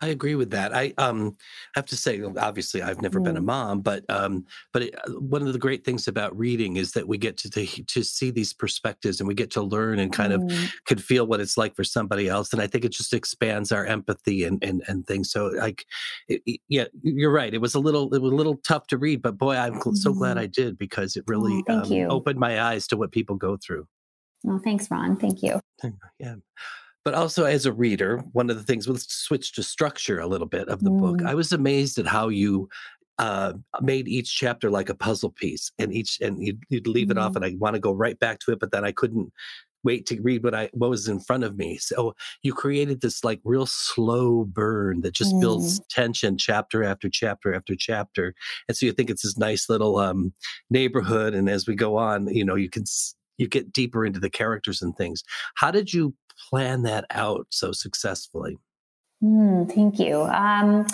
I 0.00 0.08
agree 0.08 0.34
with 0.34 0.50
that. 0.50 0.74
I 0.74 0.92
um 0.98 1.36
have 1.74 1.86
to 1.86 1.96
say, 1.96 2.20
obviously, 2.22 2.82
I've 2.82 3.00
never 3.00 3.20
been 3.20 3.36
a 3.36 3.40
mm. 3.40 3.46
mom, 3.46 3.80
but 3.80 4.04
um, 4.08 4.44
but 4.72 4.82
it, 4.82 4.94
uh, 5.06 5.12
one 5.20 5.46
of 5.46 5.52
the 5.52 5.58
great 5.58 5.84
things 5.84 6.08
about 6.08 6.36
reading 6.36 6.76
is 6.76 6.92
that 6.92 7.06
we 7.06 7.18
get 7.18 7.36
to, 7.38 7.50
to 7.50 7.66
to 7.66 8.02
see 8.02 8.30
these 8.30 8.52
perspectives 8.52 9.20
and 9.20 9.28
we 9.28 9.34
get 9.34 9.50
to 9.52 9.62
learn 9.62 9.98
and 9.98 10.12
kind 10.12 10.32
mm. 10.32 10.64
of 10.64 10.74
could 10.84 11.02
feel 11.02 11.26
what 11.26 11.40
it's 11.40 11.56
like 11.56 11.76
for 11.76 11.84
somebody 11.84 12.28
else. 12.28 12.52
And 12.52 12.60
I 12.60 12.66
think 12.66 12.84
it 12.84 12.92
just 12.92 13.14
expands 13.14 13.72
our 13.72 13.86
empathy 13.86 14.44
and 14.44 14.62
and 14.64 14.82
and 14.88 15.06
things. 15.06 15.30
So 15.30 15.46
like, 15.46 15.84
it, 16.28 16.60
yeah, 16.68 16.86
you're 17.02 17.32
right. 17.32 17.54
It 17.54 17.60
was 17.60 17.74
a 17.74 17.80
little 17.80 18.12
it 18.14 18.20
was 18.20 18.32
a 18.32 18.36
little 18.36 18.60
tough 18.66 18.86
to 18.88 18.98
read, 18.98 19.22
but 19.22 19.38
boy, 19.38 19.56
I'm 19.56 19.74
mm. 19.74 19.96
so 19.96 20.12
glad 20.12 20.36
mm-hmm. 20.36 20.44
I 20.44 20.46
did 20.46 20.78
because 20.78 21.16
it 21.16 21.24
really 21.26 21.62
oh, 21.68 21.82
um, 21.82 22.10
opened 22.10 22.38
my 22.38 22.60
eyes 22.60 22.86
to 22.88 22.96
what 22.96 23.12
people 23.12 23.36
go 23.36 23.56
through. 23.56 23.86
Well, 24.42 24.60
thanks, 24.64 24.90
Ron. 24.90 25.16
Thank 25.16 25.42
you. 25.42 25.60
Yeah 26.18 26.36
but 27.04 27.14
also 27.14 27.44
as 27.44 27.66
a 27.66 27.72
reader, 27.72 28.18
one 28.32 28.50
of 28.50 28.56
the 28.56 28.62
things, 28.62 28.88
let's 28.88 29.12
switch 29.12 29.52
to 29.52 29.62
structure 29.62 30.20
a 30.20 30.26
little 30.26 30.46
bit 30.46 30.68
of 30.68 30.82
the 30.82 30.90
mm. 30.90 31.00
book. 31.00 31.22
I 31.26 31.34
was 31.34 31.52
amazed 31.52 31.98
at 31.98 32.06
how 32.06 32.28
you 32.28 32.68
uh, 33.18 33.54
made 33.80 34.08
each 34.08 34.34
chapter 34.34 34.70
like 34.70 34.88
a 34.88 34.94
puzzle 34.94 35.30
piece, 35.30 35.70
and 35.78 35.92
each 35.92 36.18
and 36.20 36.42
you'd, 36.42 36.62
you'd 36.68 36.86
leave 36.86 37.08
mm. 37.08 37.12
it 37.12 37.18
off, 37.18 37.32
mm-hmm. 37.32 37.44
and 37.44 37.54
I 37.54 37.56
want 37.58 37.74
to 37.74 37.80
go 37.80 37.92
right 37.92 38.18
back 38.18 38.38
to 38.40 38.52
it, 38.52 38.60
but 38.60 38.72
then 38.72 38.84
I 38.84 38.92
couldn't 38.92 39.32
wait 39.82 40.04
to 40.06 40.20
read 40.20 40.44
what 40.44 40.54
I 40.54 40.68
what 40.72 40.90
was 40.90 41.08
in 41.08 41.20
front 41.20 41.44
of 41.44 41.56
me. 41.56 41.78
So 41.78 42.14
you 42.42 42.52
created 42.52 43.00
this 43.00 43.24
like 43.24 43.40
real 43.44 43.66
slow 43.66 44.44
burn 44.44 45.00
that 45.02 45.14
just 45.14 45.34
mm. 45.34 45.40
builds 45.40 45.80
tension 45.90 46.36
chapter 46.36 46.84
after 46.84 47.08
chapter 47.08 47.54
after 47.54 47.74
chapter, 47.76 48.34
and 48.68 48.76
so 48.76 48.86
you 48.86 48.92
think 48.92 49.10
it's 49.10 49.22
this 49.22 49.38
nice 49.38 49.68
little 49.68 49.98
um, 49.98 50.32
neighborhood, 50.70 51.34
and 51.34 51.48
as 51.50 51.66
we 51.66 51.74
go 51.74 51.96
on, 51.96 52.26
you 52.28 52.44
know, 52.44 52.54
you 52.54 52.70
can 52.70 52.84
you 53.36 53.48
get 53.48 53.72
deeper 53.72 54.04
into 54.04 54.20
the 54.20 54.30
characters 54.30 54.82
and 54.82 54.96
things. 54.96 55.24
How 55.56 55.70
did 55.70 55.92
you 55.92 56.14
plan 56.48 56.82
that 56.82 57.04
out 57.10 57.46
so 57.50 57.72
successfully? 57.72 58.58
Mm, 59.22 59.72
thank 59.72 59.98
you. 59.98 60.22
Um, 60.22 60.86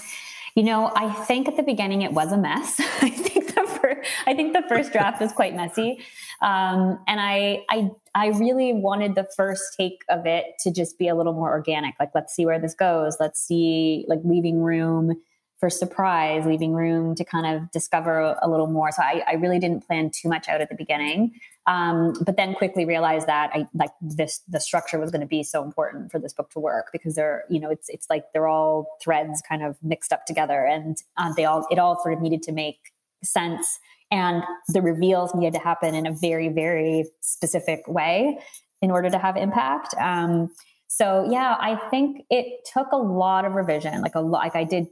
you 0.54 0.62
know, 0.62 0.90
I 0.96 1.12
think 1.12 1.48
at 1.48 1.56
the 1.56 1.62
beginning 1.62 2.02
it 2.02 2.12
was 2.12 2.32
a 2.32 2.38
mess. 2.38 2.80
I 2.80 3.11
think 3.11 3.54
the 3.54 3.66
first, 3.80 4.11
I 4.26 4.35
think 4.35 4.52
the 4.54 4.62
first 4.68 4.92
draft 4.92 5.20
was 5.20 5.32
quite 5.32 5.54
messy, 5.54 6.00
um, 6.40 6.98
and 7.06 7.20
I, 7.20 7.64
I, 7.70 7.90
I 8.14 8.28
really 8.28 8.72
wanted 8.72 9.14
the 9.14 9.28
first 9.37 9.74
take 9.78 10.02
of 10.09 10.26
it 10.26 10.46
to 10.61 10.72
just 10.72 10.98
be 10.98 11.09
a 11.09 11.14
little 11.14 11.35
more 11.35 11.50
organic. 11.50 11.94
Like, 12.00 12.11
let's 12.14 12.35
see 12.35 12.46
where 12.46 12.59
this 12.59 12.74
goes. 12.74 13.18
Let's 13.20 13.40
see, 13.40 14.06
like, 14.09 14.20
leaving 14.24 14.62
room 14.62 15.14
for 15.59 15.71
surprise, 15.71 16.45
leaving 16.45 16.73
room 16.73 17.14
to 17.14 17.25
kind 17.25 17.47
of 17.47 17.71
discover 17.71 18.37
a 18.42 18.49
little 18.49 18.66
more. 18.66 18.90
So 18.92 19.03
I, 19.03 19.23
I 19.27 19.35
really 19.35 19.59
didn't 19.59 19.87
plan 19.87 20.11
too 20.11 20.29
much 20.29 20.49
out 20.49 20.61
at 20.61 20.69
the 20.69 20.75
beginning, 20.75 21.33
um, 21.66 22.14
but 22.25 22.37
then 22.37 22.55
quickly 22.55 22.85
realized 22.85 23.27
that 23.27 23.51
I 23.55 23.66
like 23.75 23.90
this 24.01 24.42
the 24.49 24.61
structure 24.61 24.99
was 24.99 25.11
going 25.11 25.23
to 25.23 25.27
be 25.27 25.42
so 25.42 25.64
important 25.64 26.12
for 26.12 26.19
this 26.19 26.35
book 26.35 26.51
to 26.51 26.61
work 26.61 26.88
because 26.92 27.14
they're 27.14 27.45
you 27.49 27.59
know 27.59 27.71
it's 27.71 27.88
it's 27.88 28.09
like 28.11 28.25
they're 28.33 28.49
all 28.49 28.97
threads 29.03 29.42
kind 29.49 29.62
of 29.62 29.77
mixed 29.83 30.12
up 30.12 30.27
together, 30.27 30.64
and 30.64 30.99
uh, 31.16 31.33
they 31.35 31.47
all 31.47 31.66
it 31.71 31.79
all 31.79 32.01
sort 32.03 32.14
of 32.14 32.21
needed 32.21 32.42
to 32.42 32.53
make 32.53 32.92
sense, 33.25 33.79
and 34.11 34.42
the 34.69 34.83
reveals 34.83 35.35
needed 35.35 35.55
to 35.55 35.61
happen 35.61 35.95
in 35.95 36.07
a 36.07 36.12
very 36.12 36.49
very 36.49 37.07
specific 37.21 37.88
way 37.88 38.38
in 38.83 38.90
order 38.90 39.09
to 39.09 39.19
have 39.19 39.37
impact. 39.38 39.95
Um, 39.99 40.51
so 40.88 41.27
yeah, 41.29 41.57
I 41.59 41.77
think 41.90 42.25
it 42.31 42.69
took 42.73 42.92
a 42.92 42.97
lot 42.97 43.45
of 43.45 43.55
revision, 43.55 44.01
like 44.03 44.14
a 44.14 44.21
lot. 44.21 44.45
Like 44.45 44.57
I 44.57 44.64
did 44.64 44.87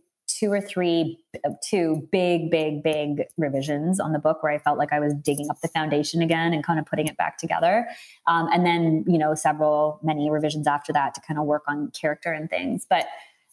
two 0.45 0.53
or 0.53 0.61
three, 0.61 1.19
two 1.67 2.07
big, 2.13 2.51
big, 2.51 2.83
big 2.83 3.25
revisions 3.39 3.99
on 3.99 4.13
the 4.13 4.19
book 4.19 4.43
where 4.43 4.53
I 4.53 4.59
felt 4.59 4.77
like 4.77 4.93
I 4.93 5.01
was 5.01 5.15
digging 5.15 5.49
up 5.49 5.59
the 5.63 5.69
foundation 5.69 6.21
again 6.21 6.53
and 6.53 6.63
kind 6.63 6.79
of 6.79 6.85
putting 6.85 7.07
it 7.07 7.17
back 7.17 7.39
together. 7.39 7.89
Um, 8.27 8.49
and 8.53 8.67
then, 8.67 9.05
you 9.09 9.17
know, 9.17 9.35
several, 9.35 10.01
many 10.03 10.31
revisions 10.31 10.67
after 10.67 10.93
that 10.93 11.15
to 11.15 11.23
kind 11.23 11.41
of 11.41 11.47
work 11.47 11.63
on 11.67 11.91
character 11.99 12.31
and 12.31 12.51
things. 12.51 12.87
But 12.89 13.07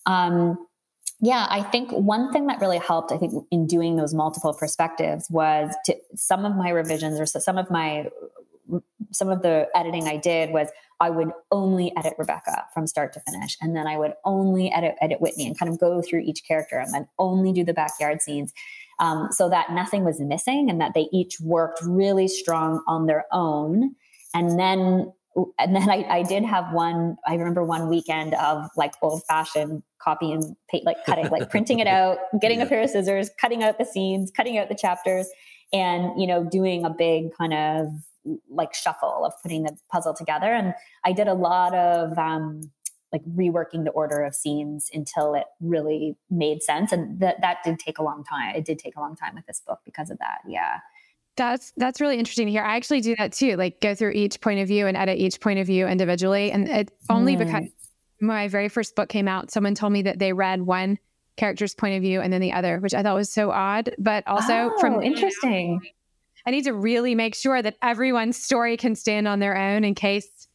um, 0.06 0.68
yeah, 1.22 1.48
I 1.50 1.62
think 1.62 1.92
one 1.92 2.34
thing 2.34 2.48
that 2.48 2.60
really 2.60 2.80
helped, 2.80 3.14
I 3.14 3.18
think, 3.18 3.34
in 3.52 3.68
doing 3.68 3.96
those 3.96 4.14
multiple 4.14 4.54
perspectives 4.54 5.30
was 5.30 5.74
to 5.86 5.96
some 6.16 6.44
of 6.44 6.58
my 6.58 6.72
revisions 6.72 7.22
or 7.22 7.26
some 7.26 7.58
of 7.58 7.72
my 7.72 8.10
some 9.12 9.30
of 9.30 9.42
the 9.42 9.68
editing 9.76 10.08
I 10.08 10.18
did 10.18 10.52
was 10.52 10.70
I 11.00 11.10
would 11.10 11.32
only 11.52 11.92
edit 11.98 12.14
Rebecca 12.18 12.66
from 12.74 12.88
start 12.88 13.14
to 13.14 13.20
finish. 13.22 13.58
And 13.62 13.76
then 13.76 13.88
I 13.88 13.98
would 13.98 14.14
only 14.24 14.72
edit, 14.72 14.96
edit 15.02 15.20
Whitney 15.20 15.48
and 15.48 15.58
kind 15.58 15.72
of 15.72 15.80
go 15.80 16.02
through 16.02 16.22
each 16.22 16.44
character 16.48 16.78
and 16.78 16.94
then 16.94 17.08
only 17.18 17.52
do 17.52 17.64
the 17.64 17.74
backyard 17.74 18.22
scenes 18.22 18.54
um, 19.00 19.30
so 19.32 19.50
that 19.50 19.72
nothing 19.72 20.04
was 20.04 20.20
missing 20.20 20.70
and 20.70 20.80
that 20.80 20.94
they 20.94 21.10
each 21.12 21.40
worked 21.42 21.82
really 21.84 22.28
strong 22.28 22.84
on 22.88 23.08
their 23.08 23.26
own. 23.32 23.96
And 24.34 24.60
then 24.60 25.12
and 25.60 25.76
then 25.76 25.90
I, 25.90 26.06
I 26.10 26.24
did 26.24 26.44
have 26.44 26.74
one 26.74 27.16
i 27.26 27.36
remember 27.36 27.64
one 27.64 27.88
weekend 27.88 28.34
of 28.34 28.70
like 28.76 28.94
old 29.02 29.24
fashioned 29.30 29.82
copy 30.02 30.32
and 30.32 30.58
paste 30.70 30.86
like 30.86 30.98
cutting 31.06 31.30
like 31.30 31.50
printing 31.50 31.80
it 31.80 31.88
out 31.88 32.18
getting 32.42 32.60
yeah. 32.60 32.66
a 32.66 32.68
pair 32.68 32.82
of 32.82 32.90
scissors 32.90 33.30
cutting 33.40 33.64
out 33.64 33.78
the 33.78 33.86
scenes 33.86 34.30
cutting 34.36 34.58
out 34.58 34.68
the 34.68 34.76
chapters 34.76 35.30
and 35.72 36.20
you 36.20 36.28
know 36.28 36.44
doing 36.44 36.84
a 36.84 36.90
big 36.90 37.34
kind 37.38 37.54
of 37.54 37.88
like 38.50 38.74
shuffle 38.74 39.26
of 39.26 39.34
putting 39.42 39.64
the 39.64 39.76
puzzle 39.92 40.14
together. 40.14 40.54
And 40.54 40.74
I 41.06 41.14
did 41.14 41.28
a 41.28 41.34
lot 41.34 41.74
of 41.74 42.18
um, 42.18 42.62
like 43.12 43.24
reworking 43.26 43.84
the 43.84 43.92
order 43.92 44.24
of 44.24 44.36
scenes 44.36 44.90
until 44.94 45.34
it 45.34 45.46
really 45.60 46.16
made 46.30 46.64
sense. 46.64 46.92
And 46.92 47.20
that 47.20 47.42
that 47.42 47.58
did 47.64 47.80
take 47.80 47.98
a 47.98 48.04
long 48.04 48.24
time. 48.24 48.56
It 48.56 48.66
did 48.66 48.80
take 48.80 48.96
a 48.96 49.00
long 49.00 49.16
time 49.16 49.36
with 49.36 49.46
this 49.46 49.62
book 49.66 49.80
because 49.86 50.10
of 50.10 50.18
that. 50.20 50.40
Yeah. 50.48 50.80
That's 51.38 51.74
that's 51.78 52.02
really 52.02 52.20
interesting 52.20 52.48
to 52.48 52.52
hear. 52.52 52.64
I 52.64 52.76
actually 52.76 53.02
do 53.02 53.16
that 53.18 53.34
too. 53.34 53.56
Like 53.56 53.82
go 53.82 53.96
through 53.96 54.12
each 54.12 54.42
point 54.42 54.60
of 54.60 54.68
view 54.68 54.88
and 54.88 54.98
edit 54.98 55.18
each 55.18 55.40
point 55.40 55.60
of 55.60 55.68
view 55.68 55.88
individually. 55.88 56.52
And 56.52 56.68
it 56.68 56.92
only 57.10 57.36
mm. 57.36 57.40
because 57.40 57.70
my 58.20 58.48
very 58.48 58.70
first 58.70 58.96
book 58.96 59.10
came 59.10 59.28
out, 59.28 59.50
someone 59.52 59.74
told 59.74 59.94
me 59.94 60.04
that 60.04 60.20
they 60.20 60.34
read 60.34 60.62
one 60.62 61.00
character's 61.38 61.74
point 61.74 61.96
of 61.96 62.02
view 62.02 62.22
and 62.22 62.32
then 62.32 62.42
the 62.42 62.54
other, 62.54 62.80
which 62.80 62.94
I 62.94 63.02
thought 63.02 63.16
was 63.16 63.32
so 63.32 63.50
odd. 63.50 63.96
But 63.98 64.28
also 64.28 64.72
oh, 64.74 64.80
from 64.80 65.02
interesting. 65.02 65.82
I 66.46 66.52
need 66.52 66.64
to 66.64 66.74
really 66.74 67.16
make 67.16 67.36
sure 67.36 67.62
that 67.62 67.76
everyone's 67.82 68.38
story 68.38 68.78
can 68.78 68.96
stand 68.96 69.28
on 69.28 69.40
their 69.40 69.58
own 69.58 69.84
in 69.84 69.96
case 69.96 70.48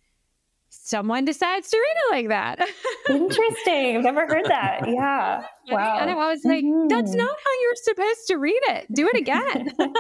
someone 0.87 1.25
decides 1.25 1.69
to 1.71 1.77
read 1.77 1.97
it 1.97 2.11
like 2.13 2.29
that. 2.29 2.61
Interesting. 3.09 3.97
I've 3.97 4.05
never 4.05 4.25
heard 4.27 4.45
that. 4.47 4.85
Yeah. 4.97 5.43
Wow. 5.69 5.99
And 6.01 6.09
I 6.11 6.15
was 6.15 6.43
like, 6.45 6.65
mm-hmm. 6.65 6.87
that's 6.87 7.13
not 7.13 7.29
how 7.29 7.51
you're 7.61 7.75
supposed 7.75 8.29
to 8.29 8.37
read 8.37 8.61
it. 8.69 8.87
Do 8.95 9.11
it 9.13 9.17
again. 9.17 9.73
but 9.77 9.91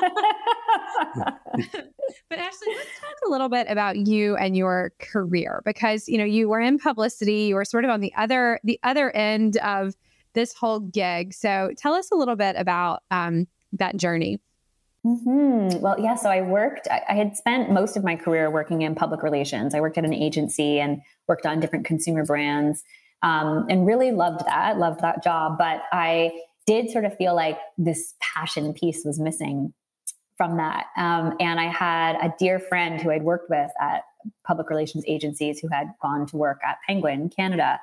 Ashley, 2.39 2.69
let's 2.77 3.01
talk 3.01 3.17
a 3.27 3.31
little 3.31 3.49
bit 3.49 3.67
about 3.69 3.97
you 3.97 4.37
and 4.37 4.57
your 4.57 4.93
career 5.01 5.63
because 5.65 6.09
you 6.09 6.19
know 6.19 6.25
you 6.25 6.49
were 6.49 6.61
in 6.61 6.79
publicity, 6.79 7.47
you 7.47 7.57
were 7.57 7.65
sort 7.65 7.85
of 7.85 7.91
on 7.91 8.01
the 8.01 8.15
other 8.17 8.61
the 8.63 8.79
other 8.85 9.11
end 9.11 9.57
of 9.57 9.97
this 10.35 10.55
whole 10.55 10.79
gig. 10.79 11.35
So 11.35 11.73
tell 11.77 11.95
us 11.95 12.13
a 12.13 12.15
little 12.15 12.37
bit 12.37 12.55
about 12.57 13.03
um, 13.11 13.49
that 13.73 13.97
journey. 13.97 14.39
Mm-hmm. 15.07 15.79
Well, 15.81 16.01
yeah. 16.01 16.17
So 16.17 16.29
I 16.29 16.43
worked, 16.43 16.89
I, 16.91 17.01
I, 17.09 17.15
had 17.15 17.37
spent 17.37 17.71
most 17.71 17.97
of 17.97 18.03
my 18.03 18.17
career 18.17 18.51
working 18.51 18.83
in 18.83 18.97
public 18.97 19.23
relations. 19.23 19.73
I 19.73 19.81
worked 19.81 19.97
at 19.99 20.05
an 20.05 20.13
agency 20.13 20.81
and 20.81 21.01
worked 21.29 21.47
on 21.47 21.61
different 21.61 21.87
consumer 21.87 22.25
brands 22.25 22.83
um, 23.23 23.67
and 23.71 23.87
really 23.87 24.11
loved 24.11 24.45
that, 24.47 24.79
loved 24.79 25.01
that 25.03 25.23
job. 25.23 25.59
But 25.59 25.83
I 25.93 26.33
did 26.67 26.91
sort 26.91 27.05
of 27.05 27.17
feel 27.17 27.37
like 27.37 27.57
this 27.79 28.15
passion 28.21 28.73
piece 28.73 29.05
was 29.05 29.21
missing 29.21 29.73
from 30.37 30.57
that. 30.57 30.87
Um, 30.97 31.35
and 31.39 31.61
I 31.61 31.67
had 31.67 32.17
a 32.17 32.35
dear 32.37 32.59
friend 32.59 33.01
who 33.01 33.13
I'd 33.13 33.23
worked 33.23 33.49
with 33.49 33.71
at 33.81 34.03
public 34.45 34.71
relations 34.71 35.05
agencies 35.07 35.61
who 35.61 35.69
had 35.69 35.93
gone 36.03 36.27
to 36.27 36.37
work 36.37 36.61
at 36.67 36.79
Penguin 36.85 37.31
Canada. 37.35 37.79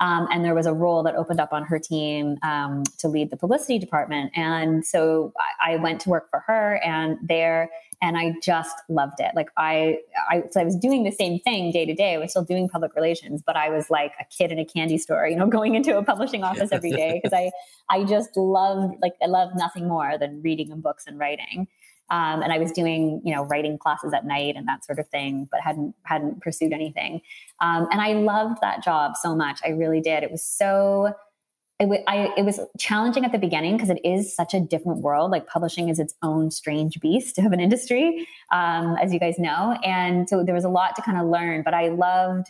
Um, 0.00 0.26
and 0.32 0.42
there 0.42 0.54
was 0.54 0.64
a 0.64 0.72
role 0.72 1.02
that 1.02 1.14
opened 1.14 1.40
up 1.40 1.52
on 1.52 1.62
her 1.64 1.78
team 1.78 2.38
um, 2.42 2.84
to 2.98 3.08
lead 3.08 3.30
the 3.30 3.36
publicity 3.36 3.78
department. 3.78 4.32
And 4.34 4.84
so 4.84 5.34
I, 5.60 5.74
I, 5.74 5.76
went 5.76 6.00
to 6.02 6.08
work 6.08 6.30
for 6.30 6.40
her 6.40 6.80
and 6.82 7.18
there, 7.22 7.68
and 8.00 8.16
I 8.16 8.34
just 8.42 8.74
loved 8.88 9.20
it. 9.20 9.32
Like 9.36 9.48
I, 9.58 9.98
I, 10.30 10.44
so 10.50 10.60
I 10.60 10.64
was 10.64 10.74
doing 10.74 11.04
the 11.04 11.10
same 11.10 11.38
thing 11.40 11.70
day 11.70 11.84
to 11.84 11.94
day. 11.94 12.14
I 12.14 12.18
was 12.18 12.30
still 12.30 12.44
doing 12.44 12.66
public 12.66 12.94
relations, 12.94 13.42
but 13.44 13.56
I 13.56 13.68
was 13.68 13.90
like 13.90 14.12
a 14.18 14.24
kid 14.24 14.50
in 14.50 14.58
a 14.58 14.64
candy 14.64 14.96
store, 14.96 15.26
you 15.26 15.36
know, 15.36 15.46
going 15.50 15.74
into 15.74 15.96
a 15.98 16.02
publishing 16.02 16.44
office 16.44 16.70
every 16.72 16.92
day 16.92 17.20
because 17.22 17.36
I, 17.36 17.50
I 17.90 18.04
just 18.04 18.36
loved, 18.38 18.94
like, 19.02 19.12
I 19.22 19.26
loved 19.26 19.56
nothing 19.56 19.86
more 19.86 20.16
than 20.16 20.40
reading 20.40 20.72
and 20.72 20.82
books 20.82 21.04
and 21.06 21.18
writing. 21.18 21.68
Um, 22.10 22.42
and 22.42 22.52
I 22.52 22.58
was 22.58 22.72
doing, 22.72 23.20
you 23.24 23.34
know, 23.34 23.44
writing 23.44 23.78
classes 23.78 24.12
at 24.12 24.26
night 24.26 24.56
and 24.56 24.66
that 24.68 24.84
sort 24.84 24.98
of 24.98 25.08
thing, 25.08 25.48
but 25.50 25.60
hadn't 25.60 25.94
hadn't 26.02 26.40
pursued 26.42 26.72
anything. 26.72 27.20
Um, 27.60 27.86
and 27.92 28.00
I 28.00 28.14
loved 28.14 28.58
that 28.62 28.82
job 28.82 29.16
so 29.16 29.34
much. 29.34 29.60
I 29.64 29.70
really 29.70 30.00
did. 30.00 30.22
It 30.22 30.30
was 30.30 30.44
so. 30.44 31.14
It, 31.78 31.84
w- 31.84 32.02
I, 32.06 32.30
it 32.36 32.44
was 32.44 32.60
challenging 32.78 33.24
at 33.24 33.32
the 33.32 33.38
beginning 33.38 33.78
because 33.78 33.88
it 33.88 34.00
is 34.04 34.36
such 34.36 34.52
a 34.52 34.60
different 34.60 35.00
world. 35.00 35.30
Like 35.30 35.46
publishing 35.46 35.88
is 35.88 35.98
its 35.98 36.14
own 36.22 36.50
strange 36.50 37.00
beast 37.00 37.38
of 37.38 37.52
an 37.52 37.60
industry, 37.60 38.26
um, 38.52 38.96
as 39.00 39.14
you 39.14 39.18
guys 39.18 39.38
know. 39.38 39.78
And 39.82 40.28
so 40.28 40.44
there 40.44 40.54
was 40.54 40.64
a 40.64 40.68
lot 40.68 40.94
to 40.96 41.02
kind 41.02 41.16
of 41.16 41.26
learn, 41.26 41.62
but 41.62 41.72
I 41.72 41.88
loved 41.88 42.48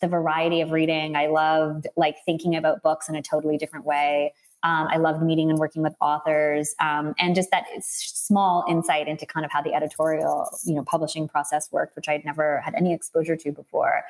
the 0.00 0.08
variety 0.08 0.60
of 0.60 0.72
reading. 0.72 1.14
I 1.14 1.28
loved 1.28 1.86
like 1.96 2.16
thinking 2.26 2.56
about 2.56 2.82
books 2.82 3.08
in 3.08 3.14
a 3.14 3.22
totally 3.22 3.58
different 3.58 3.86
way. 3.86 4.34
Um, 4.64 4.88
I 4.90 4.96
loved 4.96 5.22
meeting 5.22 5.50
and 5.50 5.58
working 5.58 5.82
with 5.82 5.94
authors, 6.00 6.74
um, 6.80 7.14
and 7.18 7.34
just 7.34 7.50
that 7.50 7.66
small 7.80 8.64
insight 8.68 9.06
into 9.08 9.26
kind 9.26 9.44
of 9.44 9.52
how 9.52 9.60
the 9.60 9.74
editorial, 9.74 10.48
you 10.64 10.74
know, 10.74 10.82
publishing 10.82 11.28
process 11.28 11.70
worked, 11.70 11.94
which 11.96 12.08
I'd 12.08 12.24
never 12.24 12.60
had 12.60 12.74
any 12.74 12.94
exposure 12.94 13.36
to 13.36 13.52
before. 13.52 14.02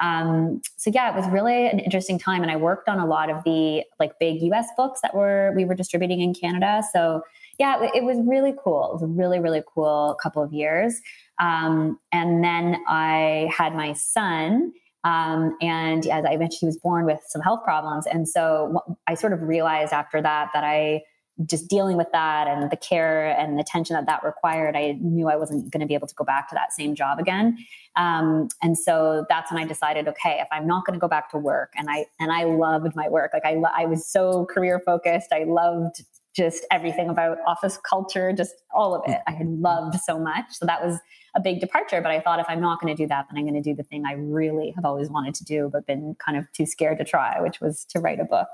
Um, 0.00 0.62
so 0.76 0.90
yeah, 0.92 1.12
it 1.12 1.16
was 1.16 1.28
really 1.28 1.68
an 1.68 1.78
interesting 1.78 2.18
time, 2.18 2.42
and 2.42 2.50
I 2.50 2.56
worked 2.56 2.88
on 2.88 2.98
a 2.98 3.06
lot 3.06 3.30
of 3.30 3.44
the 3.44 3.84
like 4.00 4.18
big 4.18 4.42
U.S. 4.42 4.66
books 4.76 5.00
that 5.02 5.14
were 5.14 5.52
we 5.54 5.64
were 5.64 5.74
distributing 5.74 6.20
in 6.20 6.34
Canada. 6.34 6.82
So 6.92 7.22
yeah, 7.58 7.80
it, 7.82 7.92
it 7.94 8.04
was 8.04 8.18
really 8.26 8.54
cool. 8.62 8.86
It 8.86 8.92
was 8.94 9.02
a 9.02 9.06
really 9.06 9.38
really 9.38 9.62
cool 9.72 10.16
couple 10.20 10.42
of 10.42 10.52
years, 10.52 11.00
um, 11.38 12.00
and 12.10 12.42
then 12.42 12.82
I 12.88 13.48
had 13.56 13.74
my 13.74 13.92
son. 13.92 14.72
Um, 15.04 15.56
and 15.60 16.06
as 16.06 16.24
I 16.24 16.36
mentioned, 16.36 16.58
he 16.60 16.66
was 16.66 16.78
born 16.78 17.06
with 17.06 17.20
some 17.26 17.42
health 17.42 17.64
problems. 17.64 18.06
And 18.06 18.28
so 18.28 18.80
I 19.06 19.14
sort 19.14 19.32
of 19.32 19.42
realized 19.42 19.92
after 19.92 20.20
that 20.20 20.50
that 20.52 20.64
I 20.64 21.02
just 21.46 21.68
dealing 21.68 21.96
with 21.96 22.08
that 22.12 22.46
and 22.46 22.70
the 22.70 22.76
care 22.76 23.28
and 23.38 23.56
the 23.56 23.62
attention 23.62 23.94
that 23.94 24.06
that 24.06 24.22
required, 24.22 24.76
I 24.76 24.98
knew 25.00 25.28
I 25.28 25.36
wasn't 25.36 25.70
going 25.70 25.80
to 25.80 25.86
be 25.86 25.94
able 25.94 26.06
to 26.06 26.14
go 26.14 26.24
back 26.24 26.48
to 26.50 26.54
that 26.54 26.72
same 26.72 26.94
job 26.94 27.18
again. 27.18 27.56
Um, 27.96 28.48
and 28.62 28.76
so 28.76 29.24
that's 29.28 29.50
when 29.50 29.62
I 29.62 29.66
decided, 29.66 30.06
okay, 30.08 30.38
if 30.40 30.48
I'm 30.52 30.66
not 30.66 30.84
going 30.84 30.94
to 30.94 31.00
go 31.00 31.08
back 31.08 31.30
to 31.30 31.38
work, 31.38 31.72
and 31.76 31.88
I 31.88 32.06
and 32.18 32.30
I 32.30 32.44
loved 32.44 32.94
my 32.94 33.08
work, 33.08 33.30
like 33.32 33.44
I 33.44 33.56
I 33.74 33.86
was 33.86 34.06
so 34.06 34.46
career 34.46 34.80
focused. 34.84 35.32
I 35.32 35.44
loved 35.44 36.02
just 36.34 36.64
everything 36.70 37.08
about 37.08 37.38
office 37.46 37.78
culture, 37.78 38.32
just 38.32 38.54
all 38.72 38.94
of 38.94 39.02
it. 39.06 39.20
I 39.26 39.32
had 39.32 39.48
loved 39.48 39.98
so 40.00 40.18
much. 40.18 40.44
So 40.50 40.66
that 40.66 40.84
was 40.84 40.98
a 41.34 41.40
big 41.40 41.60
departure. 41.60 42.00
But 42.00 42.12
I 42.12 42.20
thought 42.20 42.38
if 42.38 42.46
I'm 42.48 42.60
not 42.60 42.80
going 42.80 42.94
to 42.94 43.02
do 43.02 43.08
that, 43.08 43.26
then 43.28 43.38
I'm 43.38 43.44
going 43.44 43.60
to 43.60 43.68
do 43.68 43.74
the 43.74 43.82
thing 43.82 44.04
I 44.06 44.12
really 44.12 44.72
have 44.76 44.84
always 44.84 45.10
wanted 45.10 45.34
to 45.34 45.44
do, 45.44 45.68
but 45.72 45.86
been 45.86 46.16
kind 46.24 46.38
of 46.38 46.50
too 46.52 46.66
scared 46.66 46.98
to 46.98 47.04
try, 47.04 47.40
which 47.40 47.60
was 47.60 47.84
to 47.86 48.00
write 48.00 48.20
a 48.20 48.24
book. 48.24 48.48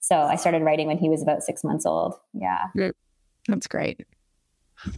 So 0.00 0.16
I 0.16 0.36
started 0.36 0.62
writing 0.62 0.88
when 0.88 0.98
he 0.98 1.08
was 1.08 1.22
about 1.22 1.42
six 1.42 1.64
months 1.64 1.86
old. 1.86 2.14
Yeah. 2.34 2.68
That's 3.48 3.66
great. 3.66 4.04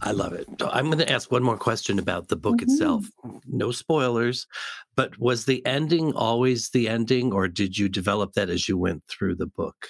I 0.01 0.11
love 0.11 0.33
it. 0.33 0.47
I'm 0.61 0.85
going 0.85 0.97
to 0.97 1.11
ask 1.11 1.31
one 1.31 1.43
more 1.43 1.57
question 1.57 1.99
about 1.99 2.27
the 2.27 2.35
book 2.35 2.57
mm-hmm. 2.57 2.71
itself. 2.71 3.05
No 3.45 3.71
spoilers, 3.71 4.47
but 4.95 5.17
was 5.19 5.45
the 5.45 5.63
ending 5.65 6.11
always 6.13 6.69
the 6.69 6.89
ending, 6.89 7.31
or 7.31 7.47
did 7.47 7.77
you 7.77 7.87
develop 7.87 8.33
that 8.33 8.49
as 8.49 8.67
you 8.67 8.79
went 8.79 9.03
through 9.07 9.35
the 9.35 9.45
book? 9.45 9.89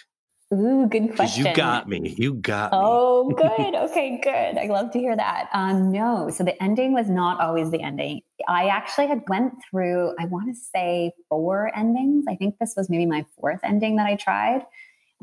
Ooh, 0.53 0.87
good 0.87 1.15
question. 1.15 1.47
You 1.47 1.53
got 1.55 1.89
me. 1.89 2.15
You 2.17 2.35
got 2.35 2.71
me. 2.71 2.77
Oh, 2.79 3.29
good. 3.37 3.75
Okay, 3.75 4.19
good. 4.21 4.57
I 4.57 4.67
love 4.67 4.91
to 4.91 4.99
hear 4.99 5.15
that. 5.15 5.49
Um, 5.53 5.91
no, 5.91 6.29
so 6.29 6.43
the 6.43 6.61
ending 6.61 6.93
was 6.93 7.09
not 7.09 7.41
always 7.41 7.71
the 7.71 7.81
ending. 7.81 8.21
I 8.47 8.67
actually 8.67 9.07
had 9.07 9.23
went 9.27 9.53
through, 9.69 10.13
I 10.19 10.25
want 10.25 10.47
to 10.47 10.55
say 10.55 11.13
four 11.29 11.75
endings. 11.75 12.25
I 12.29 12.35
think 12.35 12.59
this 12.59 12.75
was 12.77 12.89
maybe 12.89 13.05
my 13.07 13.25
fourth 13.39 13.59
ending 13.63 13.95
that 13.95 14.05
I 14.05 14.15
tried 14.15 14.65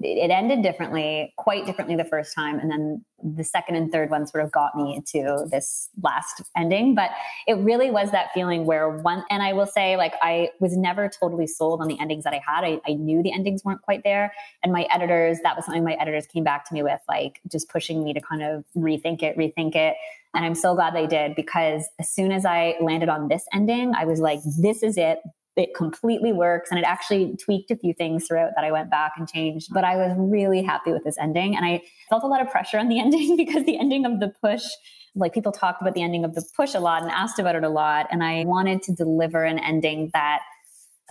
it 0.01 0.30
ended 0.30 0.62
differently, 0.62 1.34
quite 1.36 1.66
differently 1.66 1.97
the 1.97 2.05
first 2.05 2.34
time. 2.34 2.59
And 2.59 2.70
then 2.70 3.05
the 3.22 3.45
second 3.45 3.76
and 3.76 3.93
third 3.93 4.11
one 4.11 4.26
sort 4.26 4.43
of 4.43 4.51
got 4.51 4.74
me 4.74 5.03
to 5.12 5.47
this 5.51 5.90
last 6.03 6.43
ending. 6.57 6.95
But 6.95 7.11
it 7.47 7.55
really 7.55 7.90
was 7.90 8.11
that 8.11 8.28
feeling 8.32 8.64
where 8.64 8.88
one, 8.88 9.22
and 9.30 9.43
I 9.43 9.53
will 9.53 9.66
say, 9.66 9.97
like, 9.97 10.14
I 10.22 10.49
was 10.61 10.76
never 10.76 11.09
totally 11.09 11.47
sold 11.47 11.82
on 11.82 11.88
the 11.88 12.01
endings 12.01 12.24
that 12.24 12.32
I 12.32 12.40
had. 12.45 12.64
I, 12.64 12.80
I 12.86 12.95
knew 12.95 13.22
the 13.22 13.32
endings 13.32 13.64
weren't 13.64 13.82
quite 13.82 14.03
there. 14.03 14.32
And 14.62 14.72
my 14.72 14.86
editors, 14.90 15.38
that 15.43 15.57
was 15.57 15.66
something 15.66 15.84
my 15.84 15.95
editors 15.95 16.26
came 16.26 16.43
back 16.43 16.66
to 16.68 16.74
me 16.74 16.82
with, 16.82 17.01
like, 17.09 17.40
just 17.51 17.68
pushing 17.68 18.03
me 18.03 18.14
to 18.14 18.20
kind 18.20 18.43
of 18.43 18.64
rethink 18.76 19.22
it, 19.22 19.36
rethink 19.36 19.76
it. 19.76 19.95
And 20.34 20.45
I'm 20.45 20.55
so 20.55 20.74
glad 20.74 20.95
they 20.95 21.07
did 21.07 21.34
because 21.34 21.86
as 22.01 22.11
soon 22.11 22.32
as 22.32 22.47
I 22.47 22.76
landed 22.80 23.11
on 23.11 23.28
this 23.28 23.45
ending, 23.53 23.93
I 23.95 24.07
was 24.07 24.20
like, 24.20 24.40
this 24.59 24.82
is 24.82 24.97
it 24.97 25.18
it 25.57 25.74
completely 25.74 26.32
works 26.32 26.70
and 26.70 26.78
it 26.78 26.84
actually 26.84 27.36
tweaked 27.36 27.70
a 27.70 27.76
few 27.76 27.92
things 27.92 28.26
throughout 28.26 28.53
that 28.57 28.64
I 28.64 28.72
went 28.72 28.90
back 28.90 29.12
and 29.16 29.28
changed. 29.28 29.68
But 29.72 29.84
I 29.84 29.96
was 29.96 30.14
really 30.16 30.62
happy 30.62 30.92
with 30.92 31.05
this 31.05 31.18
ending. 31.18 31.57
And 31.57 31.64
I 31.64 31.82
felt 32.09 32.24
a 32.24 32.26
lot 32.26 32.40
of 32.40 32.50
pressure 32.50 32.78
on 32.78 32.88
the 32.88 32.98
ending 33.05 33.36
because 33.36 33.64
the 33.64 33.78
ending 33.78 34.07
of 34.07 34.20
the 34.20 34.32
push, 34.40 34.64
like 35.14 35.34
people 35.34 35.53
talked 35.53 35.82
about 35.82 35.94
the 35.94 36.03
ending 36.03 36.24
of 36.24 36.34
the 36.34 36.44
push 36.57 36.74
a 36.74 36.80
lot 36.80 37.03
and 37.03 37.11
asked 37.11 37.38
about 37.38 37.55
it 37.55 37.64
a 37.64 37.68
lot. 37.68 38.07
And 38.11 38.24
I 38.24 38.44
wanted 38.44 38.82
to 38.84 38.94
deliver 38.94 39.44
an 39.44 39.59
ending 39.59 40.11
that 40.14 40.40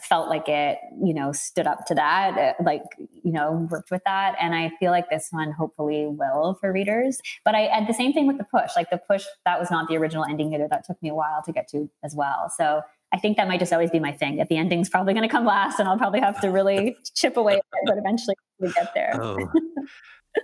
felt 0.01 0.29
like 0.29 0.49
it, 0.49 0.79
you 1.03 1.13
know, 1.13 1.31
stood 1.31 1.67
up 1.67 1.85
to 1.85 1.93
that, 1.93 2.35
uh, 2.35 2.63
like, 2.63 2.81
you 2.97 3.31
know, 3.31 3.67
worked 3.69 3.91
with 3.91 4.01
that. 4.05 4.35
And 4.41 4.55
I 4.55 4.71
feel 4.79 4.89
like 4.89 5.11
this 5.11 5.27
one 5.29 5.51
hopefully 5.51 6.07
will 6.07 6.57
for 6.59 6.73
readers. 6.73 7.19
But 7.45 7.53
I 7.53 7.67
had 7.67 7.87
the 7.87 7.93
same 7.93 8.11
thing 8.11 8.25
with 8.25 8.39
the 8.39 8.43
push. 8.45 8.71
Like 8.75 8.89
the 8.89 8.97
push, 8.97 9.25
that 9.45 9.59
was 9.59 9.69
not 9.69 9.87
the 9.87 9.97
original 9.97 10.25
ending 10.25 10.55
either. 10.55 10.67
That 10.67 10.85
took 10.85 10.99
me 11.03 11.09
a 11.09 11.13
while 11.13 11.43
to 11.45 11.51
get 11.51 11.67
to 11.69 11.87
as 12.03 12.15
well. 12.15 12.51
So 12.57 12.81
I 13.13 13.19
think 13.19 13.37
that 13.37 13.47
might 13.47 13.59
just 13.59 13.73
always 13.73 13.91
be 13.91 13.99
my 13.99 14.11
thing. 14.11 14.37
That 14.37 14.49
the 14.49 14.57
ending's 14.57 14.89
probably 14.89 15.13
going 15.13 15.27
to 15.27 15.31
come 15.31 15.45
last, 15.45 15.79
and 15.79 15.87
I'll 15.87 15.97
probably 15.97 16.21
have 16.21 16.39
to 16.41 16.49
really 16.49 16.95
chip 17.15 17.37
away 17.37 17.53
at 17.53 17.59
it, 17.59 17.83
but 17.85 17.97
eventually 17.97 18.35
we 18.59 18.71
get 18.71 18.93
there. 18.93 19.19
Oh. 19.21 19.37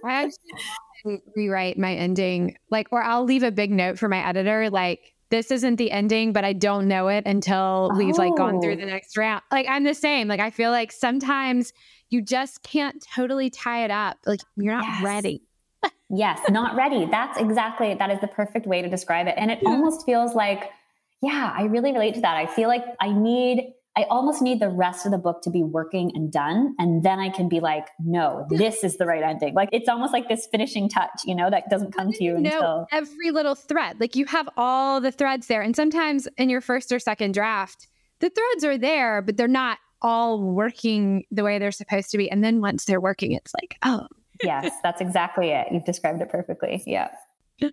I 0.06 0.24
actually 0.24 1.22
rewrite 1.36 1.78
my 1.78 1.94
ending, 1.94 2.58
like, 2.70 2.88
or 2.92 3.02
I'll 3.02 3.24
leave 3.24 3.44
a 3.44 3.52
big 3.52 3.72
note 3.72 3.98
for 3.98 4.10
my 4.10 4.28
editor, 4.28 4.70
like, 4.70 5.14
this 5.30 5.52
isn't 5.52 5.76
the 5.76 5.92
ending, 5.92 6.34
but 6.34 6.46
I 6.46 6.54
don't 6.54 6.88
know 6.88 7.10
it 7.10 7.26
until 7.26 7.92
we've 7.98 8.16
oh. 8.16 8.18
like 8.18 8.36
gone 8.36 8.62
through 8.62 8.74
oh. 8.74 8.78
the 8.78 8.84
oh. 8.84 8.90
next 8.90 9.18
round. 9.18 9.42
Like 9.52 9.66
I'm 9.70 9.84
the 9.84 9.94
same. 9.94 10.28
Like 10.28 10.40
I 10.40 10.50
feel 10.50 10.72
like 10.72 10.92
sometimes 10.92 11.74
you 12.10 12.22
just 12.22 12.64
can't 12.64 13.06
totally 13.14 13.50
tie 13.50 13.84
it 13.84 13.92
up. 13.92 14.18
Like 14.26 14.42
you're 14.56 14.74
not 14.74 14.86
yes. 14.86 15.04
ready. 15.04 15.42
yes, 16.10 16.40
not 16.50 16.76
ready. 16.76 17.06
That's 17.06 17.38
exactly 17.40 17.94
that 17.94 18.10
is 18.10 18.22
the 18.22 18.28
perfect 18.28 18.68
way 18.68 18.82
to 18.82 18.90
describe 18.90 19.28
it. 19.28 19.36
And 19.38 19.52
it 19.52 19.60
yeah. 19.62 19.70
almost 19.70 20.06
feels 20.06 20.34
like 20.34 20.72
yeah, 21.22 21.54
I 21.56 21.64
really 21.64 21.92
relate 21.92 22.16
to 22.16 22.22
that. 22.22 22.38
I 22.38 22.46
feel 22.46 22.68
like 22.68 22.84
I 23.00 23.12
need, 23.12 23.74
I 23.96 24.04
almost 24.10 24.42
need 24.42 24.60
the 24.60 24.70
rest 24.70 25.06
of 25.06 25.12
the 25.12 25.18
book 25.18 25.42
to 25.44 25.50
be 25.50 25.64
working 25.64 26.12
and 26.14 26.32
done. 26.32 26.76
And 26.78 27.04
then 27.04 27.20
I 27.20 27.30
can 27.30 27.50
be 27.50 27.60
like, 27.60 27.88
no, 28.00 28.46
this 28.50 28.84
is 28.84 28.98
the 28.98 29.06
right 29.06 29.24
ending. 29.24 29.56
Like 29.56 29.70
it's 29.72 29.90
almost 29.90 30.14
like 30.14 30.30
this 30.30 30.48
finishing 30.52 30.88
touch, 30.88 31.22
you 31.26 31.34
know, 31.34 31.50
that 31.50 31.70
doesn't 31.70 31.96
come 31.96 32.12
to 32.12 32.24
you, 32.24 32.34
you 32.34 32.42
know 32.42 32.52
until 32.52 32.88
every 32.92 33.32
little 33.32 33.56
thread. 33.56 34.00
Like 34.00 34.16
you 34.16 34.26
have 34.26 34.48
all 34.58 35.02
the 35.02 35.12
threads 35.12 35.48
there. 35.48 35.62
And 35.62 35.76
sometimes 35.76 36.28
in 36.38 36.50
your 36.50 36.62
first 36.62 36.92
or 36.92 37.00
second 37.00 37.34
draft, 37.34 37.88
the 38.20 38.30
threads 38.30 38.64
are 38.64 38.78
there, 38.78 39.22
but 39.24 39.38
they're 39.38 39.48
not 39.48 39.80
all 40.04 40.40
working 40.40 41.24
the 41.32 41.44
way 41.44 41.58
they're 41.58 41.72
supposed 41.72 42.12
to 42.12 42.18
be. 42.18 42.30
And 42.30 42.44
then 42.44 42.62
once 42.62 42.86
they're 42.86 43.02
working, 43.02 43.32
it's 43.32 43.54
like, 43.60 43.78
oh. 43.84 44.08
yes, 44.44 44.72
that's 44.84 45.02
exactly 45.02 45.50
it. 45.50 45.68
You've 45.72 45.86
described 45.86 46.22
it 46.22 46.30
perfectly. 46.30 46.84
Yeah. 46.86 47.10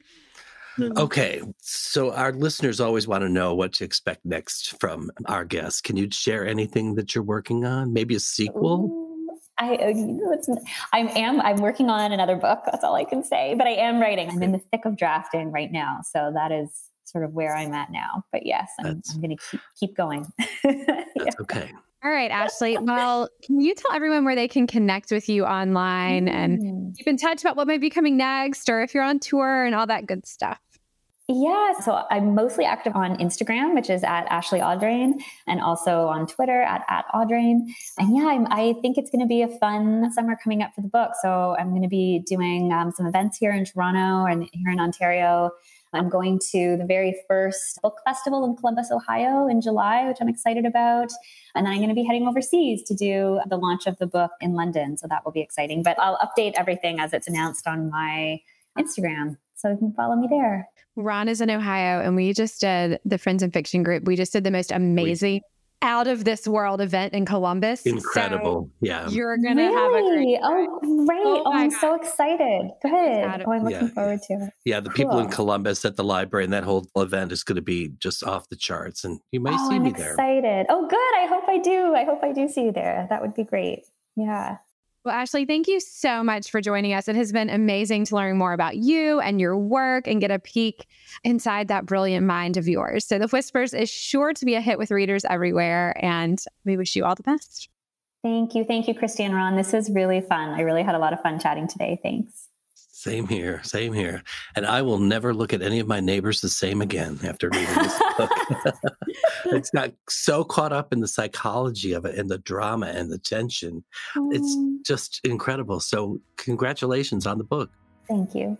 Okay, 0.80 1.40
so 1.58 2.12
our 2.12 2.32
listeners 2.32 2.80
always 2.80 3.06
want 3.06 3.22
to 3.22 3.28
know 3.28 3.54
what 3.54 3.72
to 3.74 3.84
expect 3.84 4.24
next 4.24 4.78
from 4.80 5.10
our 5.26 5.44
guests. 5.44 5.80
Can 5.80 5.96
you 5.96 6.08
share 6.10 6.46
anything 6.46 6.94
that 6.96 7.14
you're 7.14 7.24
working 7.24 7.64
on? 7.64 7.92
Maybe 7.92 8.14
a 8.16 8.20
sequel? 8.20 8.86
Ooh, 8.86 9.38
I, 9.58 9.76
uh, 9.76 9.88
you 9.88 10.06
know, 10.06 10.32
it's, 10.32 10.48
I 10.92 11.00
am, 11.00 11.40
I'm 11.40 11.58
working 11.58 11.90
on 11.90 12.12
another 12.12 12.36
book. 12.36 12.60
That's 12.66 12.82
all 12.82 12.96
I 12.96 13.04
can 13.04 13.22
say, 13.22 13.54
but 13.56 13.66
I 13.66 13.72
am 13.72 14.00
writing. 14.00 14.30
I'm 14.30 14.42
in 14.42 14.52
the 14.52 14.60
thick 14.72 14.84
of 14.84 14.96
drafting 14.96 15.52
right 15.52 15.70
now. 15.70 16.00
So 16.10 16.32
that 16.34 16.50
is 16.50 16.70
sort 17.04 17.24
of 17.24 17.32
where 17.34 17.56
I'm 17.56 17.72
at 17.72 17.92
now. 17.92 18.24
But 18.32 18.44
yes, 18.44 18.70
I'm, 18.80 19.00
I'm 19.12 19.20
going 19.20 19.36
to 19.36 19.42
keep, 19.50 19.60
keep 19.78 19.96
going. 19.96 20.26
That's 20.64 21.06
yeah. 21.16 21.30
okay. 21.40 21.72
All 22.04 22.10
right, 22.10 22.30
Ashley. 22.30 22.76
Well, 22.76 23.30
can 23.42 23.60
you 23.62 23.74
tell 23.74 23.94
everyone 23.94 24.26
where 24.26 24.34
they 24.34 24.46
can 24.46 24.66
connect 24.66 25.10
with 25.10 25.26
you 25.26 25.46
online 25.46 26.28
and 26.28 26.58
mm. 26.58 26.96
keep 26.98 27.06
in 27.06 27.16
touch 27.16 27.40
about 27.40 27.56
what 27.56 27.66
might 27.66 27.80
be 27.80 27.88
coming 27.88 28.18
next 28.18 28.68
or 28.68 28.82
if 28.82 28.92
you're 28.92 29.02
on 29.02 29.18
tour 29.18 29.64
and 29.64 29.74
all 29.74 29.86
that 29.86 30.06
good 30.06 30.26
stuff? 30.26 30.58
Yeah, 31.26 31.72
so 31.80 32.04
I'm 32.10 32.34
mostly 32.34 32.66
active 32.66 32.94
on 32.94 33.16
Instagram, 33.16 33.74
which 33.74 33.88
is 33.88 34.04
at 34.04 34.26
Ashley 34.26 34.60
Audrain, 34.60 35.12
and 35.46 35.62
also 35.62 36.06
on 36.08 36.26
Twitter 36.26 36.60
at, 36.60 36.84
at 36.90 37.06
Audrain. 37.14 37.60
And 37.98 38.14
yeah, 38.14 38.26
I'm, 38.26 38.46
i 38.50 38.74
think 38.82 38.98
it's 38.98 39.10
going 39.10 39.22
to 39.22 39.26
be 39.26 39.40
a 39.40 39.48
fun 39.48 40.12
summer 40.12 40.36
coming 40.44 40.60
up 40.60 40.74
for 40.74 40.82
the 40.82 40.88
book. 40.88 41.12
So 41.22 41.56
I'm 41.58 41.70
going 41.70 41.80
to 41.80 41.88
be 41.88 42.22
doing 42.26 42.70
um, 42.74 42.92
some 42.94 43.06
events 43.06 43.38
here 43.38 43.52
in 43.52 43.64
Toronto 43.64 44.30
and 44.30 44.46
here 44.52 44.70
in 44.70 44.78
Ontario. 44.78 45.50
I'm 45.96 46.08
going 46.08 46.40
to 46.52 46.76
the 46.76 46.84
very 46.86 47.14
first 47.28 47.80
book 47.82 47.98
festival 48.04 48.44
in 48.44 48.56
Columbus, 48.56 48.90
Ohio 48.90 49.46
in 49.46 49.60
July, 49.60 50.06
which 50.06 50.18
I'm 50.20 50.28
excited 50.28 50.64
about. 50.64 51.10
And 51.54 51.66
then 51.66 51.72
I'm 51.72 51.78
going 51.78 51.88
to 51.88 51.94
be 51.94 52.04
heading 52.04 52.26
overseas 52.26 52.82
to 52.84 52.94
do 52.94 53.40
the 53.48 53.56
launch 53.56 53.86
of 53.86 53.98
the 53.98 54.06
book 54.06 54.32
in 54.40 54.54
London. 54.54 54.96
So 54.96 55.06
that 55.08 55.24
will 55.24 55.32
be 55.32 55.40
exciting. 55.40 55.82
But 55.82 55.98
I'll 55.98 56.18
update 56.18 56.52
everything 56.56 57.00
as 57.00 57.12
it's 57.12 57.28
announced 57.28 57.66
on 57.66 57.90
my 57.90 58.40
Instagram. 58.78 59.36
So 59.54 59.70
you 59.70 59.76
can 59.76 59.92
follow 59.92 60.16
me 60.16 60.26
there. 60.28 60.68
Ron 60.96 61.28
is 61.28 61.40
in 61.40 61.50
Ohio, 61.50 62.00
and 62.00 62.14
we 62.14 62.32
just 62.32 62.60
did 62.60 63.00
the 63.04 63.18
Friends 63.18 63.42
and 63.42 63.52
Fiction 63.52 63.82
group. 63.82 64.04
We 64.04 64.16
just 64.16 64.32
did 64.32 64.44
the 64.44 64.50
most 64.50 64.70
amazing 64.70 65.40
out 65.84 66.06
of 66.08 66.24
this 66.24 66.48
world 66.48 66.80
event 66.80 67.12
in 67.12 67.26
Columbus. 67.26 67.82
Incredible. 67.82 68.64
So 68.64 68.70
yeah. 68.80 69.08
You're 69.08 69.36
going 69.36 69.56
to 69.58 69.62
really? 69.62 69.74
have 69.74 69.92
a 69.92 70.00
great 70.00 70.38
Oh, 70.42 71.04
great. 71.06 71.20
Oh, 71.22 71.42
oh 71.44 71.52
I'm 71.52 71.68
God. 71.68 71.80
so 71.80 71.94
excited. 71.94 72.70
Good. 72.82 73.44
Oh, 73.46 73.52
I'm 73.52 73.64
looking 73.64 73.88
yeah. 73.88 73.94
forward 73.94 74.20
to 74.28 74.34
it. 74.34 74.50
Yeah. 74.64 74.80
The 74.80 74.88
cool. 74.88 74.96
people 74.96 75.18
in 75.20 75.28
Columbus 75.28 75.84
at 75.84 75.96
the 75.96 76.04
library 76.04 76.44
and 76.44 76.52
that 76.52 76.64
whole 76.64 76.88
event 76.96 77.30
is 77.32 77.44
going 77.44 77.56
to 77.56 77.62
be 77.62 77.92
just 77.98 78.24
off 78.24 78.48
the 78.48 78.56
charts. 78.56 79.04
And 79.04 79.20
you 79.30 79.40
may 79.40 79.50
oh, 79.52 79.68
see 79.68 79.76
I'm 79.76 79.84
me 79.84 79.90
excited. 79.90 80.16
there. 80.18 80.38
excited. 80.40 80.66
Oh, 80.70 80.88
good. 80.88 80.98
I 80.98 81.26
hope 81.26 81.44
I 81.48 81.58
do. 81.58 81.94
I 81.94 82.04
hope 82.04 82.24
I 82.24 82.32
do 82.32 82.48
see 82.48 82.64
you 82.64 82.72
there. 82.72 83.06
That 83.10 83.20
would 83.20 83.34
be 83.34 83.44
great. 83.44 83.84
Yeah. 84.16 84.56
Well, 85.04 85.14
Ashley, 85.14 85.44
thank 85.44 85.68
you 85.68 85.80
so 85.80 86.24
much 86.24 86.50
for 86.50 86.62
joining 86.62 86.94
us. 86.94 87.08
It 87.08 87.16
has 87.16 87.30
been 87.30 87.50
amazing 87.50 88.06
to 88.06 88.14
learn 88.14 88.38
more 88.38 88.54
about 88.54 88.76
you 88.76 89.20
and 89.20 89.38
your 89.38 89.58
work 89.58 90.06
and 90.06 90.18
get 90.18 90.30
a 90.30 90.38
peek 90.38 90.86
inside 91.22 91.68
that 91.68 91.84
brilliant 91.84 92.26
mind 92.26 92.56
of 92.56 92.66
yours. 92.66 93.04
So, 93.04 93.18
The 93.18 93.28
Whispers 93.28 93.74
is 93.74 93.90
sure 93.90 94.32
to 94.32 94.44
be 94.46 94.54
a 94.54 94.62
hit 94.62 94.78
with 94.78 94.90
readers 94.90 95.26
everywhere, 95.26 95.94
and 96.02 96.42
we 96.64 96.78
wish 96.78 96.96
you 96.96 97.04
all 97.04 97.14
the 97.14 97.22
best. 97.22 97.68
Thank 98.22 98.54
you. 98.54 98.64
Thank 98.64 98.88
you, 98.88 98.94
Kristy 98.94 99.20
and 99.20 99.34
Ron. 99.34 99.56
This 99.56 99.74
was 99.74 99.90
really 99.90 100.22
fun. 100.22 100.48
I 100.48 100.62
really 100.62 100.82
had 100.82 100.94
a 100.94 100.98
lot 100.98 101.12
of 101.12 101.20
fun 101.20 101.38
chatting 101.38 101.68
today. 101.68 102.00
Thanks. 102.02 102.48
Same 103.04 103.28
here. 103.28 103.60
Same 103.64 103.92
here. 103.92 104.22
And 104.56 104.64
I 104.64 104.80
will 104.80 104.98
never 104.98 105.34
look 105.34 105.52
at 105.52 105.60
any 105.60 105.78
of 105.78 105.86
my 105.86 106.00
neighbors 106.00 106.40
the 106.40 106.48
same 106.48 106.80
again 106.80 107.20
after 107.22 107.50
reading 107.50 107.74
this 107.74 108.02
book. 108.16 108.30
it's 109.44 109.68
got 109.68 109.92
so 110.08 110.42
caught 110.42 110.72
up 110.72 110.90
in 110.90 111.00
the 111.00 111.06
psychology 111.06 111.92
of 111.92 112.06
it 112.06 112.16
and 112.16 112.30
the 112.30 112.38
drama 112.38 112.86
and 112.86 113.12
the 113.12 113.18
tension. 113.18 113.84
It's 114.30 114.56
mm. 114.56 114.82
just 114.86 115.20
incredible. 115.22 115.80
So, 115.80 116.18
congratulations 116.38 117.26
on 117.26 117.36
the 117.36 117.44
book. 117.44 117.68
Thank 118.08 118.34
you. 118.34 118.56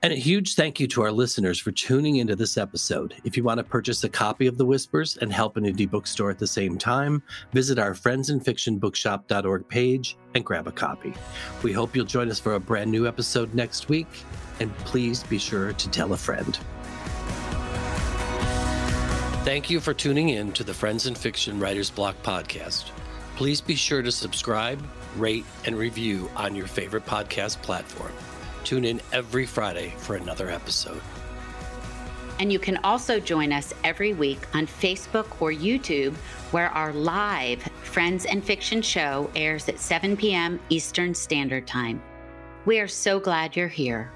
And 0.00 0.12
a 0.12 0.16
huge 0.16 0.54
thank 0.54 0.78
you 0.78 0.86
to 0.88 1.02
our 1.02 1.10
listeners 1.10 1.58
for 1.58 1.72
tuning 1.72 2.16
into 2.16 2.36
this 2.36 2.56
episode. 2.56 3.14
If 3.24 3.36
you 3.36 3.42
want 3.42 3.58
to 3.58 3.64
purchase 3.64 4.04
a 4.04 4.08
copy 4.08 4.46
of 4.46 4.56
The 4.56 4.64
Whispers 4.64 5.16
and 5.16 5.32
help 5.32 5.56
an 5.56 5.64
indie 5.64 5.90
bookstore 5.90 6.30
at 6.30 6.38
the 6.38 6.46
same 6.46 6.78
time, 6.78 7.20
visit 7.52 7.80
our 7.80 7.94
friendsandfictionbookshop.org 7.94 9.68
page 9.68 10.16
and 10.36 10.44
grab 10.44 10.68
a 10.68 10.72
copy. 10.72 11.14
We 11.64 11.72
hope 11.72 11.96
you'll 11.96 12.04
join 12.04 12.30
us 12.30 12.38
for 12.38 12.54
a 12.54 12.60
brand 12.60 12.92
new 12.92 13.08
episode 13.08 13.52
next 13.54 13.88
week, 13.88 14.06
and 14.60 14.72
please 14.78 15.24
be 15.24 15.38
sure 15.38 15.72
to 15.72 15.90
tell 15.90 16.12
a 16.12 16.16
friend. 16.16 16.56
Thank 19.44 19.68
you 19.68 19.80
for 19.80 19.94
tuning 19.94 20.28
in 20.28 20.52
to 20.52 20.62
the 20.62 20.74
Friends 20.74 21.06
and 21.06 21.18
Fiction 21.18 21.58
Writers 21.58 21.90
Block 21.90 22.22
podcast. 22.22 22.90
Please 23.34 23.60
be 23.60 23.74
sure 23.74 24.02
to 24.02 24.12
subscribe, 24.12 24.80
rate, 25.16 25.44
and 25.64 25.76
review 25.76 26.30
on 26.36 26.54
your 26.54 26.68
favorite 26.68 27.04
podcast 27.04 27.60
platform. 27.62 28.12
Tune 28.64 28.84
in 28.84 29.00
every 29.12 29.46
Friday 29.46 29.94
for 29.98 30.16
another 30.16 30.50
episode. 30.50 31.00
And 32.38 32.52
you 32.52 32.58
can 32.58 32.76
also 32.84 33.18
join 33.18 33.52
us 33.52 33.74
every 33.82 34.12
week 34.14 34.38
on 34.54 34.66
Facebook 34.66 35.40
or 35.40 35.50
YouTube, 35.50 36.14
where 36.52 36.70
our 36.70 36.92
live 36.92 37.62
Friends 37.82 38.26
and 38.26 38.44
Fiction 38.44 38.80
show 38.80 39.30
airs 39.34 39.68
at 39.68 39.80
7 39.80 40.16
p.m. 40.16 40.60
Eastern 40.68 41.14
Standard 41.14 41.66
Time. 41.66 42.00
We 42.64 42.78
are 42.78 42.88
so 42.88 43.18
glad 43.18 43.56
you're 43.56 43.66
here. 43.66 44.12